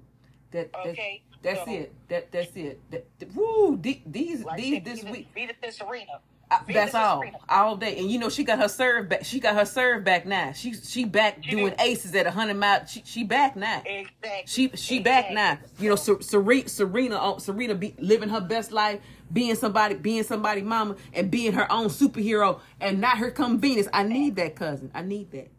That, 0.52 0.72
that 0.74 0.88
Okay, 0.88 1.22
that's 1.44 1.66
so- 1.66 1.72
it. 1.72 1.94
That 2.10 2.32
that's 2.32 2.56
it. 2.56 2.80
That, 2.92 3.06
that- 3.20 3.36
woo, 3.36 3.78
the- 3.80 4.02
these 4.06 4.44
Like 4.44 4.58
these 4.58 4.84
this 4.84 5.02
beat 5.04 5.12
week. 5.12 5.34
beat 5.36 5.50
it 5.52 5.58
this 5.62 5.80
arena. 5.82 6.20
Uh, 6.52 6.60
that's 6.74 6.94
all, 6.96 7.24
all 7.50 7.78
day, 7.78 7.98
and 7.98 8.12
you 8.12 8.20
know 8.20 8.30
she 8.30 8.44
got 8.44 8.60
her 8.60 8.68
serve 8.68 9.10
back. 9.10 9.24
She 9.26 9.40
got 9.40 9.56
her 9.56 9.66
serve 9.66 10.04
back 10.04 10.26
now. 10.26 10.52
She 10.52 10.74
she 10.74 11.06
back 11.06 11.44
She 11.44 11.52
doing 11.52 11.70
do. 11.70 11.76
aces 11.80 12.14
at 12.16 12.28
a 12.28 12.32
hundred 12.32 12.56
miles. 12.58 12.92
She 12.92 13.04
she 13.06 13.24
back 13.24 13.56
now. 13.56 13.82
Exactly. 13.86 14.44
She 14.46 14.70
she 14.76 15.00
back 15.00 15.32
now. 15.32 15.60
You 15.80 15.90
know, 15.92 15.96
Ser- 15.96 16.22
Serena 16.22 16.70
Serena 16.70 17.20
oh, 17.22 17.38
Serena 17.40 17.76
be 17.76 17.96
living 18.00 18.30
her 18.30 18.42
best 18.42 18.74
life, 18.74 19.02
being 19.34 19.56
somebody, 19.56 19.96
being 19.96 20.24
somebody 20.24 20.62
mama, 20.62 20.98
and 21.14 21.32
being 21.32 21.54
her 21.54 21.72
own 21.72 21.88
superhero. 21.88 22.60
And 22.82 23.02
not 23.02 23.18
her 23.20 23.32
come 23.32 23.60
Venus. 23.60 23.88
I 23.94 24.04
need 24.04 24.36
that 24.36 24.58
cousin. 24.58 24.92
I 24.94 25.04
need 25.04 25.32
that. 25.32 25.50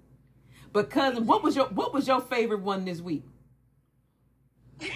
But 0.75 0.91
cousin, 0.91 1.27
what 1.27 1.43
was 1.43 1.57
your 1.57 1.69
what 1.69 1.95
was 1.95 2.07
your 2.07 2.21
favorite 2.21 2.61
one 2.61 2.85
this 2.85 3.01
week? 3.01 3.25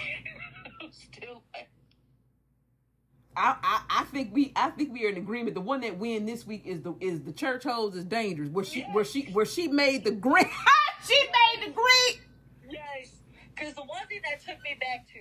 I 3.37 3.55
I 3.63 3.81
think 4.07 4.33
we 4.33 4.51
I 4.55 4.69
think 4.71 4.91
we 4.93 5.05
are 5.05 5.09
in 5.09 5.17
agreement. 5.17 5.55
The 5.55 5.61
one 5.61 5.81
that 5.81 5.97
win 5.97 6.25
this 6.25 6.45
week 6.45 6.63
is 6.65 6.81
the 6.81 6.93
is 6.99 7.21
the 7.21 7.31
church 7.33 7.63
holds 7.63 7.95
is 7.95 8.05
dangerous. 8.05 8.49
Where 8.49 8.65
she 8.65 8.81
where 8.93 9.05
she 9.05 9.25
where 9.33 9.45
she 9.45 9.67
made 9.67 10.03
the 10.03 10.11
green. 10.11 10.45
she 11.07 11.15
made 11.19 11.67
the 11.67 11.71
green. 11.71 12.21
yes. 12.69 13.11
Because 13.55 13.73
the 13.73 13.81
one 13.83 14.05
thing 14.07 14.21
that 14.29 14.39
took 14.39 14.61
me 14.63 14.77
back 14.79 15.07
to 15.13 15.19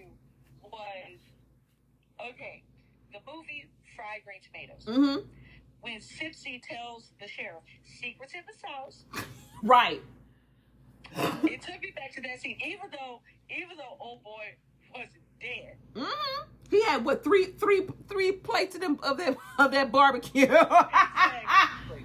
was 0.62 1.18
okay, 2.30 2.62
the 3.12 3.18
movie 3.30 3.66
Fried 3.94 4.22
Green 4.24 4.40
Tomatoes. 4.42 4.84
Mm-hmm. 4.86 5.26
When 5.80 6.00
Sipsey 6.00 6.60
tells 6.62 7.10
the 7.20 7.28
sheriff 7.28 7.62
secrets 8.00 8.34
in 8.34 8.40
the 8.46 8.58
sauce, 8.58 9.04
Right. 9.62 10.02
it 11.44 11.62
took 11.62 11.80
me 11.80 11.92
back 11.94 12.12
to 12.14 12.20
that 12.22 12.40
scene. 12.40 12.58
Even 12.64 12.90
though, 12.90 13.20
even 13.48 13.76
though 13.76 13.96
old 14.00 14.22
boy 14.24 14.56
wasn't 14.92 15.22
dead, 15.40 15.76
Mm-hmm. 15.94 16.50
He 16.70 16.82
had 16.84 17.04
what 17.04 17.22
three 17.24 17.46
three 17.46 17.86
three 18.08 18.32
plates 18.32 18.74
of 18.74 18.80
them 18.80 18.98
of 19.02 19.16
that 19.18 19.36
of 19.58 19.70
that 19.72 19.90
barbecue. 19.92 20.44
exactly, 20.46 21.98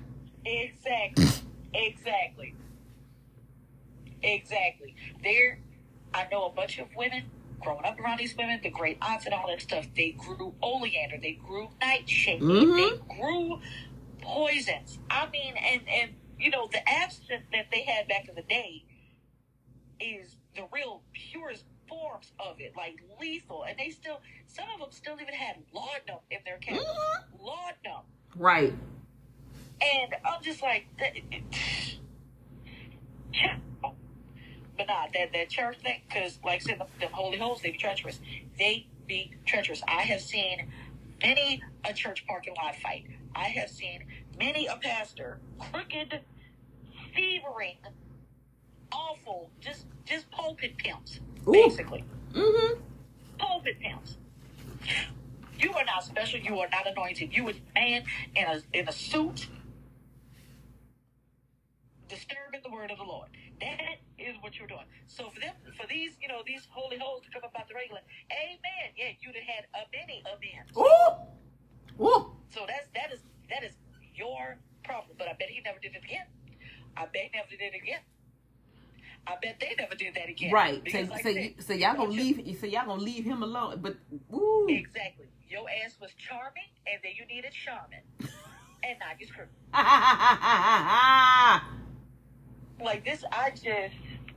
exactly, 0.46 1.32
exactly, 1.74 2.56
exactly. 4.24 4.96
There, 5.24 5.60
I 6.14 6.28
know 6.32 6.46
a 6.46 6.52
bunch 6.52 6.80
of 6.80 6.88
women 6.96 7.24
growing 7.60 7.86
up 7.86 8.00
around 8.00 8.18
these 8.20 8.36
women, 8.36 8.60
the 8.64 8.70
great 8.70 8.98
aunts 9.02 9.26
and 9.26 9.34
all 9.34 9.48
that 9.48 9.62
stuff. 9.62 9.86
They 9.96 10.12
grew 10.12 10.54
oleander, 10.62 11.18
they 11.22 11.34
grew 11.34 11.70
nightshade, 11.82 12.42
Mhm. 12.42 12.76
they 12.76 13.16
grew 13.20 13.60
poisons. 14.22 15.00
I 15.10 15.28
mean, 15.30 15.56
and 15.58 15.82
and 15.90 16.12
you 16.40 16.50
know 16.50 16.68
the 16.72 16.88
absinthe 16.88 17.44
that 17.52 17.68
they 17.72 17.82
had 17.84 18.08
back 18.08 18.28
in 18.30 18.36
the 18.36 18.42
day 18.44 18.84
is 20.00 20.36
the 20.56 20.64
real 20.74 21.04
purest 21.14 21.66
forms 21.92 22.32
of 22.40 22.60
it, 22.60 22.74
like 22.78 23.02
lethal. 23.20 23.66
And 23.68 23.78
they 23.78 23.90
still, 23.90 24.22
some 24.48 24.66
of 24.74 24.80
them 24.80 24.90
still 24.92 25.18
even 25.22 25.34
had 25.34 25.58
laudanum 25.74 26.22
in 26.32 26.40
their 26.46 26.58
cabinet. 26.58 26.88
Mhm. 26.88 27.40
Laudanum. 27.42 28.06
Right. 28.36 28.74
And 29.82 30.16
I'm 30.24 30.42
just 30.42 30.62
like, 30.62 30.86
that, 31.00 31.14
but 34.78 34.88
not 34.88 35.14
that 35.14 35.34
that 35.34 35.50
church 35.50 35.78
thing, 35.84 36.02
because 36.08 36.40
like 36.44 36.62
I 36.62 36.64
said, 36.64 36.80
the, 36.80 36.88
the 37.00 37.08
holy 37.08 37.38
holes 37.38 37.62
they 37.62 37.72
be 37.72 37.78
treacherous. 37.78 38.20
They 38.58 38.88
be 39.08 39.34
treacherous. 39.46 39.82
I 39.88 40.04
have 40.04 40.22
seen 40.22 40.72
many 41.22 41.62
a 41.84 41.94
church 41.94 42.26
parking 42.28 42.56
lot 42.56 42.76
fight. 42.78 43.06
I 43.36 43.46
have 43.46 43.70
seen 43.70 44.06
many 44.40 44.68
a 44.68 44.78
pastor 44.78 45.40
crooked, 45.60 46.22
thieving, 47.16 47.78
awful, 48.92 49.50
just 49.60 49.86
just 50.06 50.30
pulpit 50.32 50.78
pimps, 50.78 51.20
Ooh. 51.48 51.54
basically 51.54 52.04
Mm-hmm. 52.34 52.82
pulpit 53.40 53.80
pimps. 53.82 54.18
You 55.60 55.74
are 55.74 55.86
not 55.86 56.04
special. 56.04 56.40
You 56.40 56.60
are 56.60 56.70
not 56.72 56.88
anointed. 56.88 57.34
You 57.36 57.50
a 57.50 57.54
man 57.76 58.04
in 58.36 58.46
a 58.46 58.62
in 58.74 58.88
a 58.88 58.92
suit, 58.92 59.48
disturbing 62.10 62.62
the 62.64 62.72
word 62.72 62.92
of 62.92 62.98
the 63.00 63.04
Lord. 63.06 63.30
That 63.62 64.00
is 64.20 64.36
what 64.42 64.60
you're 64.60 64.68
doing. 64.68 64.86
So 65.08 65.30
for 65.30 65.40
them, 65.42 65.56
for 65.80 65.88
these, 65.88 66.18
you 66.22 66.28
know, 66.28 66.42
these 66.46 66.68
holy 66.72 66.98
hoes 67.00 67.22
to 67.26 67.32
come 67.32 67.44
up 67.46 67.54
out 67.60 67.68
the 67.70 67.76
regular, 67.76 68.02
amen. 68.32 68.94
Yeah, 68.98 69.12
you'd 69.22 69.36
have 69.36 69.48
had 69.48 69.66
a 69.76 69.84
many 69.94 70.24
amens. 70.28 70.72
Ooh. 70.78 71.42
Ooh. 72.06 72.34
So 72.50 72.66
that's 72.68 72.88
that 72.96 73.14
is 73.14 73.22
that 73.50 73.64
is 73.64 73.74
your 74.16 74.58
problem. 74.84 75.18
But 75.18 75.30
I 75.30 75.34
bet 75.40 75.50
he 75.50 75.62
never 75.62 75.80
did 75.80 75.96
it 75.96 76.04
again. 76.06 76.28
I 76.98 77.06
bet 77.06 77.32
he 77.32 77.38
never 77.38 77.50
did 77.50 77.62
it 77.62 77.76
again. 77.76 78.02
I 79.28 79.36
bet 79.42 79.60
they 79.60 79.76
never 79.78 79.96
did 79.96 80.16
that 80.16 80.30
again. 80.30 80.52
Right. 80.52 80.82
So, 80.92 81.00
like 81.02 81.24
so, 81.24 81.30
I 81.30 81.34
y- 81.34 81.54
said, 81.58 81.66
so 81.66 81.74
y'all 81.74 81.94
gonna 81.96 82.04
don't 82.06 82.12
you- 82.14 82.36
leave. 82.36 82.58
So 82.60 82.66
y'all 82.66 82.86
gonna 82.86 83.02
leave 83.02 83.24
him 83.24 83.44
alone. 83.44 83.80
But 83.82 83.98
ooh. 84.34 84.68
Exactly. 84.70 85.26
Your 85.48 85.66
ass 85.86 85.96
was 86.02 86.12
charming, 86.18 86.64
and 86.88 87.00
then 87.04 87.12
you 87.18 87.26
needed 87.26 87.52
charming, 87.52 88.02
and 88.84 88.98
now 89.00 89.12
you're 89.20 89.28
screwed. 89.28 89.50
Like 92.84 93.06
this, 93.06 93.24
I 93.32 93.52
just, 93.52 93.94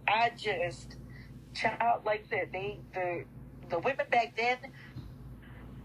I 0.07 0.30
just, 0.37 0.97
child, 1.55 2.05
like 2.05 2.26
said, 2.28 2.51
they, 2.53 2.78
the, 2.93 3.24
the 3.70 3.78
women 3.78 4.07
back 4.11 4.37
then, 4.37 4.59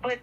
but. 0.02 0.20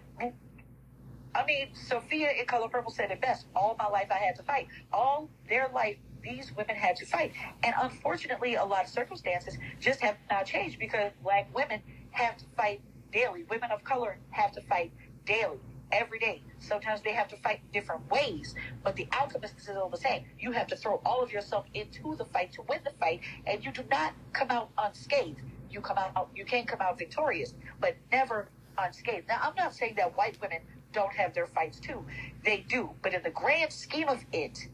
I 1.35 1.45
mean, 1.45 1.67
Sofia 1.75 2.31
in 2.31 2.45
Color 2.47 2.67
Purple 2.67 2.91
said 2.91 3.11
it 3.11 3.21
best. 3.21 3.45
All 3.55 3.75
my 3.77 3.87
life 3.87 4.07
I 4.09 4.17
had 4.17 4.35
to 4.37 4.43
fight. 4.43 4.67
All 4.91 5.29
their 5.47 5.67
life, 5.71 5.97
these 6.27 6.51
women 6.55 6.75
had 6.75 6.95
to 6.97 7.05
fight. 7.05 7.33
And 7.63 7.73
unfortunately, 7.81 8.55
a 8.55 8.65
lot 8.65 8.83
of 8.85 8.89
circumstances 8.89 9.57
just 9.79 10.01
have 10.01 10.17
not 10.29 10.45
changed 10.45 10.79
because 10.79 11.11
black 11.23 11.53
women 11.55 11.81
have 12.11 12.37
to 12.37 12.45
fight 12.55 12.81
daily. 13.11 13.43
Women 13.49 13.71
of 13.71 13.83
color 13.83 14.17
have 14.31 14.51
to 14.53 14.61
fight 14.61 14.91
daily, 15.25 15.59
every 15.91 16.19
day. 16.19 16.41
Sometimes 16.59 17.01
they 17.01 17.13
have 17.13 17.27
to 17.29 17.37
fight 17.37 17.61
different 17.71 18.09
ways, 18.11 18.55
but 18.83 18.95
the 18.95 19.07
outcome 19.13 19.43
is 19.43 19.51
still 19.57 19.89
the 19.89 19.97
same. 19.97 20.25
You 20.39 20.51
have 20.51 20.67
to 20.67 20.75
throw 20.75 21.01
all 21.05 21.21
of 21.23 21.31
yourself 21.31 21.65
into 21.73 22.15
the 22.15 22.25
fight 22.25 22.51
to 22.53 22.61
win 22.63 22.79
the 22.83 22.91
fight, 22.99 23.21
and 23.45 23.63
you 23.63 23.71
do 23.71 23.83
not 23.89 24.13
come 24.33 24.51
out 24.51 24.69
unscathed. 24.77 25.41
You 25.69 25.81
come 25.81 25.97
out, 25.97 26.29
you 26.35 26.45
can 26.45 26.65
come 26.65 26.81
out 26.81 26.97
victorious, 26.97 27.53
but 27.79 27.95
never 28.11 28.49
unscathed. 28.77 29.27
Now, 29.27 29.39
I'm 29.41 29.55
not 29.55 29.73
saying 29.73 29.95
that 29.97 30.17
white 30.17 30.37
women 30.41 30.59
don't 30.93 31.13
have 31.13 31.33
their 31.33 31.47
fights 31.47 31.79
too. 31.79 32.05
They 32.43 32.65
do, 32.67 32.91
but 33.01 33.13
in 33.13 33.23
the 33.23 33.29
grand 33.29 33.71
scheme 33.71 34.09
of 34.09 34.23
it, 34.33 34.67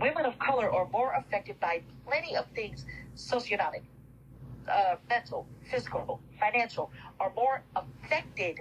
women 0.00 0.24
of 0.24 0.38
color 0.38 0.70
are 0.70 0.88
more 0.88 1.12
affected 1.14 1.58
by 1.60 1.82
plenty 2.06 2.36
of 2.36 2.46
things 2.54 2.84
socioeconomic, 3.16 3.82
uh, 4.70 4.96
mental, 5.08 5.46
physical, 5.70 6.20
financial, 6.38 6.90
are 7.18 7.32
more 7.34 7.62
affected 7.74 8.60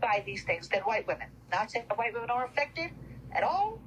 by 0.00 0.22
these 0.24 0.44
things 0.44 0.68
than 0.68 0.80
white 0.82 1.06
women. 1.06 1.28
Not 1.52 1.70
saying 1.70 1.86
that 1.88 1.98
white 1.98 2.14
women 2.14 2.30
are 2.30 2.46
affected 2.46 2.90
at 3.32 3.42
all, 3.42 3.78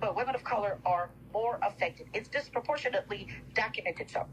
but 0.00 0.16
women 0.16 0.34
of 0.34 0.42
color 0.42 0.78
are 0.84 1.10
more 1.32 1.58
affected. 1.62 2.08
It's 2.12 2.28
disproportionately 2.28 3.28
documented 3.54 4.10
so. 4.10 4.26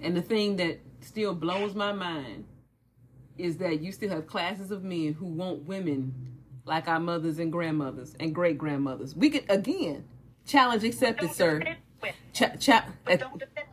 And 0.00 0.16
the 0.16 0.22
thing 0.22 0.56
that 0.56 0.80
still 1.00 1.34
blows 1.34 1.74
my 1.74 1.92
mind 1.92 2.44
is 3.38 3.56
that 3.56 3.80
you 3.80 3.90
still 3.90 4.10
have 4.10 4.26
classes 4.26 4.70
of 4.70 4.84
men 4.84 5.14
who 5.14 5.26
want 5.26 5.64
women 5.64 6.14
like 6.64 6.86
our 6.86 7.00
mothers 7.00 7.38
and 7.38 7.50
grandmothers 7.50 8.14
and 8.20 8.34
great 8.34 8.58
grandmothers. 8.58 9.16
We 9.16 9.30
could 9.30 9.44
again 9.48 10.04
challenge 10.46 10.84
accepted, 10.84 11.32
sir. 11.32 11.58
defend 11.58 11.78
Cha- 12.32 12.56
cha- 12.56 12.86
but 13.04 13.20
don't 13.20 13.38
defend. 13.38 13.66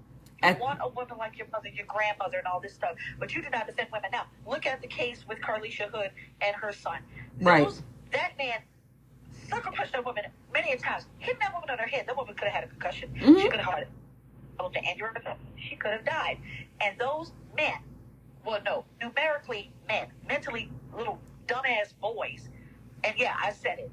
You 0.43 0.49
at- 0.49 0.59
want 0.59 0.79
a 0.81 0.87
woman 0.89 1.17
like 1.17 1.37
your 1.37 1.47
mother, 1.51 1.67
your 1.69 1.85
grandmother, 1.87 2.37
and 2.37 2.47
all 2.47 2.59
this 2.59 2.73
stuff, 2.73 2.95
but 3.17 3.33
you 3.33 3.41
do 3.41 3.49
not 3.49 3.65
defend 3.67 3.89
women. 3.91 4.09
Now, 4.11 4.25
look 4.45 4.65
at 4.65 4.81
the 4.81 4.87
case 4.87 5.25
with 5.27 5.39
Carlishia 5.39 5.89
Hood 5.89 6.11
and 6.41 6.55
her 6.55 6.71
son. 6.71 6.99
Right. 7.41 7.63
Those- 7.63 7.81
That 8.11 8.37
man 8.37 8.61
sucker 9.49 9.71
punched 9.71 9.93
that 9.93 10.05
woman 10.05 10.25
many 10.53 10.71
a 10.71 10.77
times, 10.77 11.05
hitting 11.17 11.39
that 11.39 11.53
woman 11.53 11.69
on 11.71 11.77
her 11.79 11.87
head. 11.87 12.05
That 12.07 12.15
woman 12.17 12.35
could 12.35 12.47
have 12.47 12.53
had 12.53 12.63
a 12.63 12.67
concussion. 12.67 13.13
Mhm. 13.15 13.41
She 13.41 13.49
could 13.49 13.59
have 13.59 13.73
had 13.73 13.87
an 14.59 14.83
aneurysm. 14.83 15.37
She 15.57 15.75
could 15.75 15.91
have 15.91 16.05
died. 16.05 16.37
And 16.81 16.97
those 16.99 17.31
men, 17.55 17.79
well, 18.45 18.61
no, 18.63 18.85
numerically 19.01 19.71
men, 19.87 20.11
mentally 20.27 20.71
little 20.93 21.19
dumbass 21.47 21.93
boys, 21.99 22.49
and 23.03 23.17
yeah, 23.17 23.35
I 23.41 23.51
said 23.51 23.79
it, 23.79 23.91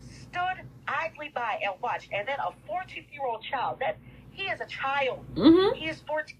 stood 0.00 0.66
idly 0.90 1.30
by 1.34 1.60
and 1.62 1.80
watched. 1.80 2.12
And 2.12 2.26
then 2.26 2.38
a 2.40 2.52
14 2.66 3.06
year 3.12 3.24
old 3.24 3.42
child, 3.42 3.78
that 3.80 3.98
he 4.30 4.44
is 4.44 4.60
a 4.60 4.66
child. 4.66 5.24
Mhm. 5.34 5.76
He 5.76 5.88
is 5.88 6.00
14. 6.00 6.36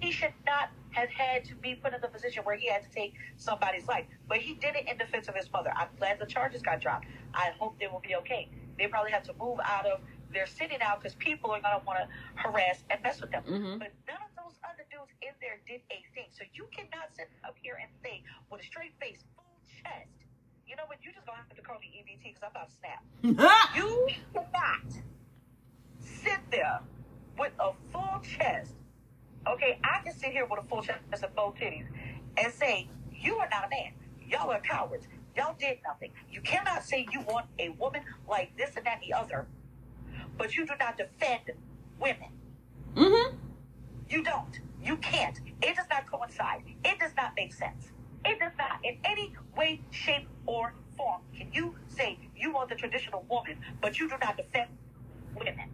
He 0.00 0.12
should 0.12 0.34
not 0.44 0.70
have 0.90 1.10
had 1.10 1.44
to 1.46 1.54
be 1.56 1.74
put 1.74 1.94
in 1.94 2.00
the 2.00 2.08
position 2.08 2.44
where 2.44 2.56
he 2.56 2.68
had 2.68 2.82
to 2.82 2.90
take 2.90 3.14
somebody's 3.36 3.86
life. 3.86 4.06
But 4.28 4.38
he 4.38 4.54
did 4.54 4.76
it 4.76 4.88
in 4.88 4.96
defense 4.98 5.28
of 5.28 5.34
his 5.34 5.50
mother. 5.52 5.72
I'm 5.74 5.88
glad 5.98 6.18
the 6.18 6.26
charges 6.26 6.62
got 6.62 6.80
dropped. 6.80 7.06
I 7.34 7.50
hope 7.58 7.78
they 7.78 7.86
will 7.86 8.00
be 8.00 8.14
okay. 8.16 8.48
They 8.78 8.86
probably 8.88 9.12
have 9.12 9.22
to 9.24 9.34
move 9.34 9.58
out 9.62 9.86
of 9.86 10.00
their 10.32 10.46
city 10.46 10.76
now 10.78 10.96
because 10.96 11.14
people 11.14 11.50
are 11.50 11.60
going 11.60 11.78
to 11.78 11.84
want 11.86 11.98
to 12.00 12.08
harass 12.34 12.84
and 12.90 13.02
mess 13.02 13.20
with 13.20 13.30
them. 13.30 13.44
Mhm. 13.44 13.78
But 13.78 13.92
none 14.06 14.20
of 14.20 14.34
those 14.36 14.58
other 14.64 14.84
dudes 14.90 15.12
in 15.22 15.32
there 15.40 15.58
did 15.66 15.80
a 15.90 16.04
thing. 16.14 16.28
So 16.30 16.44
you 16.52 16.66
cannot 16.72 17.14
sit 17.14 17.30
up 17.44 17.56
here 17.62 17.76
and 17.80 17.90
say 18.02 18.22
with 18.50 18.60
a 18.60 18.64
straight 18.64 18.92
face, 19.00 19.24
full 19.34 19.44
chest. 19.44 19.45
You 19.45 19.45
know 20.86 20.94
what? 20.94 21.04
You 21.04 21.12
just 21.12 21.26
to 21.26 21.32
have 21.32 21.56
to 21.56 21.62
call 21.62 21.78
me 21.78 21.90
EBT 21.98 22.34
because 22.34 22.42
I'm 22.42 22.50
about 22.50 22.70
to 22.70 22.76
snap. 22.76 23.02
You 23.76 24.08
cannot 24.32 24.92
sit 26.00 26.40
there 26.50 26.80
with 27.38 27.52
a 27.58 27.72
full 27.92 28.20
chest. 28.22 28.72
Okay, 29.46 29.78
I 29.84 30.00
can 30.02 30.14
sit 30.14 30.30
here 30.30 30.46
with 30.46 30.64
a 30.64 30.68
full 30.68 30.82
chest 30.82 31.00
and 31.12 31.34
both 31.34 31.56
titties 31.56 31.86
and 32.36 32.52
say, 32.52 32.88
You 33.12 33.36
are 33.36 33.48
not 33.50 33.66
a 33.66 33.68
man. 33.68 33.92
Y'all 34.28 34.50
are 34.50 34.60
cowards. 34.60 35.06
Y'all 35.36 35.54
did 35.58 35.78
nothing. 35.86 36.12
You 36.30 36.40
cannot 36.40 36.84
say 36.84 37.06
you 37.12 37.20
want 37.22 37.46
a 37.58 37.70
woman 37.70 38.02
like 38.28 38.56
this 38.56 38.70
and 38.76 38.86
that 38.86 39.00
and 39.02 39.02
the 39.02 39.12
other, 39.12 39.46
but 40.38 40.56
you 40.56 40.66
do 40.66 40.72
not 40.78 40.96
defend 40.96 41.52
women. 42.00 42.30
Mm-hmm. 42.94 43.36
You 44.08 44.22
don't. 44.22 44.60
You 44.82 44.96
can't. 44.96 45.38
It 45.62 45.76
does 45.76 45.86
not 45.90 46.10
coincide. 46.10 46.62
It 46.84 46.98
does 46.98 47.12
not 47.16 47.32
make 47.36 47.52
sense. 47.52 47.92
It 48.26 48.40
does 48.40 48.52
not, 48.58 48.84
in 48.84 48.98
any 49.04 49.32
way, 49.56 49.80
shape, 49.90 50.26
or 50.46 50.74
form, 50.96 51.20
can 51.36 51.52
you 51.52 51.76
say 51.86 52.18
you 52.36 52.56
are 52.56 52.66
the 52.66 52.74
traditional 52.74 53.24
woman, 53.30 53.58
but 53.80 54.00
you 54.00 54.08
do 54.08 54.16
not 54.20 54.36
defend 54.36 54.68
women. 55.36 55.70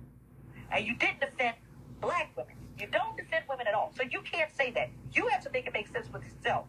And 0.70 0.86
you 0.86 0.94
didn't 0.96 1.20
defend 1.20 1.56
black 2.00 2.30
women. 2.36 2.54
You 2.78 2.88
don't 2.88 3.16
defend 3.16 3.44
women 3.48 3.66
at 3.66 3.74
all. 3.74 3.92
So 3.96 4.02
you 4.02 4.20
can't 4.20 4.54
say 4.54 4.70
that. 4.72 4.90
You 5.12 5.28
have 5.28 5.42
to 5.44 5.50
make 5.50 5.66
it 5.66 5.72
make 5.72 5.88
sense 5.88 6.12
with 6.12 6.22
yourself. 6.24 6.66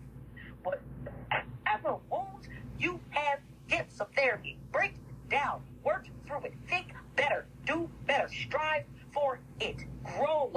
But 0.64 0.82
whatever 1.28 1.98
wounds 2.10 2.48
you 2.80 3.00
have, 3.10 3.40
get 3.68 3.92
some 3.92 4.08
therapy. 4.16 4.58
Break 4.72 4.94
down. 5.30 5.62
Work 5.84 6.08
through 6.26 6.44
it. 6.44 6.54
Think 6.70 6.94
better. 7.16 7.46
Do 7.66 7.90
better. 8.06 8.30
Strive 8.30 8.84
for 9.12 9.40
it. 9.60 9.78
Grow 10.04 10.52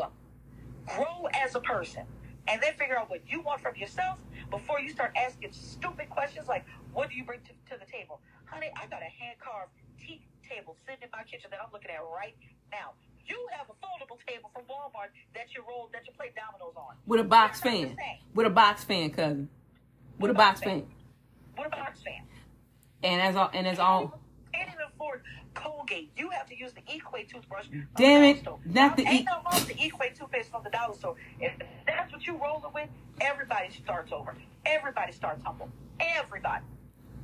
grow 0.87 1.27
as 1.35 1.55
a 1.55 1.61
person 1.61 2.05
and 2.49 2.63
then 2.63 2.73
figure 2.75 2.97
out 2.99 3.11
what 3.11 3.21
you 3.29 3.41
want 3.41 3.61
from 3.61 3.75
yourself 3.77 4.19
before 4.51 4.81
you 4.81 4.91
start 4.91 5.13
asking 5.17 5.53
stupid 5.53 6.09
questions 6.11 6.49
like 6.49 6.65
what 6.93 7.11
do 7.11 7.17
you 7.17 7.25
bring 7.25 7.41
to, 7.41 7.53
to 7.73 7.79
the 7.79 7.91
table 7.91 8.21
honey 8.45 8.71
i 8.77 8.87
got 8.87 9.01
a 9.03 9.11
hand 9.11 9.37
carved 9.41 9.73
tea 10.01 10.21
table 10.49 10.77
sitting 10.87 11.03
in 11.03 11.09
my 11.13 11.23
kitchen 11.25 11.49
that 11.51 11.59
i'm 11.63 11.71
looking 11.73 11.91
at 11.91 12.01
right 12.15 12.35
now 12.71 12.93
you 13.27 13.37
have 13.51 13.67
a 13.69 13.75
foldable 13.85 14.19
table 14.27 14.51
from 14.55 14.63
walmart 14.65 15.11
that 15.35 15.47
you 15.55 15.63
roll 15.69 15.89
that 15.93 16.07
you 16.07 16.13
play 16.17 16.31
dominoes 16.37 16.75
on 16.77 16.95
With 17.07 17.21
a 17.21 17.25
box 17.25 17.61
fan. 17.61 17.97
With 18.35 18.47
a 18.47 18.51
box 18.51 18.85
fan, 18.85 19.11
cousin. 19.11 19.49
With 20.19 20.31
a 20.31 20.35
box 20.35 20.61
fan. 20.61 20.87
what 21.57 21.67
a 21.67 21.71
box 21.71 22.01
fan 22.03 22.23
And 23.03 23.21
as 23.21 23.35
all 23.37 23.51
and 23.53 23.67
as 23.67 23.79
all 23.79 24.21
can't 24.55 24.69
even 24.69 24.81
afford 24.95 25.23
Colgate. 25.55 26.11
You 26.17 26.31
have 26.31 26.47
to 26.49 26.57
use 26.57 26.73
the 26.73 26.83
Equate 26.95 27.29
toothbrush. 27.31 27.67
Damn 27.97 28.23
it, 28.25 28.47
not 28.67 28.97
the 28.97 29.07
Ain't 29.07 29.23
E- 29.23 29.25
no 29.25 29.33
wrong 29.45 29.55
with 29.55 29.69
the 29.69 29.85
Equate 29.87 30.15
toothpaste 30.15 30.51
from 30.51 30.63
the 30.65 30.71
dollar 30.71 30.95
store. 30.95 31.17
If 31.41 31.53
you 32.27 32.37
rolling 32.43 32.73
with, 32.75 32.89
everybody 33.21 33.71
starts 33.73 34.13
over. 34.13 34.35
Everybody 34.65 35.13
starts 35.13 35.43
humble. 35.45 35.69
Everybody. 36.01 36.65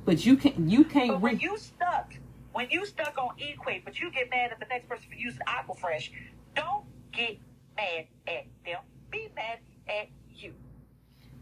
But 0.05 0.25
you 0.25 0.37
can't. 0.37 0.69
you 0.69 0.83
can't 0.83 1.09
But 1.11 1.21
when 1.21 1.35
re- 1.35 1.41
you 1.41 1.57
stuck, 1.57 2.13
when 2.53 2.69
you 2.69 2.85
stuck 2.85 3.17
on 3.17 3.29
Equate, 3.39 3.85
but 3.85 3.99
you 3.99 4.11
get 4.11 4.29
mad 4.29 4.51
at 4.51 4.59
the 4.59 4.65
next 4.69 4.87
person 4.89 5.05
for 5.09 5.15
using 5.15 5.41
Aquafresh, 5.47 6.09
don't 6.55 6.85
get 7.11 7.37
mad 7.75 8.05
at 8.27 8.45
them. 8.65 8.79
Be 9.11 9.29
mad 9.35 9.59
at 9.87 10.07
you. 10.35 10.53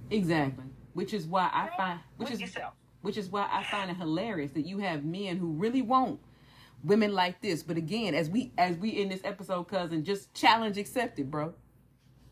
exactly. 0.09 0.65
Which 0.93 1.13
is 1.13 1.25
why 1.25 1.49
I 1.53 1.69
find 1.77 1.99
which 2.17 2.29
with 2.29 2.33
is 2.35 2.41
yourself. 2.41 2.73
which 3.01 3.17
is 3.17 3.29
why 3.29 3.47
I 3.49 3.63
find 3.63 3.89
it 3.89 3.97
hilarious 3.97 4.51
that 4.51 4.65
you 4.65 4.79
have 4.79 5.05
men 5.05 5.37
who 5.37 5.47
really 5.53 5.81
want 5.81 6.19
women 6.83 7.13
like 7.13 7.41
this. 7.41 7.63
But 7.63 7.77
again, 7.77 8.13
as 8.13 8.29
we 8.29 8.51
as 8.57 8.75
we 8.77 8.89
in 8.89 9.07
this 9.09 9.21
episode, 9.23 9.63
cousin, 9.69 10.03
just 10.03 10.33
challenge 10.33 10.77
accepted, 10.77 11.31
bro. 11.31 11.53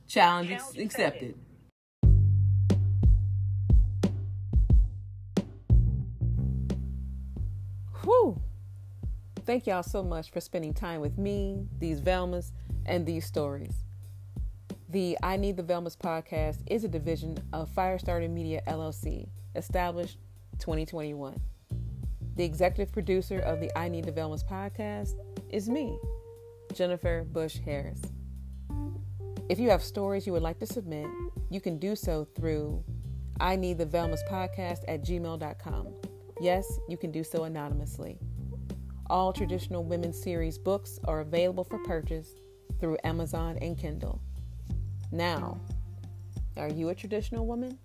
Challenge, 0.10 0.52
ex- 0.52 0.64
Challenge 0.64 0.80
accepted. 0.80 1.30
accepted. 1.30 1.40
Whew. 8.04 8.42
Thank 9.46 9.68
y'all 9.68 9.84
so 9.84 10.02
much 10.02 10.32
for 10.32 10.42
spending 10.42 10.74
time 10.74 11.00
with 11.00 11.20
me, 11.20 11.68
these 11.78 12.02
Velmas, 12.02 12.52
and 12.88 13.06
these 13.06 13.24
stories. 13.24 13.84
The 14.90 15.16
I 15.22 15.38
Need 15.38 15.58
the 15.58 15.64
Velmas 15.64 15.96
podcast 15.96 16.58
is 16.66 16.84
a 16.84 16.88
division 16.88 17.38
of 17.54 17.70
Firestarter 17.70 18.30
Media 18.32 18.64
LLC, 18.68 19.30
established 19.56 20.18
2021. 20.58 21.40
The 22.36 22.44
executive 22.44 22.92
producer 22.92 23.38
of 23.42 23.60
the 23.60 23.78
I 23.78 23.90
Need 23.90 24.06
the 24.06 24.12
Velmas 24.12 24.44
podcast 24.44 25.14
is 25.52 25.70
me, 25.70 26.00
Jennifer 26.74 27.24
Bush 27.32 27.60
Harris. 27.60 28.02
If 29.50 29.58
you 29.60 29.72
have 29.72 29.82
stories 29.82 30.28
you 30.28 30.34
would 30.34 30.44
like 30.44 30.60
to 30.60 30.68
submit, 30.68 31.08
you 31.50 31.60
can 31.60 31.80
do 31.80 31.96
so 31.96 32.24
through 32.36 32.84
I 33.40 33.56
Need 33.56 33.80
the 33.80 33.86
Velmas 33.88 34.20
podcast 34.30 34.82
at 34.88 35.04
gmail.com. 35.04 35.88
Yes, 36.40 36.80
you 36.88 36.98
can 36.98 37.12
do 37.12 37.24
so 37.24 37.46
anonymously. 37.46 38.20
All 39.10 39.34
traditional 39.34 39.84
women's 39.84 40.22
series 40.22 40.60
books 40.60 41.00
are 41.06 41.22
available 41.22 41.64
for 41.64 41.80
purchase 41.80 42.36
through 42.80 43.00
Amazon 43.04 43.58
and 43.60 43.76
Kindle. 43.76 44.22
Now, 45.12 45.60
are 46.56 46.70
you 46.70 46.90
a 46.90 46.96
traditional 46.96 47.48
woman? 47.48 47.80